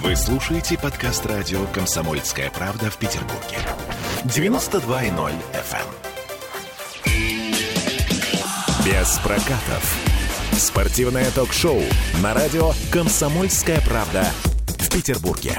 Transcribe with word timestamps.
Вы 0.00 0.16
слушаете 0.16 0.78
подкаст 0.78 1.26
радио 1.26 1.66
«Комсомольская 1.66 2.50
правда» 2.50 2.90
в 2.90 2.96
Петербурге. 2.96 3.58
92.0 4.24 5.32
FM. 5.52 5.86
эм. 7.04 7.14
Без 8.86 9.18
прокатов. 9.18 9.94
Спортивное 10.52 11.30
ток-шоу 11.32 11.82
на 12.22 12.32
радио 12.32 12.72
«Комсомольская 12.90 13.82
правда» 13.82 14.24
в 14.78 14.90
Петербурге. 14.90 15.58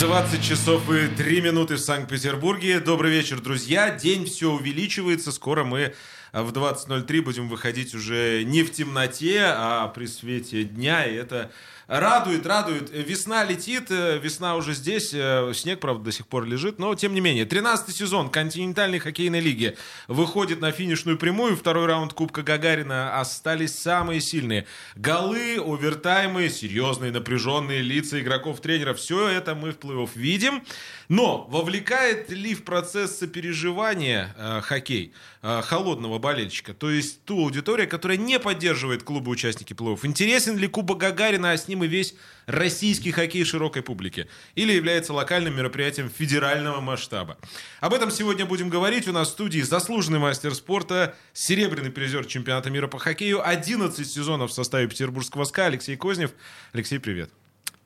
20 0.00 0.42
часов 0.42 0.90
и 0.90 1.06
3 1.06 1.40
минуты 1.40 1.76
в 1.76 1.80
Санкт-Петербурге. 1.80 2.80
Добрый 2.80 3.12
вечер, 3.12 3.40
друзья. 3.40 3.90
День 3.90 4.26
все 4.26 4.50
увеличивается. 4.50 5.30
Скоро 5.30 5.62
мы 5.62 5.94
в 6.32 6.50
20.03 6.52 7.22
будем 7.22 7.48
выходить 7.48 7.94
уже 7.94 8.42
не 8.44 8.62
в 8.62 8.72
темноте, 8.72 9.42
а 9.44 9.88
при 9.88 10.06
свете 10.06 10.64
дня. 10.64 11.06
И 11.06 11.14
это 11.14 11.50
радует, 11.86 12.46
радует. 12.46 12.90
Весна 12.92 13.44
летит, 13.44 13.90
э, 13.90 14.18
весна 14.18 14.56
уже 14.56 14.74
здесь. 14.74 15.12
э, 15.14 15.52
Снег, 15.54 15.80
правда, 15.80 16.04
до 16.04 16.12
сих 16.12 16.26
пор 16.26 16.44
лежит. 16.44 16.78
Но, 16.78 16.94
тем 16.94 17.14
не 17.14 17.20
менее, 17.20 17.44
13 17.44 17.94
сезон 17.94 18.28
континентальной 18.30 18.98
хоккейной 18.98 19.40
лиги 19.40 19.76
выходит 20.08 20.60
на 20.60 20.72
финишную 20.72 21.18
прямую. 21.18 21.56
Второй 21.56 21.86
раунд 21.86 22.12
Кубка 22.12 22.42
Гагарина 22.42 23.18
остались 23.20 23.78
самые 23.78 24.20
сильные. 24.20 24.66
Голы, 24.96 25.56
овертаймы, 25.58 26.48
серьезные 26.48 27.12
напряженные 27.12 27.82
лица 27.82 28.20
игроков-тренеров. 28.20 28.98
Все 28.98 29.28
это 29.28 29.54
мы 29.54 29.72
в 29.72 29.78
плей-офф 29.78 30.10
видим. 30.14 30.62
Но 31.08 31.46
вовлекает 31.50 32.30
ли 32.30 32.54
в 32.54 32.64
процесс 32.64 33.18
сопереживания 33.18 34.34
э, 34.36 34.60
хоккей 34.62 35.12
э, 35.42 35.62
холодного 35.62 36.18
болельщика? 36.18 36.74
То 36.74 36.90
есть 36.90 37.24
ту 37.24 37.44
аудиторию, 37.44 37.88
которая 37.88 38.16
не 38.16 38.40
поддерживает 38.40 39.04
клубы 39.04 39.30
участники 39.30 39.72
плей-офф. 39.72 40.00
Интересен 40.02 40.56
ли 40.56 40.66
Кубок 40.66 40.98
Гагарина, 40.98 41.52
а 41.52 41.56
с 41.56 41.68
ним 41.68 41.84
и 41.84 41.86
весь 41.86 42.14
российский 42.46 43.12
хоккей 43.12 43.44
широкой 43.44 43.82
публике? 43.82 44.28
Или 44.56 44.72
является 44.72 45.12
локальным 45.12 45.56
мероприятием 45.56 46.10
федерального 46.10 46.80
масштаба? 46.80 47.38
Об 47.80 47.94
этом 47.94 48.10
сегодня 48.10 48.44
будем 48.44 48.68
говорить. 48.68 49.06
У 49.06 49.12
нас 49.12 49.28
в 49.28 49.32
студии 49.32 49.60
заслуженный 49.60 50.18
мастер 50.18 50.54
спорта, 50.54 51.14
серебряный 51.32 51.90
призер 51.90 52.26
чемпионата 52.26 52.70
мира 52.70 52.88
по 52.88 52.98
хоккею, 52.98 53.46
11 53.46 54.10
сезонов 54.10 54.50
в 54.50 54.54
составе 54.54 54.88
петербургского 54.88 55.44
СКА 55.44 55.66
Алексей 55.66 55.96
Кознев. 55.96 56.32
Алексей, 56.72 56.98
привет. 56.98 57.30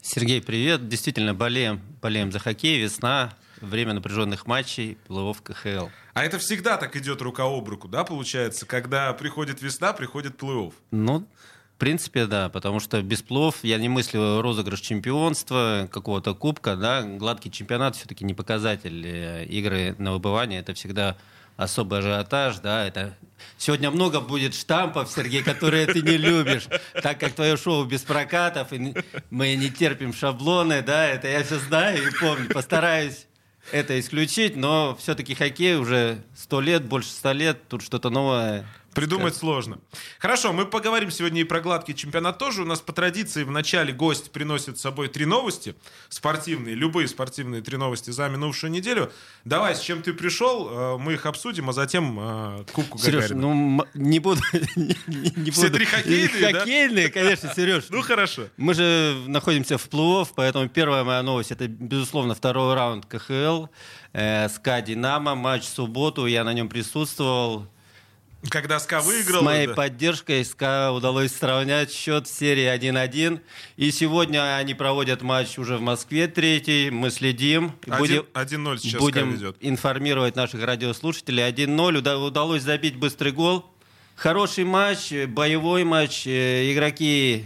Сергей, 0.03 0.41
привет. 0.41 0.89
Действительно, 0.89 1.35
болеем, 1.35 1.81
болеем 2.01 2.33
за 2.33 2.39
хоккей. 2.39 2.81
Весна, 2.81 3.35
время 3.61 3.93
напряженных 3.93 4.47
матчей, 4.47 4.97
плей 5.07 5.35
КХЛ. 5.35 5.89
А 6.15 6.25
это 6.25 6.39
всегда 6.39 6.77
так 6.77 6.97
идет 6.97 7.21
рука 7.23 7.45
об 7.45 7.69
руку, 7.69 7.87
да, 7.87 8.05
получается? 8.05 8.67
Когда 8.67 9.13
приходит 9.13 9.63
весна, 9.63 9.93
приходит 9.93 10.41
плей-офф. 10.41 10.73
Ну, 10.91 11.27
в 11.75 11.79
принципе, 11.79 12.27
да, 12.27 12.49
потому 12.49 12.81
что 12.81 13.01
без 13.03 13.23
плов 13.23 13.57
я 13.63 13.79
не 13.79 13.89
мыслю 13.89 14.41
розыгрыш 14.41 14.81
чемпионства, 14.81 15.89
какого-то 15.91 16.35
кубка, 16.35 16.77
да, 16.77 17.03
гладкий 17.03 17.51
чемпионат 17.51 17.97
все-таки 17.97 18.25
не 18.25 18.35
показатель 18.35 19.07
э, 19.07 19.45
игры 19.47 19.95
на 19.99 20.13
выбывание, 20.13 20.61
это 20.61 20.75
всегда 20.75 21.17
особый 21.61 21.99
ажиотаж, 21.99 22.59
да, 22.61 22.87
это 22.87 23.15
сегодня 23.59 23.91
много 23.91 24.21
будет 24.21 24.55
штампов, 24.55 25.11
Сергей, 25.11 25.43
которые 25.43 25.87
ты 25.87 26.01
не 26.01 26.17
любишь, 26.17 26.67
так 27.03 27.21
как 27.21 27.35
твое 27.35 27.57
шоу 27.59 27.85
без 27.85 28.01
прокатов, 28.01 28.73
и 28.73 28.95
мы 29.29 29.55
не 29.57 29.71
терпим 29.71 30.15
шаблоны, 30.15 30.81
да, 30.83 31.07
это 31.07 31.29
я 31.29 31.45
все 31.45 31.59
знаю 31.59 32.09
и 32.09 32.11
помню, 32.19 32.49
постараюсь 32.49 33.27
это 33.73 34.01
исключить, 34.01 34.57
но 34.57 34.97
все-таки 34.99 35.35
хоккей 35.35 35.77
уже 35.77 36.23
сто 36.35 36.63
лет, 36.63 36.85
больше 36.87 37.11
ста 37.11 37.35
лет, 37.35 37.69
тут 37.69 37.83
что-то 37.83 38.09
новое 38.09 38.67
Придумать 39.01 39.37
сложно. 39.37 39.79
Хорошо, 40.19 40.53
мы 40.53 40.67
поговорим 40.67 41.11
сегодня 41.11 41.41
и 41.41 41.45
про 41.45 41.61
гладкий 41.61 41.95
чемпионат 41.95 42.39
тоже. 42.39 42.63
У 42.63 42.65
нас 42.67 42.81
по 42.81 42.93
традиции 42.93 43.45
в 43.45 43.51
начале 43.51 43.93
гость 43.93 44.33
приносит 44.33 44.79
с 44.79 44.81
собой 44.81 45.09
три 45.09 45.27
новости 45.27 45.75
спортивные, 46.09 46.75
любые 46.75 47.07
спортивные 47.09 47.63
три 47.63 47.77
новости 47.77 48.11
за 48.11 48.29
минувшую 48.29 48.71
неделю. 48.73 49.13
Давай, 49.45 49.77
с 49.77 49.81
чем 49.81 50.03
ты 50.03 50.13
пришел, 50.13 50.69
э, 50.71 50.99
мы 50.99 51.13
их 51.15 51.27
обсудим, 51.27 51.71
а 51.71 51.73
затем 51.73 52.19
э, 52.21 52.65
Кубку 52.73 52.99
Сереж, 52.99 53.29
Гагарина. 53.31 53.41
ну 53.41 53.87
не 53.95 54.19
буду... 54.19 54.41
не- 54.77 55.51
Все 55.51 55.63
буду. 55.63 55.75
три 55.75 55.85
хоккейные, 55.85 56.53
да? 56.53 56.59
Хоккейные, 56.59 57.09
конечно, 57.09 57.53
Сереж. 57.55 57.85
Ну 57.91 58.03
хорошо. 58.03 58.49
Мы 58.57 58.75
же 58.75 59.17
находимся 59.27 59.79
в 59.79 59.89
плей 59.89 60.01
поэтому 60.35 60.69
первая 60.69 61.05
моя 61.05 61.23
новость 61.23 61.53
это, 61.53 61.69
безусловно, 61.69 62.35
второй 62.35 62.75
раунд 62.75 63.07
КХЛ. 63.07 63.67
Э, 64.13 64.49
СКА 64.49 64.81
Динамо, 64.81 65.35
матч 65.35 65.65
в 65.65 65.69
субботу, 65.69 66.27
я 66.27 66.43
на 66.45 66.53
нем 66.53 66.69
присутствовал. 66.69 67.67
Когда 68.49 68.79
СКА 68.81 69.01
выиграл. 69.01 69.41
С 69.43 69.45
моей 69.45 69.67
да. 69.67 69.75
поддержкой 69.75 70.45
СКА 70.45 70.93
удалось 70.93 71.33
сравнять 71.33 71.93
счет 71.93 72.27
в 72.27 72.35
серии 72.35 72.65
1-1. 72.75 73.41
И 73.77 73.91
сегодня 73.91 74.57
они 74.57 74.73
проводят 74.75 75.21
матч 75.23 75.59
уже 75.59 75.77
в 75.77 75.83
Москве 75.83 76.27
третий. 76.27 76.91
Мы 76.91 77.11
следим. 77.11 77.73
Один- 77.87 78.25
1-0 78.33 78.79
сейчас 78.79 79.01
будем 79.01 79.33
ведет. 79.35 79.57
информировать 79.61 80.37
наших 80.37 80.65
радиослушателей. 80.65 81.45
1-0. 81.45 81.97
Уда- 81.99 82.19
Удалось 82.19 82.63
забить 82.63 82.97
быстрый 82.97 83.33
гол. 83.33 83.67
Хороший 84.17 84.65
матч, 84.65 85.13
э, 85.13 85.27
боевой 85.27 85.85
матч. 85.85 86.27
Э, 86.27 86.73
Игроки 86.73 87.45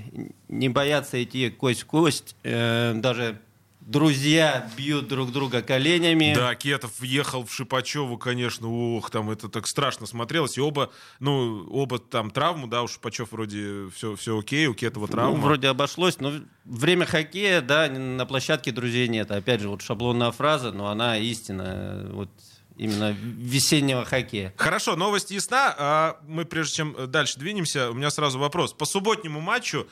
не 0.48 0.68
боятся 0.68 1.22
идти 1.22 1.50
кость 1.50 1.82
в 1.82 1.86
кость. 1.86 2.36
Э, 2.44 2.92
Даже 2.96 3.40
друзья 3.86 4.68
бьют 4.76 5.08
друг 5.08 5.32
друга 5.32 5.62
коленями. 5.62 6.34
Да, 6.34 6.54
Кетов 6.54 7.00
въехал 7.00 7.44
в 7.44 7.52
Шипачеву, 7.52 8.18
конечно, 8.18 8.68
ох, 8.68 9.10
там 9.10 9.30
это 9.30 9.48
так 9.48 9.66
страшно 9.66 10.06
смотрелось. 10.06 10.56
И 10.56 10.60
оба, 10.60 10.90
ну, 11.20 11.66
оба 11.70 11.98
там 11.98 12.30
травму, 12.30 12.66
да, 12.66 12.82
у 12.82 12.88
Шипачев 12.88 13.32
вроде 13.32 13.88
все, 13.94 14.16
все 14.16 14.38
окей, 14.38 14.66
у 14.66 14.74
Кетова 14.74 15.08
травма. 15.08 15.36
Ну, 15.36 15.42
вроде 15.42 15.68
обошлось, 15.68 16.18
но 16.20 16.32
время 16.64 17.06
хоккея, 17.06 17.60
да, 17.60 17.88
на 17.88 18.26
площадке 18.26 18.72
друзей 18.72 19.08
нет. 19.08 19.30
Опять 19.30 19.60
же, 19.60 19.68
вот 19.68 19.82
шаблонная 19.82 20.30
фраза, 20.30 20.72
но 20.72 20.88
она 20.88 21.18
истина, 21.18 22.08
вот 22.10 22.30
именно 22.76 23.12
весеннего 23.12 24.04
хоккея. 24.04 24.52
Хорошо, 24.56 24.96
новость 24.96 25.30
ясна. 25.30 25.74
А 25.78 26.20
Мы, 26.26 26.44
прежде 26.44 26.76
чем 26.76 26.96
дальше 27.08 27.38
двинемся, 27.38 27.90
у 27.90 27.94
меня 27.94 28.10
сразу 28.10 28.38
вопрос. 28.38 28.72
По 28.72 28.84
субботнему 28.84 29.40
матчу 29.40 29.86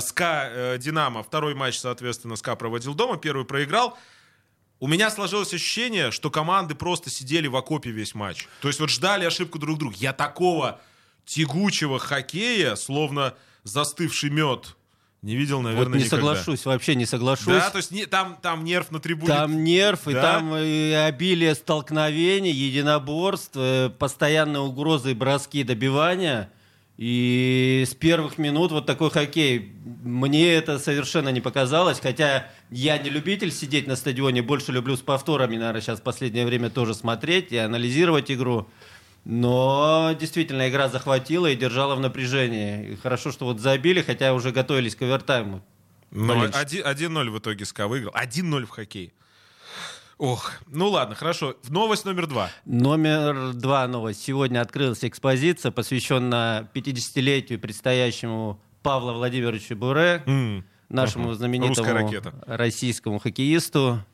СКА 0.00 0.48
э, 0.50 0.78
Динамо, 0.78 1.22
второй 1.22 1.54
матч, 1.54 1.78
соответственно, 1.78 2.36
СКА 2.36 2.56
проводил 2.56 2.94
дома, 2.94 3.16
первый 3.16 3.44
проиграл. 3.44 3.96
У 4.78 4.86
меня 4.86 5.10
сложилось 5.10 5.52
ощущение, 5.52 6.10
что 6.10 6.30
команды 6.30 6.74
просто 6.74 7.10
сидели 7.10 7.46
в 7.46 7.56
окопе 7.56 7.90
весь 7.90 8.14
матч. 8.14 8.48
То 8.62 8.68
есть 8.68 8.80
вот 8.80 8.88
ждали 8.90 9.24
ошибку 9.24 9.58
друг 9.58 9.78
друга. 9.78 9.94
Я 9.98 10.12
такого 10.12 10.80
тягучего 11.26 11.98
хоккея, 11.98 12.74
словно 12.76 13.34
застывший 13.62 14.30
мед, 14.30 14.74
не 15.22 15.36
видел, 15.36 15.60
наверное, 15.60 15.84
вот 15.86 15.94
не 15.96 16.04
никогда. 16.04 16.16
соглашусь, 16.34 16.64
вообще 16.64 16.94
не 16.94 17.04
соглашусь. 17.04 17.46
Да, 17.48 17.68
то 17.68 17.76
есть 17.76 17.90
не- 17.90 18.06
там, 18.06 18.38
там 18.40 18.64
нерв 18.64 18.90
на 18.90 19.00
трибуне. 19.00 19.28
Там 19.28 19.62
нерв, 19.62 20.08
и 20.08 20.14
Да? 20.14 20.22
там 20.22 20.56
и 20.56 20.92
обилие 20.92 21.54
столкновений, 21.54 22.50
единоборств, 22.50 23.52
э, 23.54 23.90
постоянные 23.98 24.60
угрозы, 24.62 25.14
броски, 25.14 25.62
добивания. 25.62 26.50
И 27.00 27.86
с 27.88 27.94
первых 27.94 28.36
минут 28.36 28.72
вот 28.72 28.84
такой 28.84 29.10
хоккей. 29.10 29.72
Мне 30.02 30.52
это 30.52 30.78
совершенно 30.78 31.30
не 31.30 31.40
показалось, 31.40 31.98
хотя 31.98 32.50
я 32.70 32.98
не 32.98 33.08
любитель 33.08 33.50
сидеть 33.50 33.86
на 33.86 33.96
стадионе, 33.96 34.42
больше 34.42 34.70
люблю 34.70 34.98
с 34.98 35.00
повторами, 35.00 35.56
наверное, 35.56 35.80
сейчас 35.80 36.00
в 36.00 36.02
последнее 36.02 36.44
время 36.44 36.68
тоже 36.68 36.92
смотреть 36.92 37.52
и 37.52 37.56
анализировать 37.56 38.30
игру. 38.30 38.68
Но 39.24 40.14
действительно 40.20 40.68
игра 40.68 40.90
захватила 40.90 41.46
и 41.46 41.56
держала 41.56 41.94
в 41.94 42.00
напряжении. 42.00 42.90
И 42.90 42.96
хорошо, 42.96 43.32
что 43.32 43.46
вот 43.46 43.60
забили, 43.60 44.02
хотя 44.02 44.34
уже 44.34 44.50
готовились 44.50 44.94
к 44.94 45.00
овертайму. 45.00 45.64
Но 46.10 46.34
Болельщики. 46.34 46.86
1-0 46.86 47.30
в 47.30 47.38
итоге 47.38 47.64
СКА 47.64 47.88
выиграл. 47.88 48.12
1-0 48.12 48.66
в 48.66 48.68
хоккей. 48.68 49.14
Ох, 50.20 50.52
ну 50.66 50.90
ладно, 50.90 51.14
хорошо. 51.14 51.56
Новость 51.70 52.04
номер 52.04 52.26
два. 52.26 52.50
Номер 52.66 53.54
два 53.54 53.88
новость. 53.88 54.22
Сегодня 54.22 54.60
открылась 54.60 55.02
экспозиция, 55.02 55.72
посвященная 55.72 56.68
50-летию 56.74 57.58
предстоящему 57.58 58.60
Павла 58.82 59.14
Владимировича 59.14 59.74
Буре, 59.76 60.22
М, 60.26 60.66
нашему 60.90 61.28
ага. 61.28 61.36
знаменитому 61.36 62.12
российскому 62.44 63.18
хоккеисту. 63.18 64.04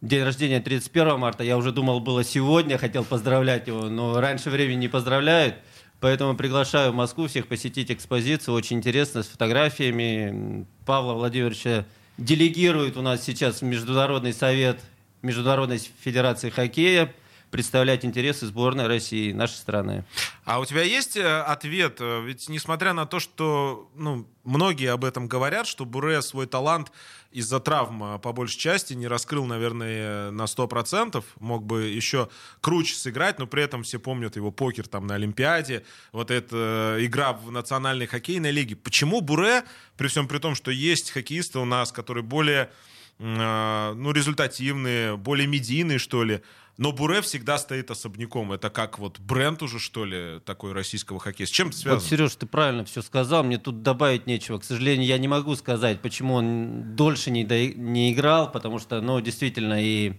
День 0.00 0.24
рождения 0.24 0.58
31 0.58 1.18
марта. 1.18 1.44
Я 1.44 1.56
уже 1.56 1.70
думал, 1.70 2.00
было 2.00 2.24
сегодня, 2.24 2.76
хотел 2.76 3.04
поздравлять 3.04 3.68
его, 3.68 3.88
но 3.88 4.20
раньше 4.20 4.50
времени 4.50 4.78
не 4.78 4.88
поздравляют. 4.88 5.54
Поэтому 6.00 6.34
приглашаю 6.34 6.90
в 6.90 6.96
Москву 6.96 7.28
всех 7.28 7.46
посетить 7.46 7.92
экспозицию. 7.92 8.56
Очень 8.56 8.78
интересно, 8.78 9.22
с 9.22 9.28
фотографиями. 9.28 10.66
Павла 10.84 11.12
Владимировича 11.12 11.84
делегирует 12.18 12.96
у 12.96 13.02
нас 13.02 13.22
сейчас 13.22 13.60
в 13.60 13.64
Международный 13.64 14.32
совет 14.32 14.80
Международной 15.24 15.78
Федерации 15.78 16.50
Хоккея. 16.50 17.12
представлять 17.50 18.04
интересы 18.04 18.46
сборной 18.46 18.88
России, 18.88 19.30
нашей 19.30 19.54
страны. 19.54 20.04
А 20.44 20.58
у 20.58 20.64
тебя 20.64 20.82
есть 20.82 21.16
э, 21.16 21.40
ответ? 21.40 21.98
Э, 22.00 22.20
ведь 22.24 22.48
несмотря 22.48 22.92
на 22.94 23.06
то, 23.06 23.20
что 23.20 23.88
ну, 23.94 24.26
многие 24.42 24.90
об 24.90 25.04
этом 25.04 25.28
говорят, 25.28 25.68
что 25.68 25.84
Буре 25.84 26.20
свой 26.20 26.46
талант 26.46 26.90
из-за 27.30 27.60
травм 27.60 28.20
по 28.20 28.32
большей 28.32 28.58
части 28.58 28.94
не 28.94 29.06
раскрыл, 29.06 29.44
наверное, 29.44 30.32
на 30.32 30.44
100%. 30.44 31.24
Мог 31.38 31.64
бы 31.64 31.84
еще 31.84 32.28
круче 32.60 32.96
сыграть, 32.96 33.38
но 33.38 33.46
при 33.46 33.62
этом 33.62 33.84
все 33.84 33.98
помнят 34.00 34.34
его 34.36 34.50
покер 34.50 34.88
там 34.88 35.06
на 35.06 35.14
Олимпиаде, 35.14 35.84
вот 36.12 36.30
эта 36.32 36.96
э, 36.98 37.04
игра 37.04 37.34
в 37.34 37.52
национальной 37.52 38.06
хоккейной 38.06 38.50
лиге. 38.50 38.74
Почему 38.74 39.20
Буре, 39.20 39.62
при 39.96 40.08
всем 40.08 40.26
при 40.26 40.38
том, 40.38 40.54
что 40.54 40.70
есть 40.70 41.12
хоккеисты 41.12 41.60
у 41.60 41.64
нас, 41.64 41.92
которые 41.92 42.24
более 42.24 42.70
ну, 43.18 44.12
результативные, 44.12 45.16
более 45.16 45.46
медийные, 45.46 45.98
что 45.98 46.24
ли, 46.24 46.42
но 46.76 46.90
Буре 46.90 47.20
всегда 47.20 47.58
стоит 47.58 47.90
особняком. 47.90 48.52
Это 48.52 48.68
как 48.68 48.98
вот 48.98 49.20
бренд 49.20 49.62
уже, 49.62 49.78
что 49.78 50.04
ли, 50.04 50.40
такой 50.44 50.72
российского 50.72 51.20
хоккея. 51.20 51.46
С 51.46 51.50
чем 51.50 51.68
это 51.68 51.76
связано? 51.76 52.00
Вот, 52.00 52.08
Сереж, 52.08 52.34
ты 52.34 52.46
правильно 52.46 52.84
все 52.84 53.00
сказал. 53.00 53.44
Мне 53.44 53.58
тут 53.58 53.82
добавить 53.82 54.26
нечего. 54.26 54.58
К 54.58 54.64
сожалению, 54.64 55.06
я 55.06 55.18
не 55.18 55.28
могу 55.28 55.54
сказать, 55.54 56.00
почему 56.00 56.34
он 56.34 56.96
дольше 56.96 57.30
не, 57.30 57.44
до... 57.44 57.68
не 57.68 58.12
играл, 58.12 58.50
потому 58.50 58.80
что, 58.80 59.00
ну, 59.00 59.20
действительно, 59.20 59.80
и 59.80 60.14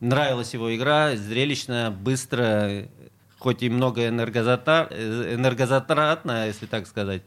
нравилась 0.00 0.52
его 0.52 0.74
игра, 0.74 1.14
зрелищная, 1.14 1.90
быстро, 1.90 2.88
хоть 3.38 3.62
и 3.62 3.70
много 3.70 4.08
энергозатратно, 4.08 4.94
энергозатратно 4.94 6.46
если 6.46 6.66
так 6.66 6.88
сказать. 6.88 7.22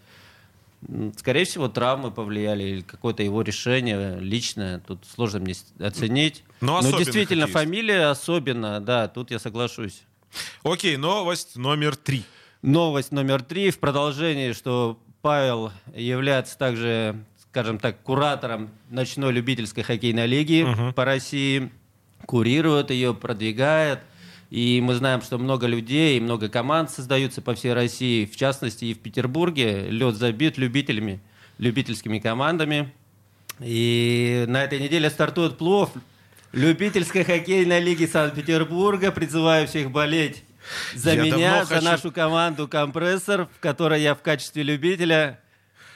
Скорее 1.17 1.45
всего, 1.45 1.67
травмы 1.67 2.11
повлияли 2.11 2.63
или 2.63 2.81
какое-то 2.81 3.23
его 3.23 3.41
решение 3.41 4.19
личное. 4.19 4.79
Тут 4.79 5.05
сложно 5.13 5.39
мне 5.39 5.53
оценить. 5.79 6.43
Но, 6.61 6.81
Но 6.81 6.97
действительно, 6.97 7.47
хоккеист. 7.47 7.53
фамилия 7.53 8.05
особенно, 8.07 8.79
да, 8.79 9.07
тут 9.07 9.31
я 9.31 9.39
соглашусь. 9.39 10.03
Окей, 10.63 10.97
новость 10.97 11.55
номер 11.55 11.95
три. 11.95 12.23
Новость 12.61 13.11
номер 13.11 13.41
три 13.41 13.71
в 13.71 13.79
продолжении, 13.79 14.53
что 14.53 14.99
Павел 15.21 15.71
является 15.93 16.57
также, 16.57 17.23
скажем 17.49 17.77
так, 17.79 18.01
куратором 18.03 18.69
ночной 18.89 19.31
любительской 19.31 19.83
хоккейной 19.83 20.27
лиги 20.27 20.63
угу. 20.63 20.93
по 20.93 21.05
России, 21.05 21.71
курирует 22.25 22.89
ее, 22.91 23.13
продвигает– 23.13 23.99
и 24.49 24.81
мы 24.81 24.95
знаем, 24.95 25.21
что 25.21 25.37
много 25.37 25.67
людей 25.67 26.19
много 26.19 26.49
команд 26.49 26.91
создаются 26.91 27.41
по 27.41 27.55
всей 27.55 27.73
России, 27.73 28.25
в 28.25 28.35
частности 28.35 28.85
и 28.85 28.93
в 28.93 28.99
Петербурге. 28.99 29.89
Лед 29.89 30.15
забит 30.15 30.57
любителями, 30.57 31.21
любительскими 31.57 32.19
командами. 32.19 32.93
И 33.59 34.45
на 34.47 34.63
этой 34.63 34.79
неделе 34.79 35.09
стартует 35.09 35.57
плов 35.57 35.91
любительской 36.51 37.23
хоккейной 37.23 37.81
лиги 37.81 38.05
Санкт-Петербурга. 38.05 39.11
Призываю 39.11 39.67
всех 39.67 39.91
болеть 39.91 40.43
за 40.93 41.13
я 41.13 41.23
меня, 41.23 41.65
за 41.65 41.75
хочу... 41.75 41.85
нашу 41.85 42.11
команду 42.11 42.67
«Компрессор», 42.67 43.47
в 43.55 43.59
которой 43.59 44.01
я 44.01 44.15
в 44.15 44.21
качестве 44.21 44.63
любителя 44.63 45.39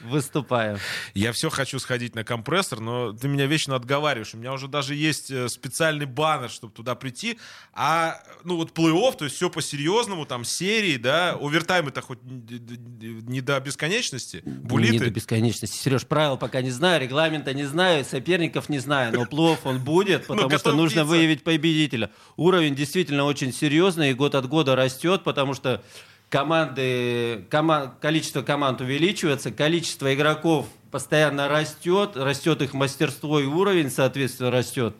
выступаю. 0.00 0.78
Я 1.14 1.32
все 1.32 1.50
хочу 1.50 1.78
сходить 1.78 2.14
на 2.14 2.24
компрессор, 2.24 2.80
но 2.80 3.12
ты 3.12 3.28
меня 3.28 3.46
вечно 3.46 3.74
отговариваешь. 3.76 4.34
У 4.34 4.38
меня 4.38 4.52
уже 4.52 4.68
даже 4.68 4.94
есть 4.94 5.30
э, 5.30 5.48
специальный 5.48 6.06
баннер, 6.06 6.50
чтобы 6.50 6.72
туда 6.72 6.94
прийти. 6.94 7.38
А, 7.72 8.22
ну 8.44 8.56
вот 8.56 8.72
плей-офф, 8.76 9.16
то 9.16 9.24
есть 9.24 9.36
все 9.36 9.50
по-серьезному, 9.50 10.26
там 10.26 10.44
серии, 10.44 10.96
да, 10.96 11.32
овертайм 11.32 11.88
это 11.88 12.00
хоть 12.00 12.18
не 12.22 13.40
до 13.40 13.60
бесконечности, 13.60 14.42
булиты. 14.44 14.92
Не 14.92 14.98
до 14.98 15.10
бесконечности. 15.10 15.76
Сереж, 15.76 16.06
правил 16.06 16.36
пока 16.36 16.62
не 16.62 16.70
знаю, 16.70 17.00
регламента 17.00 17.54
не 17.54 17.64
знаю, 17.64 18.04
соперников 18.04 18.68
не 18.68 18.78
знаю, 18.78 19.12
но 19.12 19.24
плей-офф 19.24 19.58
он 19.64 19.78
будет, 19.80 20.20
ну, 20.28 20.36
потому 20.36 20.58
что 20.58 20.72
нужно 20.72 21.04
выявить 21.04 21.42
победителя. 21.42 22.10
Уровень 22.36 22.74
действительно 22.74 23.24
очень 23.24 23.52
серьезный 23.52 24.10
и 24.10 24.14
год 24.14 24.34
от 24.34 24.48
года 24.48 24.76
растет, 24.76 25.24
потому 25.24 25.54
что 25.54 25.82
команды, 26.28 27.44
команд, 27.50 27.94
количество 28.00 28.42
команд 28.42 28.80
увеличивается, 28.80 29.50
количество 29.50 30.14
игроков 30.14 30.66
постоянно 30.90 31.48
растет, 31.48 32.16
растет 32.16 32.62
их 32.62 32.74
мастерство 32.74 33.40
и 33.40 33.46
уровень, 33.46 33.90
соответственно, 33.90 34.50
растет. 34.50 34.94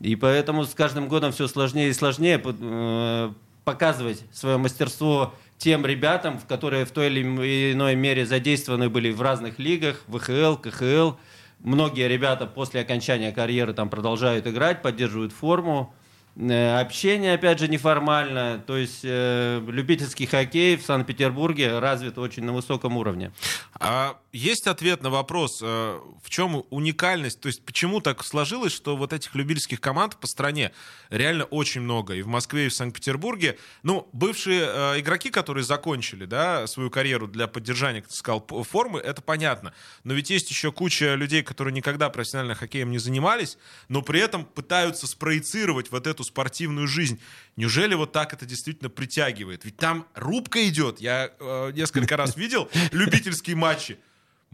И 0.00 0.16
поэтому 0.16 0.64
с 0.64 0.74
каждым 0.74 1.08
годом 1.08 1.32
все 1.32 1.46
сложнее 1.46 1.90
и 1.90 1.92
сложнее 1.92 2.42
э, 2.44 3.32
показывать 3.64 4.22
свое 4.32 4.58
мастерство 4.58 5.34
тем 5.56 5.86
ребятам, 5.86 6.40
которые 6.48 6.84
в 6.84 6.90
той 6.90 7.06
или 7.06 7.72
иной 7.72 7.94
мере 7.94 8.26
задействованы 8.26 8.90
были 8.90 9.12
в 9.12 9.22
разных 9.22 9.58
лигах, 9.58 10.02
ВХЛ, 10.08 10.56
КХЛ. 10.56 11.12
Многие 11.60 12.08
ребята 12.08 12.46
после 12.46 12.80
окончания 12.80 13.32
карьеры 13.32 13.72
там 13.72 13.88
продолжают 13.88 14.46
играть, 14.46 14.82
поддерживают 14.82 15.32
форму. 15.32 15.94
Э, 16.36 16.80
общение, 16.80 17.34
опять 17.34 17.60
же, 17.60 17.68
неформальное. 17.68 18.58
То 18.58 18.76
есть 18.76 19.00
э, 19.04 19.62
любительский 19.68 20.26
хоккей 20.26 20.76
в 20.76 20.82
Санкт-Петербурге 20.82 21.78
развит 21.78 22.18
очень 22.18 22.44
на 22.44 22.52
высоком 22.52 22.96
уровне. 22.96 23.32
А 23.78 24.18
есть 24.32 24.66
ответ 24.66 25.02
на 25.02 25.10
вопрос, 25.10 25.60
э, 25.62 26.00
в 26.22 26.28
чем 26.28 26.64
уникальность? 26.70 27.40
То 27.40 27.46
есть 27.46 27.64
почему 27.64 28.00
так 28.00 28.24
сложилось, 28.24 28.72
что 28.72 28.96
вот 28.96 29.12
этих 29.12 29.34
любительских 29.36 29.80
команд 29.80 30.16
по 30.16 30.26
стране 30.26 30.72
реально 31.10 31.44
очень 31.44 31.82
много. 31.82 32.14
И 32.14 32.22
в 32.22 32.26
Москве, 32.26 32.66
и 32.66 32.68
в 32.68 32.74
Санкт-Петербурге. 32.74 33.56
Ну, 33.84 34.08
бывшие 34.12 34.62
э, 34.66 35.00
игроки, 35.00 35.30
которые 35.30 35.62
закончили 35.62 36.24
да, 36.24 36.66
свою 36.66 36.90
карьеру 36.90 37.28
для 37.28 37.46
поддержания, 37.46 38.00
как 38.00 38.10
ты 38.10 38.16
сказал, 38.16 38.44
формы, 38.68 38.98
это 38.98 39.22
понятно. 39.22 39.72
Но 40.02 40.14
ведь 40.14 40.30
есть 40.30 40.50
еще 40.50 40.72
куча 40.72 41.14
людей, 41.14 41.44
которые 41.44 41.72
никогда 41.72 42.10
профессионально 42.10 42.56
хоккеем 42.56 42.90
не 42.90 42.98
занимались, 42.98 43.56
но 43.88 44.02
при 44.02 44.18
этом 44.18 44.44
пытаются 44.44 45.06
спроецировать 45.06 45.92
вот 45.92 46.08
эту 46.08 46.23
спортивную 46.24 46.88
жизнь. 46.88 47.20
Неужели 47.56 47.94
вот 47.94 48.12
так 48.12 48.32
это 48.32 48.46
действительно 48.46 48.90
притягивает? 48.90 49.64
Ведь 49.64 49.76
там 49.76 50.06
рубка 50.14 50.66
идет. 50.68 51.00
Я 51.00 51.30
э, 51.38 51.72
несколько 51.74 52.16
раз 52.16 52.36
видел 52.36 52.68
любительские 52.92 53.56
матчи. 53.56 53.98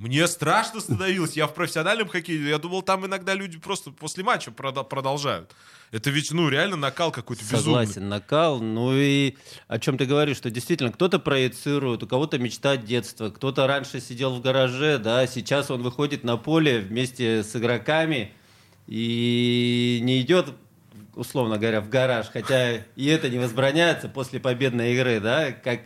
Мне 0.01 0.27
страшно 0.29 0.81
становилось. 0.81 1.37
Я 1.37 1.47
в 1.47 1.53
профессиональном 1.53 2.09
хоккее, 2.09 2.49
я 2.49 2.59
думал, 2.59 2.81
там 2.81 3.05
иногда 3.05 3.35
люди 3.35 3.59
просто 3.59 3.91
после 3.91 4.25
матча 4.25 4.51
продолжают. 4.51 5.55
Это 5.93 6.09
ведь, 6.09 6.31
ну, 6.31 6.49
реально 6.49 6.77
накал 6.77 7.13
какой-то 7.13 7.43
безумный. 7.43 7.85
Согласен, 7.85 8.09
накал. 8.09 8.61
Ну 8.61 8.95
и 8.97 9.37
о 9.69 9.79
чем 9.79 9.99
ты 9.99 10.07
говоришь, 10.07 10.39
что 10.39 10.49
действительно 10.51 10.91
кто-то 10.91 11.19
проецирует, 11.19 12.03
у 12.03 12.07
кого-то 12.07 12.39
мечта 12.39 12.79
детства, 12.79 13.29
кто-то 13.29 13.67
раньше 13.67 14.01
сидел 14.01 14.35
в 14.35 14.41
гараже, 14.41 14.97
да, 14.97 15.27
сейчас 15.27 15.71
он 15.71 15.83
выходит 15.83 16.25
на 16.25 16.39
поле 16.39 16.81
вместе 16.81 17.43
с 17.43 17.55
игроками 17.55 18.33
и 18.87 20.01
не 20.03 20.23
идет 20.23 20.55
условно 21.21 21.59
говоря, 21.59 21.83
в 21.83 21.91
гараж, 21.91 22.31
хотя 22.33 22.77
и 22.97 23.07
это 23.07 23.29
не 23.29 23.39
возбраняется 23.39 24.09
после 24.09 24.41
победной 24.41 24.95
игры, 24.95 25.21
да, 25.21 25.53
как 25.53 25.81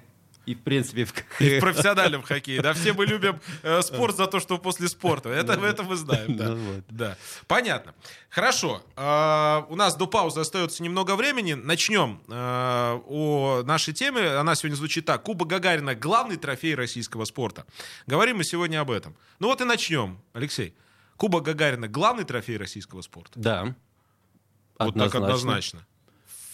и, 0.47 0.55
в 0.55 0.61
принципе, 0.61 1.07
в... 1.07 1.13
И 1.41 1.59
в 1.59 1.61
профессиональном 1.61 2.23
хоккее. 2.23 2.61
Да, 2.61 2.73
все 2.75 2.93
мы 2.93 3.07
любим 3.07 3.41
э, 3.63 3.83
спорт 3.83 4.15
за 4.15 4.27
то, 4.27 4.41
что 4.41 4.59
после 4.59 4.89
спорта. 4.89 5.31
Это, 5.31 5.55
это 5.55 5.83
мы 5.83 5.97
знаем, 5.97 6.37
да. 6.37 6.49
Ну, 6.51 6.83
да. 6.91 7.17
Понятно. 7.47 7.95
Хорошо. 8.29 8.83
Э, 8.95 9.63
у 9.71 9.75
нас 9.75 9.97
до 9.97 10.07
паузы 10.07 10.41
остается 10.41 10.83
немного 10.83 11.17
времени. 11.17 11.55
Начнем 11.55 12.21
э, 12.29 13.01
о 13.07 13.63
нашей 13.65 13.95
теме. 13.95 14.37
Она 14.37 14.55
сегодня 14.55 14.77
звучит 14.77 15.07
так. 15.07 15.23
Куба 15.23 15.47
Гагарина— 15.47 15.95
главный 15.97 16.37
трофей 16.37 16.75
российского 16.75 17.25
спорта. 17.25 17.65
Говорим 18.07 18.37
мы 18.37 18.45
сегодня 18.45 18.83
об 18.83 18.91
этом. 18.91 19.17
Ну 19.39 19.47
вот 19.49 19.63
и 19.63 19.65
начнем, 19.65 20.21
Алексей. 20.35 20.77
Куба 21.17 21.41
Гагарина— 21.41 21.89
главный 21.89 22.25
трофей 22.25 22.59
российского 22.59 23.01
спорта? 23.01 23.32
Да. 23.37 23.75
Вот 24.79 24.89
однозначно. 24.89 25.21
так 25.21 25.23
однозначно. 25.23 25.81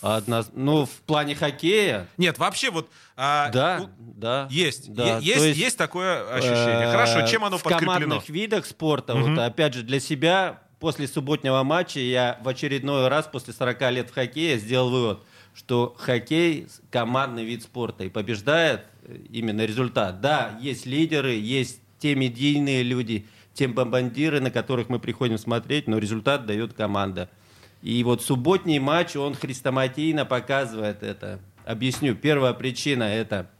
Одно... 0.02 0.44
Ну, 0.54 0.86
в 0.86 0.90
плане 1.06 1.34
хоккея. 1.34 2.08
Нет, 2.16 2.38
вообще 2.38 2.70
вот. 2.70 2.88
А, 3.16 3.50
да, 3.50 3.80
ну, 3.80 3.90
да. 3.98 4.48
Есть, 4.50 4.92
да. 4.92 5.18
есть, 5.18 5.44
есть, 5.44 5.58
есть 5.58 5.78
такое 5.78 6.32
ощущение. 6.34 6.86
Э, 6.86 6.92
Хорошо, 6.92 7.26
чем 7.26 7.44
оно 7.44 7.58
в 7.58 7.62
подкреплено? 7.62 7.92
В 7.92 7.94
командных 7.94 8.28
видах 8.30 8.66
спорта, 8.66 9.14
угу. 9.14 9.28
вот 9.28 9.38
опять 9.38 9.74
же 9.74 9.82
для 9.82 10.00
себя 10.00 10.62
после 10.78 11.06
субботнего 11.06 11.62
матча 11.62 12.00
я 12.00 12.38
в 12.42 12.48
очередной 12.48 13.08
раз 13.08 13.28
после 13.30 13.52
40 13.52 13.90
лет 13.92 14.10
в 14.10 14.14
хоккее 14.14 14.58
сделал 14.58 14.90
вывод, 14.90 15.20
что 15.54 15.94
хоккей 15.98 16.66
командный 16.90 17.44
вид 17.44 17.62
спорта 17.62 18.04
и 18.04 18.08
побеждает 18.08 18.86
именно 19.28 19.66
результат. 19.66 20.22
Да, 20.22 20.58
есть 20.60 20.86
лидеры, 20.86 21.34
есть 21.34 21.80
те 21.98 22.14
медийные 22.14 22.82
люди, 22.82 23.26
те 23.52 23.68
бомбандиры, 23.68 24.40
на 24.40 24.50
которых 24.50 24.88
мы 24.88 24.98
приходим 24.98 25.36
смотреть, 25.36 25.86
но 25.86 25.98
результат 25.98 26.46
дает 26.46 26.72
команда. 26.72 27.28
И 27.82 28.02
вот 28.04 28.22
субботний 28.22 28.78
матч, 28.78 29.16
он 29.16 29.34
хрестоматийно 29.34 30.24
показывает 30.24 31.02
это. 31.02 31.40
Объясню. 31.64 32.14
Первая 32.14 32.52
причина– 32.52 33.04
это 33.04 33.50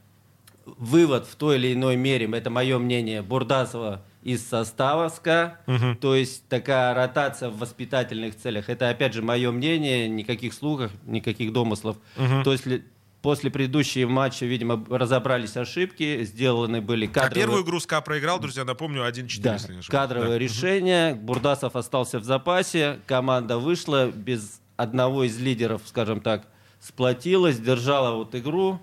вывод 0.65 1.25
в 1.25 1.35
той 1.35 1.57
или 1.57 1.73
иной 1.73 1.95
мере, 1.95 2.29
это 2.31 2.49
мое 2.49 2.77
мнение, 2.77 3.21
Бурдасова 3.21 4.03
из 4.21 4.47
состава 4.47 5.09
СКА, 5.09 5.57
угу. 5.65 5.95
то 5.99 6.15
есть 6.15 6.47
такая 6.47 6.93
ротация 6.93 7.49
в 7.49 7.57
воспитательных 7.57 8.37
целях. 8.37 8.69
Это, 8.69 8.89
опять 8.89 9.13
же, 9.13 9.23
мое 9.23 9.51
мнение, 9.51 10.07
никаких 10.07 10.53
слухов, 10.53 10.91
никаких 11.05 11.51
домыслов. 11.51 11.97
Угу. 12.17 12.43
То 12.43 12.51
есть 12.51 12.65
После 13.21 13.51
предыдущего 13.51 14.09
матча, 14.09 14.47
видимо, 14.47 14.83
разобрались 14.89 15.55
ошибки, 15.55 16.23
сделаны 16.23 16.81
были 16.81 17.05
кадровые... 17.05 17.29
А 17.29 17.35
первую 17.35 17.63
игру 17.63 17.79
СКА 17.79 18.01
проиграл, 18.01 18.39
друзья, 18.39 18.65
напомню, 18.65 19.07
1-4, 19.07 19.41
да, 19.41 19.53
если 19.53 19.75
не 19.75 19.81
кадровое 19.83 20.29
да. 20.29 20.39
решение. 20.39 21.13
Бурдасов 21.13 21.75
остался 21.75 22.17
в 22.17 22.23
запасе, 22.23 22.99
команда 23.05 23.59
вышла 23.59 24.09
без 24.09 24.59
одного 24.75 25.25
из 25.25 25.39
лидеров, 25.39 25.83
скажем 25.85 26.19
так, 26.19 26.47
сплотилась, 26.79 27.59
держала 27.59 28.15
вот 28.15 28.33
игру 28.33 28.81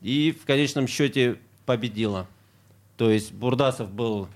и 0.00 0.32
в 0.32 0.44
конечном 0.44 0.88
счете 0.88 1.38
победила. 1.64 2.26
То 2.96 3.10
есть 3.10 3.32
Бурдасов 3.32 3.92
был, 3.92 4.28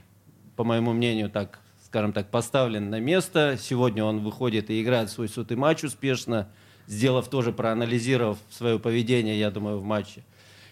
по 0.54 0.62
моему 0.62 0.92
мнению, 0.92 1.28
так, 1.28 1.58
скажем 1.84 2.12
так, 2.12 2.30
поставлен 2.30 2.88
на 2.88 3.00
место. 3.00 3.58
Сегодня 3.60 4.04
он 4.04 4.20
выходит 4.20 4.70
и 4.70 4.80
играет 4.80 5.10
свой 5.10 5.28
сотый 5.28 5.56
матч 5.56 5.82
успешно, 5.82 6.48
сделав 6.90 7.28
тоже, 7.28 7.52
проанализировав 7.52 8.38
свое 8.50 8.78
поведение, 8.78 9.38
я 9.38 9.50
думаю, 9.50 9.78
в 9.78 9.84
матче. 9.84 10.22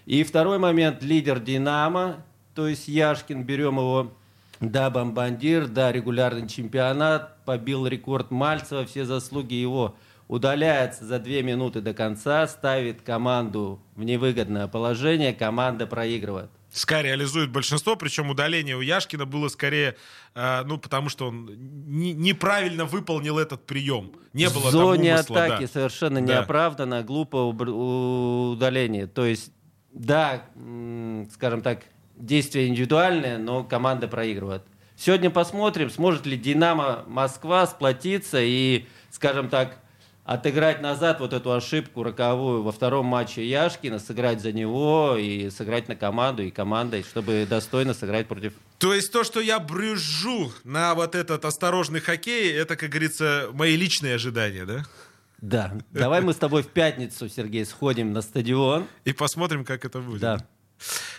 И 0.04 0.24
второй 0.24 0.58
момент, 0.58 1.02
лидер 1.02 1.38
«Динамо», 1.38 2.24
то 2.54 2.66
есть 2.66 2.88
Яшкин, 2.88 3.44
берем 3.44 3.76
его, 3.76 4.12
да, 4.58 4.90
бомбандир, 4.90 5.68
да, 5.68 5.92
регулярный 5.92 6.48
чемпионат, 6.48 7.36
побил 7.44 7.86
рекорд 7.86 8.32
Мальцева, 8.32 8.84
все 8.84 9.04
заслуги 9.04 9.54
его 9.54 9.94
удаляется 10.26 11.04
за 11.04 11.20
две 11.20 11.42
минуты 11.42 11.80
до 11.80 11.94
конца, 11.94 12.48
ставит 12.48 13.00
команду 13.02 13.80
в 13.94 14.02
невыгодное 14.02 14.66
положение, 14.66 15.32
команда 15.32 15.86
проигрывает. 15.86 16.50
СКА 16.70 17.02
реализует 17.02 17.50
большинство, 17.50 17.96
причем 17.96 18.30
удаление 18.30 18.76
у 18.76 18.80
Яшкина 18.80 19.24
было 19.24 19.48
скорее, 19.48 19.96
э, 20.34 20.62
ну, 20.64 20.78
потому 20.78 21.08
что 21.08 21.28
он 21.28 21.50
не, 21.86 22.12
неправильно 22.12 22.84
выполнил 22.84 23.38
этот 23.38 23.64
прием. 23.66 24.12
Не 24.34 24.48
было 24.50 24.68
в 24.68 24.70
зоне 24.70 25.14
умысла, 25.14 25.44
атаки 25.44 25.62
да. 25.62 25.68
совершенно 25.68 26.20
Да. 26.20 26.34
неоправданно, 26.34 27.02
глупо 27.02 27.36
удаление. 27.38 29.06
То 29.06 29.24
есть, 29.24 29.52
да, 29.92 30.44
скажем 31.32 31.62
так, 31.62 31.84
действие 32.16 32.68
индивидуальное, 32.68 33.38
но 33.38 33.64
команда 33.64 34.08
проигрывает. 34.08 34.62
Сегодня 34.96 35.30
посмотрим, 35.30 35.90
сможет 35.90 36.26
ли 36.26 36.36
Динамо 36.36 37.04
Москва 37.06 37.66
сплотиться 37.66 38.40
и, 38.42 38.86
скажем 39.10 39.48
так, 39.48 39.78
отыграть 40.28 40.82
назад 40.82 41.20
вот 41.20 41.32
эту 41.32 41.52
ошибку 41.52 42.02
роковую 42.02 42.62
во 42.62 42.70
втором 42.70 43.06
матче 43.06 43.48
Яшкина, 43.48 43.98
сыграть 43.98 44.42
за 44.42 44.52
него 44.52 45.16
и 45.18 45.48
сыграть 45.48 45.88
на 45.88 45.96
команду 45.96 46.42
и 46.42 46.50
командой, 46.50 47.02
чтобы 47.02 47.46
достойно 47.48 47.94
сыграть 47.94 48.28
против 48.28 48.52
То 48.76 48.92
есть 48.92 49.10
то, 49.10 49.24
что 49.24 49.40
я 49.40 49.58
брюжу 49.58 50.52
на 50.64 50.94
вот 50.94 51.14
этот 51.14 51.46
осторожный 51.46 52.00
хоккей, 52.00 52.52
это, 52.52 52.76
как 52.76 52.90
говорится, 52.90 53.48
мои 53.54 53.74
личные 53.74 54.16
ожидания, 54.16 54.66
да? 54.66 54.84
Да, 55.40 55.72
давай 55.92 56.20
мы 56.20 56.34
с 56.34 56.36
тобой 56.36 56.62
в 56.62 56.68
пятницу, 56.68 57.26
Сергей, 57.30 57.64
сходим 57.64 58.12
на 58.12 58.20
стадион. 58.20 58.86
И 59.06 59.14
посмотрим, 59.14 59.64
как 59.64 59.86
это 59.86 60.00
будет. 60.00 60.20
Да. 60.20 60.46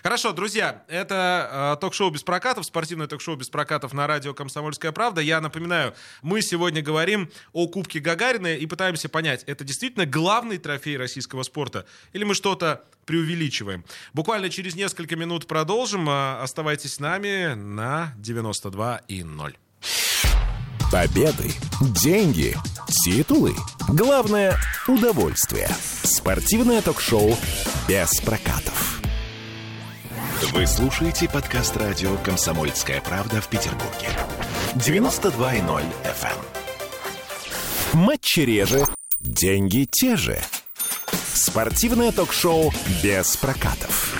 Хорошо, 0.03 0.31
друзья, 0.31 0.83
это 0.87 1.75
э, 1.77 1.81
ток-шоу 1.81 2.09
без 2.09 2.23
прокатов, 2.23 2.65
спортивное 2.65 3.07
ток-шоу 3.07 3.35
без 3.35 3.49
прокатов 3.49 3.93
на 3.93 4.07
радио 4.07 4.33
«Комсомольская 4.33 4.91
правда». 4.91 5.21
Я 5.21 5.41
напоминаю, 5.41 5.93
мы 6.21 6.41
сегодня 6.41 6.81
говорим 6.81 7.29
о 7.53 7.67
Кубке 7.67 7.99
Гагарина 7.99 8.55
и 8.55 8.65
пытаемся 8.65 9.09
понять, 9.09 9.43
это 9.45 9.63
действительно 9.63 10.05
главный 10.05 10.57
трофей 10.57 10.97
российского 10.97 11.43
спорта 11.43 11.85
или 12.13 12.23
мы 12.23 12.33
что-то 12.35 12.83
преувеличиваем. 13.05 13.83
Буквально 14.13 14.49
через 14.49 14.75
несколько 14.75 15.15
минут 15.15 15.47
продолжим. 15.47 16.09
Э, 16.09 16.41
Оставайтесь 16.41 16.95
с 16.95 16.99
нами 16.99 17.53
на 17.55 18.13
92 18.17 19.01
и 19.07 19.23
0. 19.23 19.57
Победы, 20.91 21.51
деньги, 21.81 22.55
титулы. 22.87 23.53
Главное– 23.89 24.57
удовольствие. 24.87 25.69
Спортивное 26.03 26.81
ток-шоу 26.81 27.37
без 27.87 28.19
прокатов. 28.21 28.98
Вы 30.41 30.65
слушаете 30.65 31.27
подкаст 31.27 31.75
радио 31.75 32.15
«Комсомольская 32.23 33.01
правда» 33.01 33.41
в 33.41 33.49
Петербурге. 33.49 34.07
92.0 34.75 35.83
FM. 36.05 36.37
Матчи 37.93 38.39
реже, 38.39 38.85
деньги 39.19 39.85
те 39.91 40.15
же. 40.15 40.39
Спортивное 41.33 42.13
ток-шоу 42.13 42.71
без 43.03 43.35
прокатов. 43.35 44.17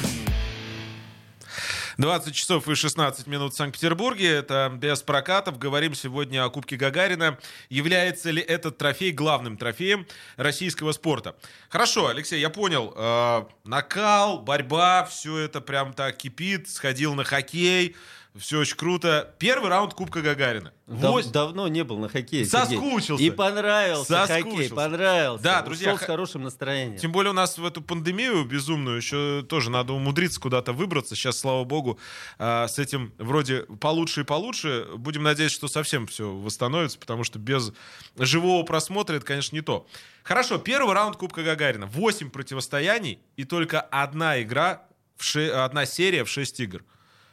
20 2.00 2.34
часов 2.34 2.70
и 2.70 2.76
16 2.76 3.28
минут 3.28 3.54
в 3.54 3.58
Санкт-Петербурге. 3.58 4.30
Это 4.30 4.72
без 4.74 5.02
прокатов. 5.02 5.60
Говорим 5.60 5.94
сегодня 5.94 6.46
о 6.46 6.50
Кубке 6.50 6.78
Гагарина. 6.78 7.38
Является 7.68 8.32
ли 8.32 8.42
этот 8.42 8.78
трофей 8.78 9.12
главным 9.12 9.58
трофеем 9.58 10.08
российского 10.38 10.94
спорта? 10.94 11.36
Хорошо, 11.68 12.08
Алексей, 12.08 12.40
я 12.40 12.50
понял. 12.50 12.94
Э, 12.96 13.44
накал, 13.66 14.40
борьба, 14.40 15.04
все 15.12 15.40
это 15.40 15.60
прям 15.60 15.92
так 15.92 16.16
кипит. 16.16 16.70
Сходил 16.70 17.16
на 17.16 17.26
хоккей. 17.26 17.98
Все 18.38 18.60
очень 18.60 18.78
круто. 18.78 19.34
Первый 19.40 19.70
раунд 19.70 19.96
Кубка 19.96 20.22
Гагарина. 20.22 20.72
Дав- 20.86 21.12
Вось- 21.16 21.32
давно 21.32 21.68
не 21.68 21.84
был 21.84 21.98
на 21.98 22.10
хоккее. 22.10 22.46
Сергей. 22.46 22.78
Соскучился. 22.78 23.24
И 23.24 23.32
понравился 23.32 24.06
Соскучился. 24.28 24.44
хоккей, 24.52 24.70
понравился. 24.70 25.44
Да, 25.44 25.54
Ушел 25.56 25.66
друзья, 25.66 25.96
с 25.96 26.00
х- 26.00 26.06
хорошим 26.06 26.44
настроением. 26.44 27.00
Тем 27.00 27.12
более 27.12 27.32
у 27.32 27.34
нас 27.34 27.58
в 27.58 27.66
эту 27.66 27.82
пандемию 27.82 28.46
безумную 28.46 28.98
еще 28.98 29.44
тоже 29.50 29.72
надо 29.72 29.94
умудриться 29.94 30.40
куда-то 30.40 30.74
выбраться. 30.74 31.16
Сейчас, 31.16 31.40
слава 31.40 31.64
богу, 31.64 32.00
а, 32.38 32.68
с 32.68 32.78
этим 32.78 33.14
вроде 33.18 33.64
получше 33.82 34.22
и 34.22 34.24
получше. 34.24 34.88
Будем 34.96 35.24
надеяться, 35.24 35.56
что 35.58 35.68
совсем 35.68 36.06
все 36.06 36.32
восстановится, 36.32 37.00
потому 37.00 37.24
что 37.24 37.40
без 37.40 37.74
живого 38.16 38.64
просмотра 38.64 39.16
это, 39.16 39.26
конечно, 39.26 39.56
не 39.56 39.62
то. 39.62 39.88
Хорошо, 40.24 40.60
первый 40.60 40.94
раунд 40.94 41.18
Кубка 41.18 41.42
Гагарина. 41.44 41.88
Восемь 41.88 42.30
противостояний 42.30 43.20
и 43.38 43.44
только 43.44 43.82
одна 43.82 44.40
игра, 44.42 44.84
в 45.18 45.24
ше- 45.24 45.50
одна 45.50 45.86
серия 45.88 46.24
в 46.24 46.30
6 46.30 46.60
игр. 46.60 46.84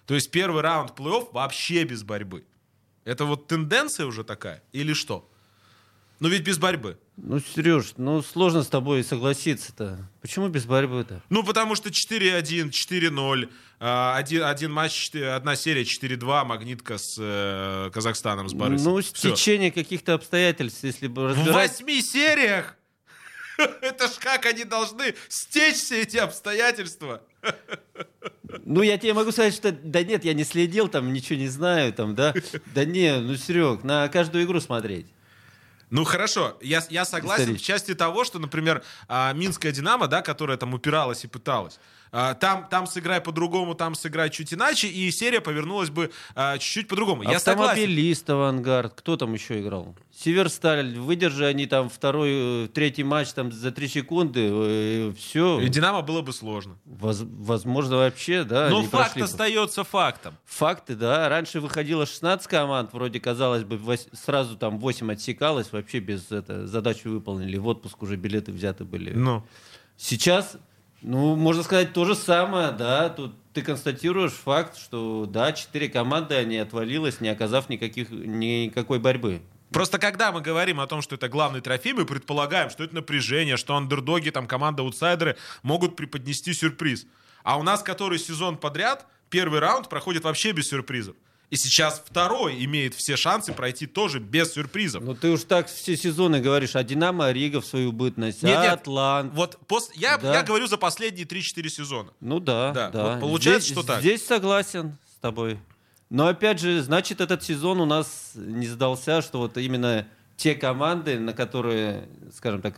То 0.07 0.15
есть 0.15 0.31
первый 0.31 0.63
раунд 0.63 0.93
плей-офф 0.97 1.31
вообще 1.33 1.85
без 1.85 2.03
борьбы. 2.03 2.45
Это 3.05 3.25
вот 3.25 3.47
тенденция 3.49 4.07
уже 4.07 4.25
такая 4.25 4.63
или 4.73 4.93
что? 4.93 5.29
Ну 6.19 6.29
ведь 6.29 6.43
без 6.43 6.59
борьбы. 6.59 6.99
Ну, 7.17 7.41
Сереж, 7.41 7.93
ну 7.99 8.23
сложно 8.23 8.63
с 8.63 8.69
тобой 8.69 9.05
согласиться-то. 9.05 10.09
Почему 10.23 10.49
без 10.49 10.65
борьбы-то? 10.65 11.23
Ну, 11.29 11.43
потому 11.43 11.75
что 11.75 11.91
4-1, 11.91 12.71
4-0, 12.71 13.51
а, 13.81 14.17
один, 14.17 14.45
один 14.45 14.73
матч, 14.73 15.15
одна 15.15 15.57
серия 15.57 15.83
4-2, 15.83 16.45
магнитка 16.45 16.97
с 16.97 17.17
э, 17.19 17.91
Казахстаном, 17.93 18.49
с 18.49 18.55
Борисом. 18.55 18.95
Ну, 18.95 19.01
Всё. 19.03 19.35
стечение 19.35 19.71
каких-то 19.71 20.15
обстоятельств, 20.15 20.85
если 20.85 21.07
бы 21.07 21.23
В 21.23 21.27
разбирать... 21.29 21.71
восьми 21.71 22.01
сериях! 22.01 22.77
Это 23.81 24.09
ж 24.09 24.13
как 24.19 24.47
они 24.47 24.65
должны 24.65 25.15
стечь 25.29 25.77
все 25.77 26.03
эти 26.03 26.17
обстоятельства. 26.17 27.23
Ну, 28.65 28.83
я 28.83 28.99
тебе 28.99 29.15
могу 29.15 29.33
сказать, 29.33 29.55
что 29.55 29.71
да 29.71 30.03
нет, 30.03 30.25
я 30.25 30.35
не 30.35 30.45
следил, 30.45 30.89
там 30.89 31.13
ничего 31.13 31.39
не 31.39 31.49
знаю, 31.49 31.93
там, 31.93 32.15
да. 32.15 32.35
Да 32.75 32.85
не, 32.85 33.17
ну, 33.21 33.37
Серег, 33.37 33.85
на 33.85 34.09
каждую 34.09 34.45
игру 34.45 34.61
смотреть. 34.61 35.07
Ну 35.91 36.05
хорошо, 36.05 36.57
я, 36.61 36.83
я 36.91 37.05
согласен 37.05 37.57
в 37.57 37.63
части 37.63 37.95
того, 37.95 38.25
что, 38.25 38.41
например, 38.41 38.83
а, 39.09 39.33
Минская 39.33 39.71
Динамо, 39.71 40.09
да, 40.09 40.21
которая 40.21 40.57
там 40.57 40.75
упиралась 40.75 41.25
и 41.25 41.29
пыталась, 41.29 41.79
там, 42.35 42.67
там 42.71 42.87
сыграй 42.87 43.21
по-другому, 43.21 43.75
там 43.75 43.95
сыграй 43.95 44.31
чуть 44.31 44.55
иначе, 44.55 44.89
и 44.89 45.11
серия 45.11 45.41
повернулась 45.41 45.91
бы 45.91 46.11
а, 46.35 46.57
чуть-чуть 46.59 46.89
по-другому. 46.89 47.23
Я 47.23 47.39
согласен. 47.39 47.71
Автомобилист, 47.73 48.31
Авангард. 48.31 48.95
Кто 48.95 49.17
там 49.17 49.35
еще 49.35 49.61
играл? 49.61 49.95
Северсталь. 50.13 50.99
Выдержи 50.99 51.45
они 51.45 51.67
там 51.67 51.91
второй, 51.91 52.65
э, 52.65 52.69
третий 52.73 53.05
матч 53.05 53.33
там 53.33 53.53
за 53.53 53.71
три 53.71 53.87
секунды. 53.89 55.13
все. 55.19 55.61
И 55.61 55.69
Динамо 55.69 56.01
было 56.03 56.23
бы 56.23 56.33
сложно. 56.33 56.79
возможно, 56.87 57.97
вообще, 57.97 58.45
да. 58.45 58.69
Но 58.71 58.81
факт 58.83 58.91
прошли 58.91 59.23
бы. 59.23 59.27
остается 59.27 59.85
фактом. 59.85 60.37
Факты, 60.47 60.95
да. 60.95 61.29
Раньше 61.29 61.61
выходило 61.61 62.07
16 62.07 62.47
команд, 62.47 62.93
вроде 62.93 63.21
казалось 63.21 63.65
бы, 63.65 63.77
вось- 63.77 64.09
сразу 64.15 64.57
там 64.57 64.79
8 64.79 65.13
отсекалось, 65.13 65.71
вообще 65.73 65.99
без 65.99 66.31
это, 66.33 66.67
задачу 66.67 67.11
выполнили. 67.11 67.59
В 67.59 67.67
отпуск 67.67 68.03
уже 68.03 68.17
билеты 68.17 68.53
взяты 68.53 68.85
были. 68.85 69.13
Ну. 69.13 69.45
Сейчас, 69.99 70.57
ну, 71.03 71.37
можно 71.37 71.63
сказать, 71.63 71.93
то 71.93 72.05
же 72.05 72.15
самое, 72.15 72.73
да. 72.73 73.09
Тут 73.09 73.35
ты 73.53 73.63
констатируешь 73.63 74.33
факт, 74.33 74.77
что, 74.77 75.27
да, 75.27 75.53
четыре 75.53 75.89
команды, 75.89 76.35
они 76.35 76.59
отвалилось, 76.59 77.21
не 77.21 77.29
оказав 77.29 77.69
никаких, 77.69 78.11
никакой 78.11 78.99
борьбы. 78.99 79.43
Просто 79.73 79.99
когда 79.99 80.33
мы 80.33 80.41
говорим 80.41 80.81
о 80.81 80.87
том, 80.87 81.03
что 81.03 81.17
это 81.17 81.29
главный 81.29 81.61
трофей, 81.61 81.93
мы 81.93 82.07
предполагаем, 82.07 82.71
что 82.71 82.85
это 82.85 82.95
напряжение, 82.95 83.57
что 83.57 83.77
андердоги, 83.77 84.31
там 84.31 84.47
команда-аутсайдеры 84.47 85.37
могут 85.63 85.97
преподнести 85.97 86.53
сюрприз. 86.53 87.07
А 87.43 87.59
у 87.59 87.63
нас 87.63 87.83
который 87.83 88.19
сезон 88.19 88.57
подряд, 88.57 89.07
первый 89.29 89.61
раунд 89.61 89.89
проходит 89.89 90.25
вообще 90.25 90.53
без 90.53 90.69
сюрпризов. 90.69 91.17
И 91.49 91.57
сейчас 91.57 92.03
второй 92.05 92.65
имеет 92.65 92.95
все 92.95 93.17
шансы 93.17 93.53
пройти 93.53 93.87
тоже 93.87 94.19
без 94.19 94.53
сюрпризов. 94.53 95.05
Ну, 95.05 95.15
ты 95.15 95.31
уж 95.31 95.43
так 95.45 95.69
все 95.69 95.97
сезоны 95.97 96.41
говоришь, 96.41 96.75
а 96.75 96.83
Динамо, 96.83 97.31
Рига 97.31 97.61
в 97.61 97.67
свою 97.67 97.93
бытность, 97.93 98.43
Нет, 98.43 98.57
а 98.59 98.63
нет. 98.65 98.73
Атлант. 98.81 99.33
Вот 99.33 99.59
пос- 99.69 99.91
я, 99.95 100.19
Да. 100.19 100.35
я 100.35 100.43
говорю 100.43 100.67
за 100.67 100.77
последние 100.77 101.25
3-4 101.25 101.69
сезона. 101.69 102.11
Ну 102.21 102.41
да, 102.41 102.73
Да, 102.73 102.91
да. 102.91 103.13
вот 103.13 103.21
получается, 103.21 103.69
здесь, 103.69 103.79
что 103.79 103.87
так. 103.87 104.01
Здесь 104.01 104.27
согласен 104.27 104.99
с 105.15 105.21
тобой. 105.21 105.59
Но 106.11 106.27
опять 106.27 106.61
же, 106.61 106.83
значит, 106.83 107.21
этот 107.21 107.43
сезон 107.45 107.81
у 107.81 107.85
нас 107.87 108.33
не 108.35 108.67
сдался, 108.67 109.23
что 109.23 109.39
вот 109.39 109.57
именно 109.57 110.07
те 110.37 110.55
команды, 110.55 111.19
на 111.19 111.33
которые, 111.33 112.09
скажем 112.35 112.61
так, 112.61 112.75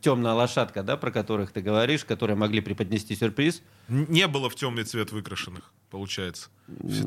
темная 0.00 0.34
лошадка, 0.34 0.82
да, 0.82 0.96
про 0.96 1.10
которых 1.10 1.52
ты 1.52 1.60
говоришь, 1.60 2.04
которые 2.04 2.36
могли 2.36 2.60
преподнести 2.60 3.16
сюрприз, 3.16 3.62
Не 3.88 4.28
было 4.28 4.48
в 4.48 4.54
темный 4.54 4.84
цвет 4.84 5.10
выкрашенных, 5.10 5.72
получается. 5.90 6.48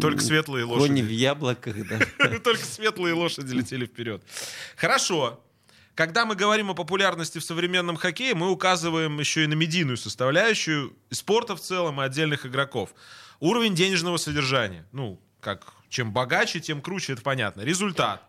Только 0.02 0.22
светлые 0.22 0.66
кони 0.66 1.02
в 1.02 1.06
лошади. 1.06 1.14
яблоках, 1.14 1.76
да. 1.88 2.40
Только 2.44 2.64
светлые 2.66 3.14
лошади 3.14 3.54
летели 3.54 3.86
вперед. 3.86 4.22
Хорошо. 4.76 5.42
когда 5.96 6.26
мы 6.26 6.36
говорим 6.36 6.70
о 6.72 6.74
популярности 6.74 7.40
в 7.40 7.44
современном 7.44 7.96
хоккее, 7.96 8.36
мы 8.36 8.52
указываем 8.52 9.18
еще 9.20 9.46
и 9.46 9.48
на 9.48 9.54
медийную 9.54 9.96
составляющую 9.96 10.94
спорта 11.10 11.56
в 11.56 11.62
целом 11.62 12.02
и 12.02 12.04
отдельных 12.04 12.46
игроков. 12.46 12.94
Уровень 13.40 13.76
денежного 13.76 14.18
содержания. 14.18 14.86
Ну, 14.92 15.22
как 15.40 15.74
чем 15.88 16.12
богаче, 16.12 16.60
тем 16.60 16.82
круче, 16.82 17.14
это 17.14 17.22
понятно. 17.22 17.62
Результат. 17.62 18.28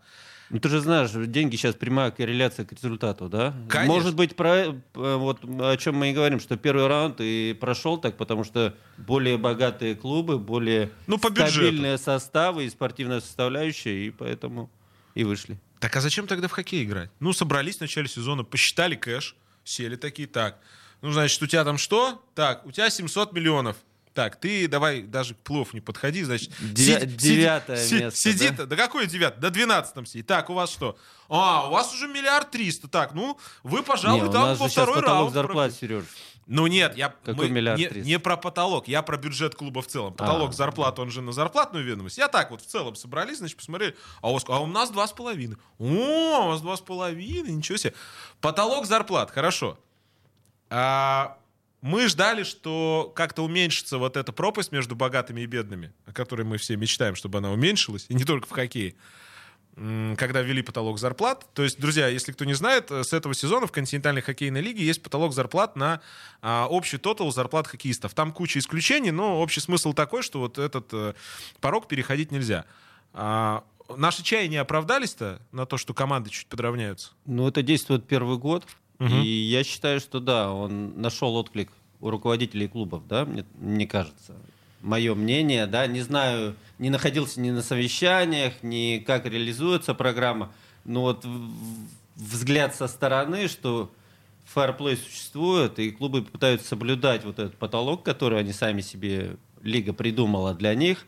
Ну, 0.51 0.61
ты 0.61 0.69
же 0.69 0.81
знаешь, 0.81 1.11
деньги 1.13 1.57
сейчас 1.57 1.75
прямая 1.75 2.11
корреляция 2.13 2.65
к 2.65 2.73
результату, 2.73 3.29
да? 3.29 3.53
Конечно. 3.69 3.95
Может 3.95 4.15
быть, 4.15 4.37
про, 4.37 4.57
э, 4.57 4.75
вот 4.95 5.41
о 5.45 5.77
чем 5.77 5.97
мы 5.97 6.11
и 6.11 6.13
говорим, 6.13 6.39
что 6.39 6.57
первый 6.57 6.87
раунд 6.87 7.17
и 7.21 7.57
прошел 7.61 7.99
так, 7.99 8.17
потому 8.17 8.45
что 8.45 8.75
более 8.97 9.39
богатые 9.39 9.97
клубы, 9.97 10.39
более 10.39 10.91
Ну, 11.09 11.19
по 11.19 11.31
бюджету. 11.31 11.51
стабильные 11.53 11.99
составы 11.99 12.65
и 12.65 12.71
спортивная 12.71 13.21
составляющая, 13.21 14.07
и 14.07 14.11
поэтому 14.11 14.71
и 15.15 15.25
вышли. 15.25 15.59
Так 15.81 15.97
а 15.97 16.01
зачем 16.01 16.27
тогда 16.27 16.47
в 16.49 16.53
хоккей 16.53 16.85
играть? 16.85 17.11
Ну, 17.21 17.33
собрались 17.33 17.79
в 17.79 17.81
начале 17.81 18.09
сезона, 18.09 18.45
посчитали 18.45 18.95
кэш, 18.95 19.35
сели 19.65 19.97
такие, 19.97 20.29
так. 20.29 20.59
Ну, 21.03 21.11
значит, 21.13 21.43
у 21.43 21.47
тебя 21.47 21.65
там 21.65 21.77
что? 21.77 22.23
Так, 22.35 22.65
у 22.67 22.71
тебя 22.71 22.89
700 22.89 23.33
миллионов. 23.33 23.77
Так, 24.17 24.37
ты 24.37 24.67
давай 24.67 25.03
даже 25.03 25.35
к 25.35 25.39
плов 25.39 25.75
не 25.75 25.81
подходи, 25.83 26.25
значит... 26.25 26.51
Девя- 26.61 27.01
сиди- 27.03 27.17
девятое 27.17 27.77
сиди- 27.77 27.99
место, 28.05 28.19
Сиди, 28.19 28.49
да? 28.49 28.65
да? 28.65 28.77
какое 28.77 29.05
девятое? 29.07 29.41
До 29.43 29.51
12 29.51 30.09
сидит. 30.09 30.27
Так, 30.27 30.49
у 30.49 30.55
вас 30.55 30.71
что? 30.71 30.97
А, 31.29 31.69
у 31.69 31.73
вас 31.73 31.93
уже 31.93 32.09
миллиард 32.09 32.51
триста. 32.51 32.89
Так, 32.89 33.13
ну, 33.13 33.39
вы, 33.63 33.83
пожалуй, 33.83 34.23
Не, 34.23 34.29
у 34.29 34.33
там 34.33 34.43
нас 34.43 34.59
во 34.59 34.69
же 34.69 34.73
второй 34.73 35.01
раунд. 35.01 35.35
зарплат, 35.35 35.75
Сереж. 35.75 36.05
Ну 36.47 36.67
нет, 36.67 36.97
я 36.97 37.09
Какой 37.25 37.49
мы 37.49 37.57
миллиард 37.57 37.79
не, 37.79 37.91
не 38.03 38.19
про 38.19 38.37
потолок, 38.37 38.89
я 38.89 39.03
про 39.03 39.17
бюджет 39.19 39.55
клуба 39.55 39.83
в 39.83 39.87
целом. 39.89 40.15
Потолок 40.15 40.51
А. 40.51 40.53
зарплат, 40.55 40.99
он 40.99 41.11
же 41.11 41.21
на 41.21 41.33
зарплатную 41.33 41.85
ведомость. 41.85 42.17
Я 42.19 42.29
так 42.29 42.51
вот 42.53 42.63
в 42.63 42.67
целом 42.67 42.95
собрались, 42.95 43.39
значит, 43.39 43.57
посмотрели, 43.59 43.97
а 44.23 44.31
у, 44.31 44.35
вас, 44.35 44.45
а 44.49 44.61
у 44.61 44.67
нас 44.67 44.91
два 44.91 45.07
с 45.09 45.13
половиной. 45.13 45.57
О, 45.79 45.85
у 46.45 46.49
вас 46.49 46.63
два 46.63 46.77
с 46.77 46.81
половиной, 46.81 47.51
ничего 47.53 47.77
себе. 47.77 47.93
Потолок 48.41 48.87
зарплат, 48.87 49.31
хорошо. 49.31 49.79
А, 50.71 51.37
мы 51.87 52.09
ждали, 52.09 52.43
что 52.43 53.13
как-то 53.15 53.45
уменьшится 53.45 53.99
вот 53.99 54.17
эта 54.17 54.33
пропасть 54.33 54.73
между 54.73 54.97
богатыми 54.97 55.43
и 55.43 55.47
бедными, 55.47 55.93
о 56.05 56.13
которой 56.13 56.43
мы 56.43 56.59
все 56.59 56.77
мечтаем, 56.77 57.15
чтобы 57.15 57.39
она 57.39 57.53
уменьшилась, 57.53 58.07
и 58.09 58.15
не 58.15 58.25
только 58.25 58.47
в 58.47 58.51
хоккее 58.51 58.97
когда 60.17 60.41
ввели 60.41 60.63
потолок 60.63 60.99
зарплат. 60.99 61.47
То 61.53 61.63
есть, 61.63 61.79
друзья, 61.79 62.09
если 62.09 62.33
кто 62.33 62.47
не 62.47 62.55
знает, 62.55 62.91
э, 62.91 63.05
с 63.05 63.13
этого 63.13 63.35
сезона 63.35 63.67
в 63.67 63.73
континентальной 63.73 64.23
хоккейной 64.23 64.63
лиге 64.63 64.83
есть 64.83 65.03
потолок 65.03 65.35
зарплат 65.35 65.77
на 65.77 66.01
а, 66.41 66.67
общий 66.67 66.97
тотал 66.97 67.31
зарплат 67.31 67.67
хоккеистов. 67.67 68.15
Там 68.15 68.33
куча 68.33 68.59
исключений, 68.59 69.11
но 69.11 69.39
общий 69.39 69.61
смысл 69.61 69.93
такой, 69.93 70.23
что 70.23 70.41
вот 70.41 70.57
этот 70.57 70.89
э, 70.95 71.13
порог 71.61 71.89
переходить 71.89 72.33
нельзя. 72.33 72.65
А, 73.13 73.65
наши 73.95 74.23
чаи 74.23 74.47
не 74.47 74.57
оправдались-то 74.57 75.43
на 75.53 75.67
то, 75.67 75.77
что 75.77 75.93
команды 75.93 76.31
чуть 76.31 76.47
подравняются? 76.47 77.11
Ну, 77.27 77.47
это 77.47 77.61
действует 77.61 78.07
первый 78.07 78.39
год. 78.39 78.67
Мгм. 78.99 79.23
И 79.23 79.27
я 79.27 79.65
считаю, 79.65 80.01
что 80.01 80.21
да, 80.21 80.53
он 80.53 81.01
нашел 81.01 81.35
отклик 81.37 81.71
у 82.01 82.11
руководителей 82.11 82.69
клубов, 82.69 83.07
да, 83.07 83.25
мне, 83.25 83.45
мне 83.55 83.87
кажется. 83.87 84.35
Мое 84.81 85.15
мнение, 85.15 85.67
да, 85.67 85.87
не 85.87 86.01
знаю, 86.03 86.55
не 86.79 86.91
находился 86.91 87.41
ни 87.41 87.51
на 87.51 87.63
совещаниях, 87.63 88.63
ни 88.63 88.99
как 88.99 89.27
реализуется 89.27 89.95
программа, 89.95 90.53
но 90.85 91.03
вот 91.03 91.27
взгляд 92.15 92.75
со 92.75 92.87
стороны, 92.87 93.49
что 93.49 93.91
фэрплей 94.45 94.97
существует, 94.97 95.79
и 95.79 95.91
клубы 95.91 96.23
пытаются 96.23 96.69
соблюдать 96.69 97.25
вот 97.25 97.39
этот 97.39 97.57
потолок, 97.57 98.03
который 98.03 98.39
они 98.39 98.53
сами 98.53 98.81
себе, 98.81 99.37
лига 99.63 99.93
придумала 99.93 100.55
для 100.55 100.75
них. 100.75 101.07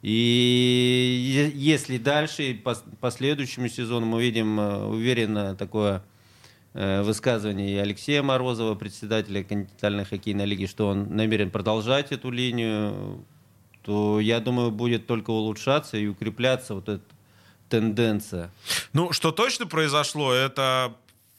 И 0.00 1.52
если 1.54 1.98
дальше, 1.98 2.54
по, 2.62 2.76
по 3.00 3.10
следующему 3.10 3.68
сезону 3.68 4.06
мы 4.06 4.22
видим 4.22 4.60
э, 4.60 4.84
уверенно 4.86 5.56
такое 5.56 6.04
э, 6.74 7.02
высказывание 7.02 7.74
и 7.74 7.76
Алексея 7.76 8.22
Морозова, 8.22 8.74
председателя 8.74 9.42
континентальной 9.42 10.04
хоккейной 10.04 10.46
лиги, 10.46 10.66
что 10.66 10.88
он 10.88 11.14
намерен 11.14 11.50
продолжать 11.50 12.12
эту 12.12 12.30
линию, 12.30 13.24
то, 13.82 14.20
я 14.20 14.40
думаю, 14.40 14.70
будет 14.70 15.06
только 15.06 15.30
улучшаться 15.30 15.96
и 15.96 16.06
укрепляться 16.06 16.74
вот 16.74 16.88
эта 16.88 17.04
тенденция. 17.68 18.50
Ну, 18.92 19.12
что 19.12 19.32
точно 19.32 19.66
произошло, 19.66 20.32
это 20.32 20.94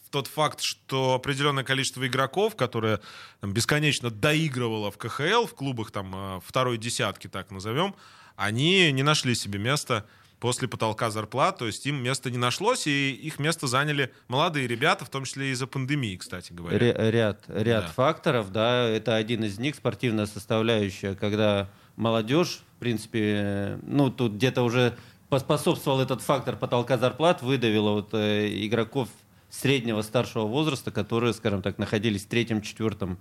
тот 0.10 0.28
факт, 0.28 0.62
что 0.62 1.14
определенное 1.14 1.64
количество 1.64 2.06
игроков, 2.06 2.56
которое 2.56 3.00
там, 3.42 3.54
бесконечно 3.54 4.10
доигрывало 4.10 4.92
в 4.92 4.98
КХЛ, 4.98 5.46
в 5.46 5.54
клубах 5.54 5.92
там 5.92 6.12
э, 6.16 6.40
второй 6.44 6.78
десятки, 6.78 7.28
так 7.28 7.52
назовем, 7.52 7.96
они 8.36 8.92
не 8.92 9.04
нашли 9.04 9.36
себе 9.36 9.60
места 9.60 10.06
после 10.40 10.68
потолка 10.68 11.12
зарплат, 11.12 11.58
то 11.58 11.66
есть 11.68 11.86
им 11.86 12.02
места 12.02 12.32
не 12.32 12.38
нашлось, 12.38 12.88
и 12.88 13.12
их 13.12 13.40
место 13.40 13.68
заняли 13.68 14.12
молодые 14.28 14.68
ребята, 14.68 15.04
в 15.06 15.10
том 15.10 15.26
числе 15.26 15.52
из-за 15.52 15.68
пандемии, 15.68 16.16
кстати 16.16 16.54
говоря. 16.54 16.78
Ря- 16.78 17.12
ряд 17.12 17.44
ряд 17.48 17.86
Да. 17.86 17.92
факторов, 17.92 18.52
да, 18.52 18.88
это 18.88 19.16
один 19.16 19.44
из 19.44 19.60
них, 19.60 19.76
спортивная 19.76 20.26
составляющая, 20.26 21.16
когда 21.16 21.70
молодежь, 21.98 22.62
в 22.78 22.80
принципе, 22.80 23.20
э, 23.24 23.80
ну, 23.84 24.10
тут 24.10 24.34
где-то 24.34 24.64
уже 24.64 24.96
поспособствовал 25.28 26.00
этот 26.00 26.22
фактор 26.22 26.56
потолка 26.56 26.98
зарплат, 26.98 27.42
выдавила 27.42 27.92
вот 27.92 28.14
э, 28.14 28.48
игроков 28.66 29.10
среднего 29.50 30.02
старшего 30.04 30.46
возраста, 30.46 30.92
которые, 30.92 31.34
скажем 31.34 31.62
так, 31.62 31.78
находились 31.78 32.24
в 32.24 32.28
третьем, 32.28 32.62
четвертом 32.62 33.18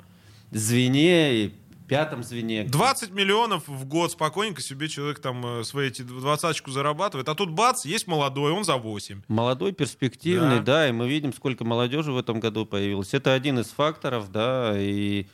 звене 0.51 1.35
и 1.35 1.55
пятом 1.89 2.23
звене. 2.23 2.65
20 2.65 3.11
миллионов 3.13 3.67
в 3.67 3.85
год 3.87 4.13
спокойненько 4.13 4.61
себе 4.61 4.89
человек 4.89 5.19
там 5.21 5.45
э, 5.61 5.65
свои 5.65 5.89
эти 5.89 6.03
двадцаточку 6.03 6.71
зарабатывает, 6.71 7.29
а 7.29 7.35
тут 7.35 7.51
бац, 7.51 7.85
есть 7.85 8.07
молодой, 8.07 8.53
он 8.53 8.65
за 8.65 8.77
8. 8.77 9.23
Молодой, 9.29 9.73
перспективный, 9.73 10.59
Да. 10.59 10.63
да. 10.63 10.89
и 10.89 10.93
мы 10.93 11.09
видим, 11.09 11.33
сколько 11.33 11.65
молодежи 11.65 12.13
в 12.13 12.19
этом 12.19 12.41
году 12.41 12.67
появилось. 12.67 13.15
Это 13.15 13.33
один 13.33 13.59
из 13.59 13.67
факторов, 13.69 14.31
да, 14.31 14.75
и 14.79 15.27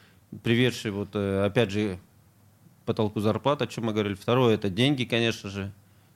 приведший 0.43 0.91
вот, 0.93 1.11
э, 1.15 1.45
опять 1.45 1.71
же, 1.71 1.99
потолку 2.87 3.21
зарплат, 3.21 3.61
о 3.63 3.67
чем 3.67 3.85
мы 3.85 3.93
говорили. 3.93 4.15
Второе, 4.15 4.55
это 4.55 4.71
деньги, 4.71 5.05
конечно 5.05 5.51
же, 5.51 5.73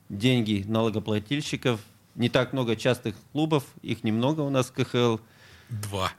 деньги 0.09 0.65
налогоплательщиков. 0.67 1.81
Не 2.15 2.29
так 2.29 2.53
много 2.53 2.75
частых 2.77 3.15
клубов, 3.33 3.65
их 3.83 4.05
немного 4.05 4.41
у 4.43 4.51
нас 4.51 4.67
в 4.71 4.73
КХЛ. 4.73 5.19
Два. 5.69 6.11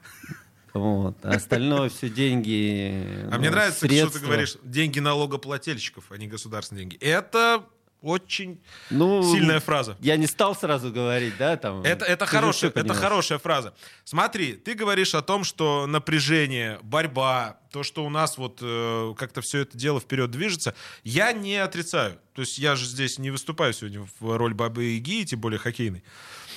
Вот. 0.72 1.16
А 1.22 1.30
остальное 1.30 1.88
все 1.88 2.08
деньги. 2.08 3.04
А 3.26 3.32
ну, 3.32 3.38
мне 3.38 3.50
нравится, 3.50 3.86
что 3.86 4.10
ты 4.10 4.18
говоришь, 4.18 4.56
деньги 4.62 5.00
налогоплательщиков, 5.00 6.04
а 6.10 6.16
не 6.16 6.26
государственные 6.26 6.84
деньги. 6.84 6.96
Это 7.04 7.64
очень 8.02 8.62
Ну, 8.88 9.22
сильная 9.22 9.60
фраза. 9.60 9.96
Я 10.00 10.16
не 10.16 10.26
стал 10.26 10.54
сразу 10.54 10.90
говорить, 10.90 11.36
да, 11.38 11.56
там. 11.56 11.82
Это, 11.82 12.04
это, 12.04 12.24
хорошая, 12.24 12.70
это 12.74 12.94
хорошая 12.94 13.38
фраза. 13.38 13.74
Смотри, 14.04 14.54
ты 14.54 14.74
говоришь 14.74 15.14
о 15.14 15.22
том, 15.22 15.44
что 15.44 15.86
напряжение, 15.86 16.78
борьба, 16.82 17.58
то, 17.70 17.82
что 17.82 18.04
у 18.04 18.08
нас 18.08 18.38
вот 18.38 18.60
э, 18.62 19.14
как-то 19.18 19.42
все 19.42 19.60
это 19.60 19.76
дело 19.76 20.00
вперед 20.00 20.30
движется, 20.30 20.74
я 21.04 21.32
не 21.32 21.56
отрицаю. 21.56 22.18
То 22.32 22.40
есть 22.40 22.58
я 22.58 22.74
же 22.74 22.86
здесь 22.86 23.18
не 23.18 23.30
выступаю 23.30 23.72
сегодня 23.74 24.06
в 24.18 24.36
роль 24.36 24.54
бабы 24.54 24.84
Яги, 24.84 25.24
тем 25.24 25.40
более 25.40 25.58
хоккейной. 25.58 26.02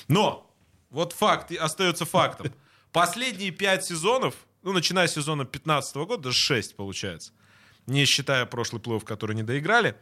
Но 0.08 0.50
вот 0.90 1.12
факт 1.14 1.52
остается 1.52 2.06
фактом. 2.06 2.54
Последние 2.94 3.50
пять 3.50 3.84
сезонов, 3.84 4.36
ну, 4.62 4.72
начиная 4.72 5.08
с 5.08 5.14
сезона 5.14 5.46
15 5.46 5.96
года, 5.96 6.24
даже 6.24 6.38
6 6.38 6.76
получается, 6.76 7.34
не 7.88 8.06
считая 8.06 8.46
прошлый 8.46 8.82
плей 8.82 9.00
который 9.00 9.36
не 9.36 9.42
доиграли, 9.42 9.98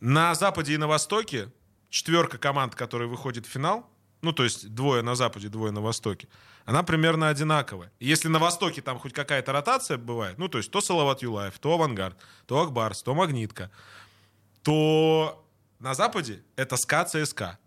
на 0.00 0.34
Западе 0.36 0.74
и 0.74 0.76
на 0.76 0.86
Востоке 0.86 1.50
четверка 1.90 2.38
команд, 2.38 2.76
которые 2.76 3.08
выходит 3.08 3.44
в 3.44 3.50
финал, 3.50 3.90
ну, 4.22 4.32
то 4.32 4.44
есть 4.44 4.72
двое 4.72 5.02
на 5.02 5.16
Западе, 5.16 5.48
двое 5.48 5.72
на 5.72 5.80
Востоке, 5.80 6.28
она 6.64 6.84
примерно 6.84 7.28
одинаковая. 7.28 7.90
Если 7.98 8.28
на 8.28 8.38
Востоке 8.38 8.80
там 8.80 9.00
хоть 9.00 9.12
какая-то 9.12 9.50
ротация 9.50 9.98
бывает, 9.98 10.38
ну, 10.38 10.48
то 10.48 10.58
есть 10.58 10.70
то 10.70 10.80
Салават 10.80 11.22
Юлаев, 11.22 11.58
то 11.58 11.74
Авангард, 11.74 12.16
то 12.46 12.60
Акбарс, 12.60 13.02
то 13.02 13.14
Магнитка, 13.16 13.72
то 14.62 15.44
на 15.80 15.94
Западе 15.94 16.44
это 16.54 16.76
СКА, 16.76 17.04
ЦСКА. 17.04 17.58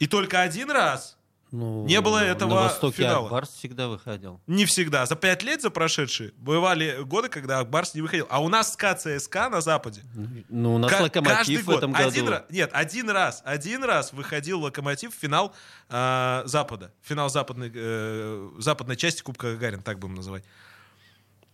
И 0.00 0.08
только 0.08 0.40
один 0.40 0.72
раз, 0.72 1.16
Ну, 1.52 1.84
Не 1.84 2.00
было 2.00 2.18
этого 2.18 2.50
На 2.50 2.60
Востоке 2.62 2.98
финала. 2.98 3.26
Акбарс 3.26 3.50
всегда 3.50 3.88
выходил. 3.88 4.40
не 4.46 4.66
всегда, 4.66 5.04
за 5.06 5.16
пять 5.16 5.42
лет 5.42 5.60
за 5.62 5.70
прошедшие, 5.70 6.32
бывали 6.36 7.02
годы, 7.02 7.28
когда 7.28 7.58
Акбарс 7.58 7.94
не 7.94 8.02
выходил. 8.02 8.26
А 8.30 8.40
у 8.40 8.48
нас 8.48 8.72
СКА, 8.74 8.94
ЦСКА 8.94 9.48
на 9.48 9.60
Западе 9.60 10.02
Ну, 10.48 10.76
у 10.76 10.78
нас 10.78 10.90
Ка- 10.92 11.02
Локомотив 11.02 11.36
каждый 11.36 11.62
в 11.62 11.70
этом 11.70 11.94
Один 11.94 12.24
году. 12.26 12.30
раз, 12.36 12.42
нет, 12.50 12.70
один 12.72 13.10
раз, 13.10 13.42
один 13.44 13.82
раз 13.82 14.12
выходил 14.12 14.60
Локомотив 14.60 15.12
в 15.14 15.18
финал 15.18 15.52
э, 15.88 16.42
Запада, 16.44 16.92
финал 17.02 17.28
западной, 17.30 17.72
э, 17.74 18.50
западной 18.58 18.96
части 18.96 19.22
Кубка 19.22 19.52
Гагарин, 19.52 19.82
так 19.82 19.98
будем 19.98 20.14
называть. 20.14 20.44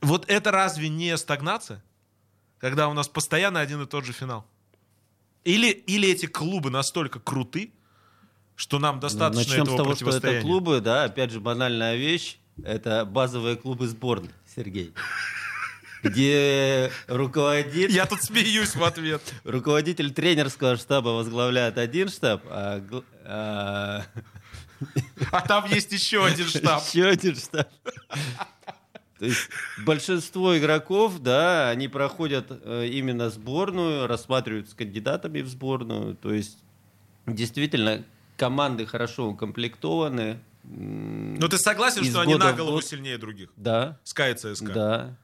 Вот 0.03 0.29
это 0.29 0.51
разве 0.51 0.91
не 0.91 1.17
стагнация, 1.17 1.83
когда 2.59 2.89
у 2.89 2.93
нас 2.93 3.09
постоянно 3.09 3.61
один 3.61 3.83
и 3.83 3.87
тот 3.87 4.05
же 4.05 4.13
финал? 4.13 4.47
Или, 5.45 5.69
или 5.71 6.09
эти 6.11 6.27
клубы 6.27 6.71
настолько 6.71 7.19
круты, 7.21 7.73
что 8.57 8.79
нам 8.79 8.99
достаточно 9.01 9.59
Начнем 9.59 9.63
этого 9.63 9.95
с 9.95 9.99
того, 9.99 10.11
что 10.13 10.17
это 10.17 10.41
клубы, 10.41 10.81
да, 10.81 11.05
опять 11.05 11.31
же, 11.31 11.41
банальная 11.41 11.97
вещь. 11.97 12.39
Это 12.65 13.05
базовые 13.05 13.57
клубы 13.57 13.87
сборной, 13.87 14.31
Сергей. 14.55 14.95
где 16.03 16.91
руководитель... 17.07 17.93
Я 17.93 18.07
тут 18.07 18.23
смеюсь 18.23 18.75
в 18.75 18.83
ответ. 18.83 19.23
Руководитель 19.45 20.13
тренерского 20.13 20.77
штаба 20.77 21.11
возглавляет 21.11 21.79
один 21.79 22.09
штаб, 22.09 22.43
а, 22.49 22.83
а... 23.25 24.05
а 25.33 25.41
там 25.43 25.71
есть 25.71 25.93
еще 25.93 26.25
один 26.25 26.47
штаб. 26.47 26.83
Еще 26.87 27.07
один 27.07 27.37
штаб. 27.37 27.69
То 29.19 29.25
есть 29.25 29.49
большинство 29.85 30.57
игроков, 30.59 31.21
да, 31.21 31.71
они 31.71 31.89
проходят 31.89 32.47
э, 32.51 32.89
именно 32.93 33.31
сборную, 33.31 34.07
рассматриваются 34.07 34.77
кандидатами 34.77 35.41
в 35.41 35.49
сборную. 35.49 36.17
То 36.17 36.35
есть 36.35 36.59
действительно 37.27 38.05
команды 38.37 38.87
хорошо 38.87 39.29
укомплектованы. 39.29 40.39
Но 40.65 41.49
ты 41.49 41.59
согласен, 41.59 42.05
что 42.05 42.21
они 42.21 42.35
на 42.35 42.53
голову 42.53 42.81
сильнее 42.81 43.19
других? 43.19 43.51
Да. 43.57 43.99
Sky 44.05 44.35
CSKA? 44.35 44.73
Да. 44.73 45.17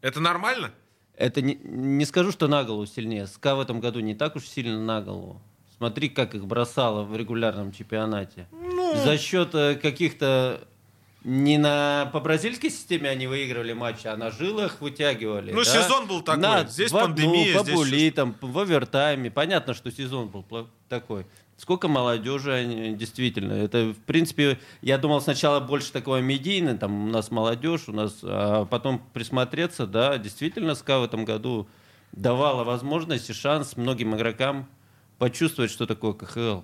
Это 0.00 0.20
нормально? 0.20 0.72
Это 1.16 1.42
не, 1.42 1.54
не 1.62 2.06
скажу, 2.06 2.32
что 2.32 2.48
на 2.48 2.64
голову 2.64 2.86
сильнее. 2.86 3.26
СКА 3.26 3.54
в 3.54 3.60
этом 3.60 3.80
году 3.80 4.00
не 4.00 4.14
так 4.14 4.36
уж 4.36 4.44
сильно 4.44 4.80
на 4.80 5.02
голову. 5.02 5.42
Смотри, 5.76 6.08
как 6.08 6.34
их 6.34 6.46
бросало 6.46 7.04
в 7.04 7.16
регулярном 7.16 7.72
чемпионате. 7.72 8.46
Ну... 8.52 8.96
За 9.04 9.18
счет 9.18 9.54
э, 9.54 9.74
каких-то 9.74 10.66
не 11.22 11.58
на 11.58 12.08
по 12.12 12.20
бразильской 12.20 12.70
системе 12.70 13.10
они 13.10 13.26
выигрывали 13.26 13.72
матчи, 13.72 14.06
а 14.06 14.16
на 14.16 14.30
жилах 14.30 14.80
вытягивали. 14.80 15.52
Ну, 15.52 15.64
да? 15.64 15.64
сезон 15.64 16.06
был 16.06 16.22
такой. 16.22 16.42
На, 16.42 16.64
здесь 16.64 16.90
в, 16.90 16.94
пандемия. 16.94 17.58
Ну, 17.58 17.64
по 17.64 17.84
здесь 17.84 18.14
там, 18.14 18.34
в 18.40 18.58
овертайме. 18.58 19.30
Понятно, 19.30 19.74
что 19.74 19.90
сезон 19.90 20.28
был 20.28 20.44
такой. 20.88 21.26
Сколько 21.58 21.88
молодежи 21.88 22.52
они, 22.52 22.94
действительно. 22.94 23.52
Это, 23.52 23.92
в 23.92 24.02
принципе, 24.06 24.58
я 24.80 24.96
думал 24.96 25.20
сначала 25.20 25.60
больше 25.60 25.92
такого 25.92 26.20
медийное, 26.20 26.78
там 26.78 27.08
у 27.08 27.10
нас 27.10 27.30
молодежь, 27.30 27.82
у 27.88 27.92
нас, 27.92 28.20
а 28.22 28.64
потом 28.64 29.02
присмотреться, 29.12 29.86
да, 29.86 30.16
действительно, 30.16 30.74
СКА 30.74 31.00
в 31.00 31.04
этом 31.04 31.26
году 31.26 31.68
давала 32.12 32.64
возможность 32.64 33.28
и 33.28 33.34
шанс 33.34 33.76
многим 33.76 34.16
игрокам 34.16 34.70
почувствовать, 35.18 35.70
что 35.70 35.84
такое 35.84 36.14
КХЛ. 36.14 36.62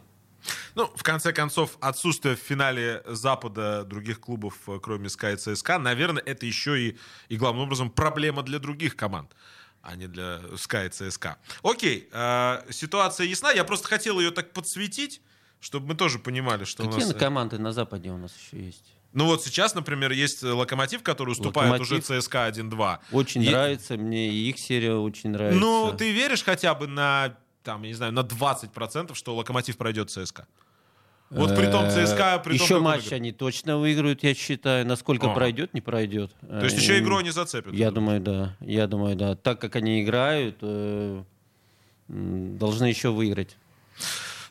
Ну, 0.75 0.91
в 0.95 1.03
конце 1.03 1.33
концов, 1.33 1.77
отсутствие 1.81 2.37
в 2.37 2.39
финале 2.39 3.03
Запада 3.07 3.85
других 3.85 4.21
клубов, 4.21 4.55
э, 4.67 4.79
кроме 4.83 5.09
СКА 5.09 5.33
и 5.33 5.37
ЦСКА, 5.37 5.79
наверное, 5.79 6.23
это 6.23 6.47
еще 6.47 6.81
и, 6.81 6.99
и 7.29 7.37
главным 7.37 7.65
образом 7.65 7.91
проблема 7.91 8.43
для 8.43 8.59
других 8.59 8.97
команд 8.97 9.35
а 9.83 9.95
не 9.95 10.09
для 10.09 10.41
СКА 10.57 10.87
и 10.87 10.89
ЦСКА. 10.89 11.39
Окей, 11.63 12.09
э, 12.11 12.63
ситуация 12.71 13.25
ясна. 13.27 13.53
Я 13.53 13.63
просто 13.63 13.87
хотел 13.87 14.19
ее 14.19 14.33
так 14.33 14.53
подсветить, 14.53 15.21
чтобы 15.61 15.89
мы 15.89 15.95
тоже 15.95 16.19
понимали, 16.19 16.65
что 16.65 16.83
Какие 16.83 16.97
у 16.97 16.99
нас... 16.99 17.07
Какие 17.07 17.17
э, 17.17 17.25
команды 17.25 17.59
на 17.59 17.73
Западе 17.73 18.11
у 18.11 18.17
нас 18.17 18.33
еще 18.37 18.65
есть? 18.65 18.97
Ну 19.13 19.25
вот 19.25 19.43
сейчас, 19.45 19.75
например, 19.75 20.13
есть 20.13 20.43
Локомотив, 20.43 21.03
который 21.03 21.31
уступает 21.31 21.71
Локомотив. 21.71 22.11
уже 22.11 22.21
ЦСКА 22.21 22.49
1-2. 22.49 22.99
Очень 23.13 23.45
и... 23.45 23.49
нравится, 23.49 23.97
мне 23.97 24.29
и 24.29 24.51
их 24.51 24.59
серия 24.59 24.95
очень 24.95 25.31
нравится. 25.31 25.59
Ну, 25.59 25.95
ты 25.97 26.13
веришь 26.13 26.43
хотя 26.43 26.75
бы 26.75 26.87
на 26.87 27.37
там, 27.67 27.83
я 27.83 27.89
не 27.89 27.95
знаю, 27.95 28.13
на 28.13 28.21
20%, 28.21 29.15
что 29.15 29.35
Локомотив 29.35 29.77
пройдет 29.77 30.09
ЦСКА. 30.09 30.47
Вот 31.31 31.57
при 31.57 31.67
том 31.67 31.87
э, 31.87 32.07
ЦСКА... 32.07 32.39
При 32.39 32.55
еще 32.55 32.75
том, 32.75 32.85
матч 32.85 33.11
они 33.11 33.33
точно 33.33 33.79
выиграют, 33.79 34.23
я 34.23 34.35
считаю. 34.35 34.87
Насколько 34.87 35.33
О. 35.33 35.35
пройдет, 35.35 35.75
не 35.75 35.81
пройдет. 35.81 36.31
То 36.49 36.65
есть 36.65 36.79
еще 36.79 37.01
игру 37.01 37.19
не 37.21 37.31
зацепят? 37.31 37.75
Я 37.75 37.91
думаю, 37.91 38.21
да. 38.21 38.57
Я 38.61 38.87
думаю, 38.87 39.17
да. 39.17 39.35
Так 39.35 39.61
как 39.61 39.75
они 39.75 40.05
играют, 40.05 40.59
э, 40.61 41.25
должны 42.07 42.85
еще 42.85 43.11
выиграть. 43.11 43.57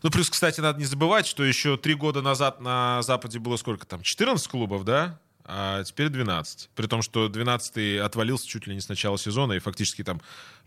Ну, 0.03 0.11
плюс, 0.11 0.29
кстати, 0.29 0.59
надо 0.59 0.77
не 0.77 0.85
забывать, 0.85 1.25
что 1.25 1.45
еще 1.45 1.77
три 1.77 1.93
года 1.93 2.21
назад 2.21 2.59
на 2.59 3.01
Западе 3.01 3.39
было 3.39 3.55
сколько 3.55 3.87
там? 3.87 4.01
14 4.01 4.45
клубов, 4.49 4.83
да? 4.83 5.17
А 5.45 5.83
теперь 5.83 6.09
12. 6.09 6.71
При 6.75 6.87
том, 6.87 7.01
что 7.01 7.29
12 7.29 7.99
отвалился 8.01 8.47
чуть 8.47 8.67
ли 8.67 8.73
не 8.73 8.81
с 8.81 8.89
начала 8.89 9.17
сезона 9.17 9.53
и 9.53 9.59
фактически 9.59 10.03
там 10.03 10.19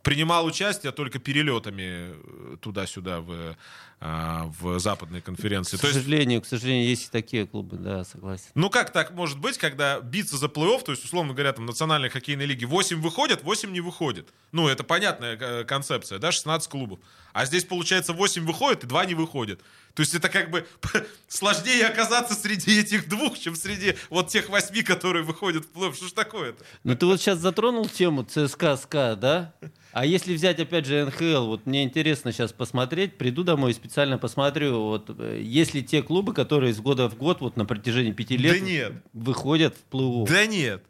принимал 0.09 0.47
участие 0.47 0.91
только 0.91 1.19
перелетами 1.19 1.83
э, 1.83 2.57
туда-сюда 2.63 3.21
в, 3.21 3.55
в 4.01 4.79
западной 4.79 5.21
конференции. 5.21 5.77
К 5.77 5.81
сожалению, 5.81 6.39
есть, 6.39 6.47
к 6.47 6.49
сожалению, 6.49 6.89
есть 6.89 7.09
и 7.09 7.11
такие 7.11 7.47
клубы, 7.47 7.79
да, 7.79 8.05
согласен. 8.05 8.47
Ну 8.55 8.71
как 8.71 8.93
так 8.93 9.11
может 9.13 9.39
быть, 9.41 9.59
когда 9.59 10.01
биться 10.01 10.37
за 10.37 10.47
плей-офф, 10.47 10.85
то 10.85 10.93
есть, 10.93 11.05
условно 11.05 11.35
говоря, 11.35 11.53
там 11.53 11.67
национальной 11.67 12.09
хоккейной 12.09 12.47
лиги 12.47 12.65
8 12.65 13.01
выходят, 13.01 13.43
8 13.43 13.73
не 13.73 13.81
выходят. 13.81 14.29
Ну, 14.53 14.69
это 14.69 14.85
понятная 14.85 15.37
э, 15.37 15.65
концепция, 15.65 16.19
да, 16.19 16.31
16 16.31 16.71
клубов. 16.71 17.01
А 17.33 17.45
здесь, 17.45 17.65
получается, 17.65 18.13
8 18.13 18.45
выходят 18.45 18.85
и 18.85 18.87
2 18.87 19.05
не 19.07 19.15
выходят. 19.15 19.61
То 19.95 20.03
есть 20.03 20.15
это 20.15 20.29
как 20.29 20.51
бы 20.51 20.65
сложнее 21.29 21.87
оказаться 21.87 22.35
среди 22.35 22.79
этих 22.79 23.09
двух, 23.09 23.37
чем 23.37 23.57
среди 23.57 23.97
вот 24.11 24.29
тех 24.29 24.49
восьми, 24.49 24.83
которые 24.83 25.25
выходят 25.25 25.65
в 25.65 25.77
плей-офф. 25.77 25.95
Что 25.95 26.07
ж 26.07 26.13
такое-то? 26.13 26.65
Ну 26.85 26.95
ты 26.95 27.05
вот 27.05 27.21
сейчас 27.21 27.39
затронул 27.41 27.89
тему 27.89 28.23
ЦСКА, 28.23 28.77
СКА, 28.77 29.17
да? 29.17 29.55
А 29.91 30.07
если 30.07 30.35
взять, 30.35 30.61
опять 30.61 30.87
же, 30.87 31.07
НХЛ, 31.07 31.47
вот 31.47 31.67
мне 31.67 31.83
интересно 31.83 32.31
сейчас 32.31 32.53
посмотреть, 32.53 33.19
приду 33.19 33.43
домой 33.43 33.73
и 33.73 33.75
специально 33.89 34.19
посмотрю, 34.19 34.83
вот 34.83 35.09
э, 35.19 35.41
есть 35.43 35.73
ли 35.73 35.83
те 35.83 36.03
клубы, 36.03 36.35
которые 36.35 36.75
с 36.75 36.79
года 36.79 37.09
в 37.09 37.17
год, 37.17 37.41
вот 37.41 37.57
на 37.57 37.65
протяжении 37.65 38.13
пяти 38.13 38.37
лет 38.37 38.53
да 38.53 38.61
нет. 38.61 38.93
выходят 39.15 39.75
в 39.75 39.83
плыву. 39.85 40.27
Да 40.27 40.47
нет. 40.47 40.85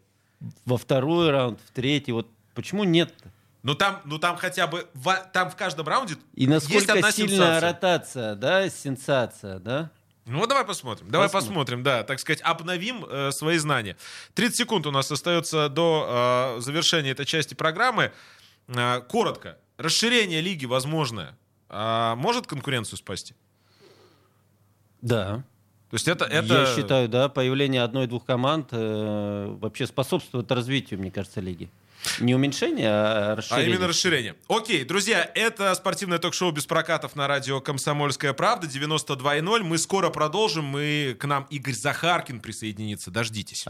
Во 0.65 0.77
второй 0.77 1.31
раунд, 1.31 1.61
в 1.65 1.71
третий, 1.71 2.11
вот 2.11 2.29
почему 2.55 2.83
нет 2.83 3.11
-то? 3.11 3.29
Ну 3.63 3.75
там, 3.75 4.01
ну 4.05 4.19
там 4.19 4.37
хотя 4.37 4.67
бы 4.67 4.89
в, 4.95 5.15
там 5.33 5.51
в 5.51 5.57
каждом 5.57 5.87
раунде 5.87 6.17
и 6.35 6.47
насколько 6.47 6.97
есть 6.97 7.17
сильная 7.17 7.61
ротация, 7.61 8.35
да, 8.35 8.69
сенсация, 8.69 9.59
да? 9.59 9.91
Ну, 10.27 10.47
давай 10.47 10.65
посмотрим. 10.65 11.11
Давай 11.11 11.29
посмотрим, 11.29 11.49
посмотрим 11.49 11.83
да, 11.83 12.03
так 12.03 12.19
сказать, 12.19 12.41
обновим 12.43 13.05
э, 13.09 13.31
свои 13.31 13.59
знания. 13.59 13.97
30 14.35 14.57
секунд 14.57 14.87
у 14.87 14.91
нас 14.91 15.11
остается 15.11 15.69
до 15.69 16.57
э, 16.59 16.61
завершения 16.61 17.13
этой 17.13 17.25
части 17.25 17.55
программы. 17.55 18.13
Э, 18.69 19.01
коротко. 19.01 19.57
Расширение 19.79 20.41
лиги 20.43 20.67
возможное. 20.67 21.37
Э, 21.69 22.15
может 22.17 22.47
конкуренцию 22.47 22.99
спасти? 22.99 23.35
Да. 25.01 25.45
То 25.91 25.95
есть 25.95 26.09
это, 26.09 26.25
это... 26.27 26.67
Я 26.67 26.77
считаю, 26.77 27.09
да, 27.09 27.29
появление 27.29 27.83
одной-двух 27.83 28.25
команд 28.27 28.69
э, 28.73 29.57
вообще 29.61 29.87
способствует 29.87 30.51
развитию, 30.53 31.01
мне 31.01 31.11
кажется, 31.11 31.41
лиги. 31.41 31.71
Не 32.21 32.35
уменьшение, 32.35 32.89
а 32.91 33.37
расширение. 33.37 33.67
А 33.67 33.71
именно 33.71 33.89
расширение. 33.89 34.35
Окей, 34.49 34.85
друзья, 34.85 35.29
это 35.35 35.75
спортивное 35.75 36.19
ток-шоу 36.19 36.53
без 36.53 36.67
прокатов 36.67 37.17
на 37.17 37.27
радио 37.27 37.61
«Комсомольская 37.61 38.33
правда» 38.35 38.67
92.0. 38.67 39.63
Мы 39.63 39.79
скоро 39.79 40.11
продолжим. 40.11 40.65
Мы, 40.65 41.17
к 41.19 41.25
нам 41.25 41.47
Игорь 41.51 41.75
Захаркин 41.75 42.41
присоединится. 42.41 43.11
Дождитесь. 43.11 43.67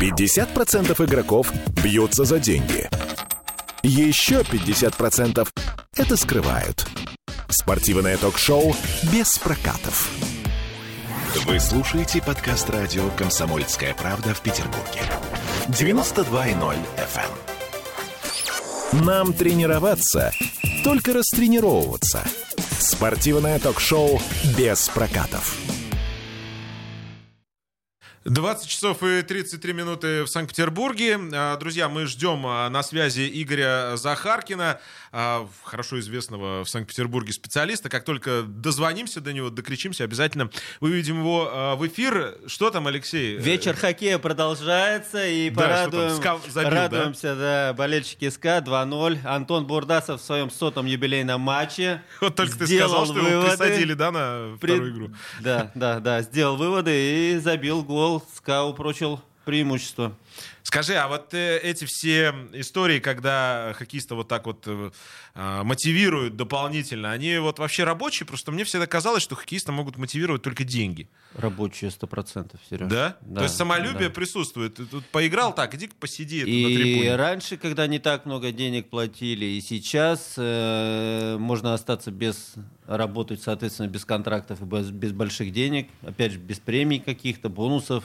50% 0.00 1.04
игроков 1.04 1.52
бьются 1.82 2.24
за 2.24 2.38
деньги. 2.38 2.88
Еще 3.88 4.40
50% 4.40 5.48
это 5.94 6.16
скрывают. 6.16 6.88
Спортивное 7.48 8.16
ток-шоу 8.16 8.74
без 9.12 9.38
прокатов. 9.38 10.10
Вы 11.44 11.60
слушаете 11.60 12.20
подкаст 12.20 12.68
радио 12.68 13.08
«Комсомольская 13.10 13.94
правда» 13.94 14.34
в 14.34 14.40
Петербурге. 14.40 15.02
92.0 15.68 16.76
FM. 16.96 17.30
Эм. 18.92 19.04
Нам 19.04 19.32
тренироваться, 19.32 20.32
только 20.82 21.12
растренировываться. 21.12 22.24
Спортивное 22.80 23.60
ток-шоу 23.60 24.20
без 24.58 24.88
прокатов. 24.88 25.65
20 28.28 28.68
часов 28.68 29.02
и 29.04 29.22
33 29.22 29.72
минуты 29.72 30.24
в 30.24 30.26
Санкт-Петербурге. 30.26 31.18
А, 31.32 31.56
друзья, 31.56 31.88
мы 31.88 32.06
ждем 32.06 32.44
а, 32.44 32.68
на 32.68 32.82
связи 32.82 33.30
Игоря 33.42 33.96
Захаркина, 33.96 34.80
хорошо 35.62 35.98
известного 36.00 36.64
в 36.64 36.68
Санкт-Петербурге 36.68 37.32
специалиста. 37.32 37.88
Как 37.88 38.04
только 38.04 38.42
дозвонимся 38.42 39.20
до 39.20 39.32
него, 39.32 39.50
докричимся, 39.50 40.04
обязательно 40.04 40.50
выведем 40.80 41.20
его 41.20 41.76
в 41.78 41.86
эфир. 41.86 42.36
Что 42.46 42.70
там, 42.70 42.86
Алексей? 42.86 43.36
Вечер 43.36 43.74
хоккея 43.74 44.18
продолжается, 44.18 45.26
и 45.26 45.50
да, 45.50 45.62
порадуем, 45.62 46.42
забил, 46.48 46.70
радуемся, 46.70 47.34
да? 47.34 47.68
да, 47.68 47.74
болельщики 47.74 48.28
СКА 48.28 48.58
2-0. 48.58 49.26
Антон 49.26 49.66
Бурдасов 49.66 50.20
в 50.20 50.24
своем 50.24 50.50
сотом 50.50 50.86
юбилейном 50.86 51.40
матче 51.40 52.02
Вот 52.20 52.34
только 52.34 52.58
ты 52.58 52.66
сказал, 52.66 53.04
что 53.04 53.14
выводы. 53.14 53.30
его 53.32 53.42
присадили, 53.44 53.94
да, 53.94 54.10
на 54.10 54.56
вторую 54.56 54.82
При... 54.82 54.90
игру? 54.90 55.10
Да, 55.40 55.70
да, 55.74 56.00
да, 56.00 56.22
сделал 56.22 56.56
выводы 56.56 56.92
и 57.34 57.38
забил 57.38 57.82
гол 57.82 58.22
СКА 58.34 58.64
упрочил 58.64 59.20
преимущество. 59.46 60.12
Скажи, 60.64 60.94
а 60.94 61.06
вот 61.06 61.32
э, 61.32 61.58
эти 61.60 61.84
все 61.84 62.34
истории, 62.52 62.98
когда 62.98 63.72
хоккеиста 63.78 64.16
вот 64.16 64.26
так 64.26 64.44
вот 64.46 64.64
э, 64.66 64.90
а, 65.34 65.62
мотивируют 65.62 66.36
дополнительно, 66.36 67.12
они 67.12 67.38
вот 67.38 67.60
вообще 67.60 67.84
рабочие? 67.84 68.26
Просто 68.26 68.50
мне 68.50 68.64
всегда 68.64 68.88
казалось, 68.88 69.22
что 69.22 69.36
хоккеиста 69.36 69.70
могут 69.70 69.96
мотивировать 69.96 70.42
только 70.42 70.64
деньги. 70.64 71.08
Рабочие, 71.34 71.92
сто 71.92 72.08
процентов, 72.08 72.60
Сереж. 72.68 72.90
Да? 72.90 73.16
да? 73.20 73.36
То 73.36 73.42
есть 73.44 73.56
самолюбие 73.56 74.08
да. 74.08 74.14
присутствует. 74.14 74.74
Ты 74.74 74.86
тут 74.86 75.06
поиграл 75.06 75.54
так, 75.54 75.72
иди 75.76 75.86
посиди 75.86 76.40
и 76.40 76.64
на 76.64 76.68
трибуне. 76.68 77.06
И 77.06 77.08
раньше, 77.10 77.56
когда 77.56 77.86
не 77.86 78.00
так 78.00 78.26
много 78.26 78.50
денег 78.50 78.90
платили, 78.90 79.44
и 79.44 79.60
сейчас 79.60 80.34
э, 80.36 81.36
можно 81.38 81.74
остаться 81.74 82.10
без 82.10 82.54
работать, 82.88 83.40
соответственно, 83.40 83.86
без 83.86 84.04
контрактов 84.04 84.60
и 84.60 84.64
без, 84.64 84.90
без 84.90 85.12
больших 85.12 85.52
денег, 85.52 85.88
опять 86.02 86.32
же, 86.32 86.38
без 86.38 86.58
премий 86.58 86.98
каких-то, 86.98 87.48
бонусов 87.48 88.04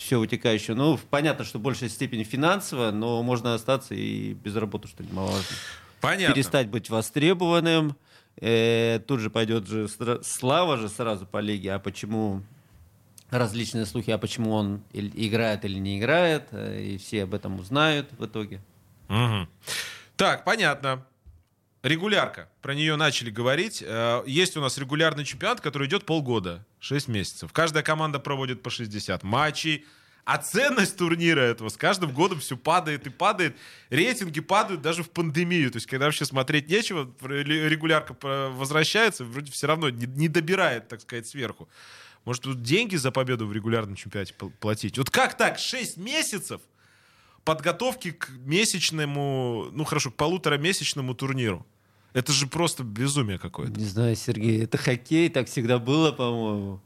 все 0.00 0.18
вытекающее. 0.18 0.74
Ну, 0.74 0.98
понятно, 1.10 1.44
что 1.44 1.58
в 1.58 1.60
большей 1.60 1.90
степени 1.90 2.24
финансово, 2.24 2.90
но 2.90 3.22
можно 3.22 3.54
остаться 3.54 3.94
и 3.94 4.32
без 4.32 4.56
работы, 4.56 4.88
что 4.88 5.04
немаловажно. 5.04 5.56
Понятно. 6.00 6.34
Перестать 6.34 6.68
быть 6.68 6.88
востребованным. 6.88 7.96
Э, 8.40 9.00
тут 9.06 9.20
же 9.20 9.28
пойдет 9.28 9.66
же 9.66 9.88
слава 10.22 10.78
же 10.78 10.88
сразу 10.88 11.26
по 11.26 11.38
лиге. 11.38 11.74
А 11.74 11.78
почему 11.78 12.42
различные 13.28 13.84
слухи, 13.84 14.10
а 14.10 14.16
почему 14.16 14.52
он 14.52 14.82
играет 14.94 15.66
или 15.66 15.78
не 15.78 15.98
играет, 15.98 16.48
э, 16.52 16.80
и 16.82 16.96
все 16.96 17.24
об 17.24 17.34
этом 17.34 17.60
узнают 17.60 18.08
в 18.18 18.24
итоге. 18.24 18.62
Угу. 19.10 19.48
Так, 20.16 20.44
понятно. 20.44 21.04
Регулярка. 21.82 22.50
Про 22.60 22.74
нее 22.74 22.96
начали 22.96 23.30
говорить. 23.30 23.82
Э, 23.86 24.22
есть 24.26 24.56
у 24.56 24.60
нас 24.60 24.76
регулярный 24.76 25.24
чемпионат, 25.24 25.62
который 25.62 25.88
идет 25.88 26.04
полгода, 26.04 26.66
6 26.80 27.08
месяцев. 27.08 27.52
Каждая 27.52 27.82
команда 27.82 28.18
проводит 28.18 28.62
по 28.62 28.68
60 28.68 29.22
матчей. 29.22 29.86
А 30.26 30.36
ценность 30.36 30.98
турнира 30.98 31.40
этого 31.40 31.70
с 31.70 31.78
каждым 31.78 32.12
годом 32.12 32.40
все 32.40 32.56
падает 32.56 33.06
и 33.06 33.10
падает. 33.10 33.56
Рейтинги 33.88 34.40
падают 34.40 34.82
даже 34.82 35.02
в 35.02 35.10
пандемию. 35.10 35.70
То 35.70 35.76
есть, 35.76 35.86
когда 35.86 36.04
вообще 36.04 36.26
смотреть 36.26 36.68
нечего, 36.68 37.10
регулярка 37.22 38.14
возвращается, 38.50 39.24
вроде 39.24 39.50
все 39.50 39.66
равно 39.66 39.88
не 39.88 40.28
добирает, 40.28 40.88
так 40.88 41.00
сказать, 41.00 41.26
сверху. 41.26 41.68
Может, 42.26 42.42
тут 42.42 42.62
деньги 42.62 42.96
за 42.96 43.10
победу 43.10 43.46
в 43.46 43.52
регулярном 43.52 43.96
чемпионате 43.96 44.34
платить? 44.34 44.98
Вот 44.98 45.08
как 45.08 45.36
так? 45.36 45.58
6 45.58 45.96
месяцев 45.96 46.60
подготовки 47.44 48.12
к 48.12 48.30
месячному, 48.44 49.68
ну 49.72 49.84
хорошо, 49.84 50.10
к 50.10 50.14
полуторамесячному 50.14 51.14
турниру. 51.14 51.66
Это 52.12 52.32
же 52.32 52.46
просто 52.46 52.82
безумие 52.82 53.38
какое-то. 53.38 53.78
Не 53.78 53.86
знаю, 53.86 54.16
Сергей, 54.16 54.64
это 54.64 54.78
хоккей, 54.78 55.28
так 55.28 55.48
всегда 55.48 55.78
было, 55.78 56.10
по-моему. 56.10 56.80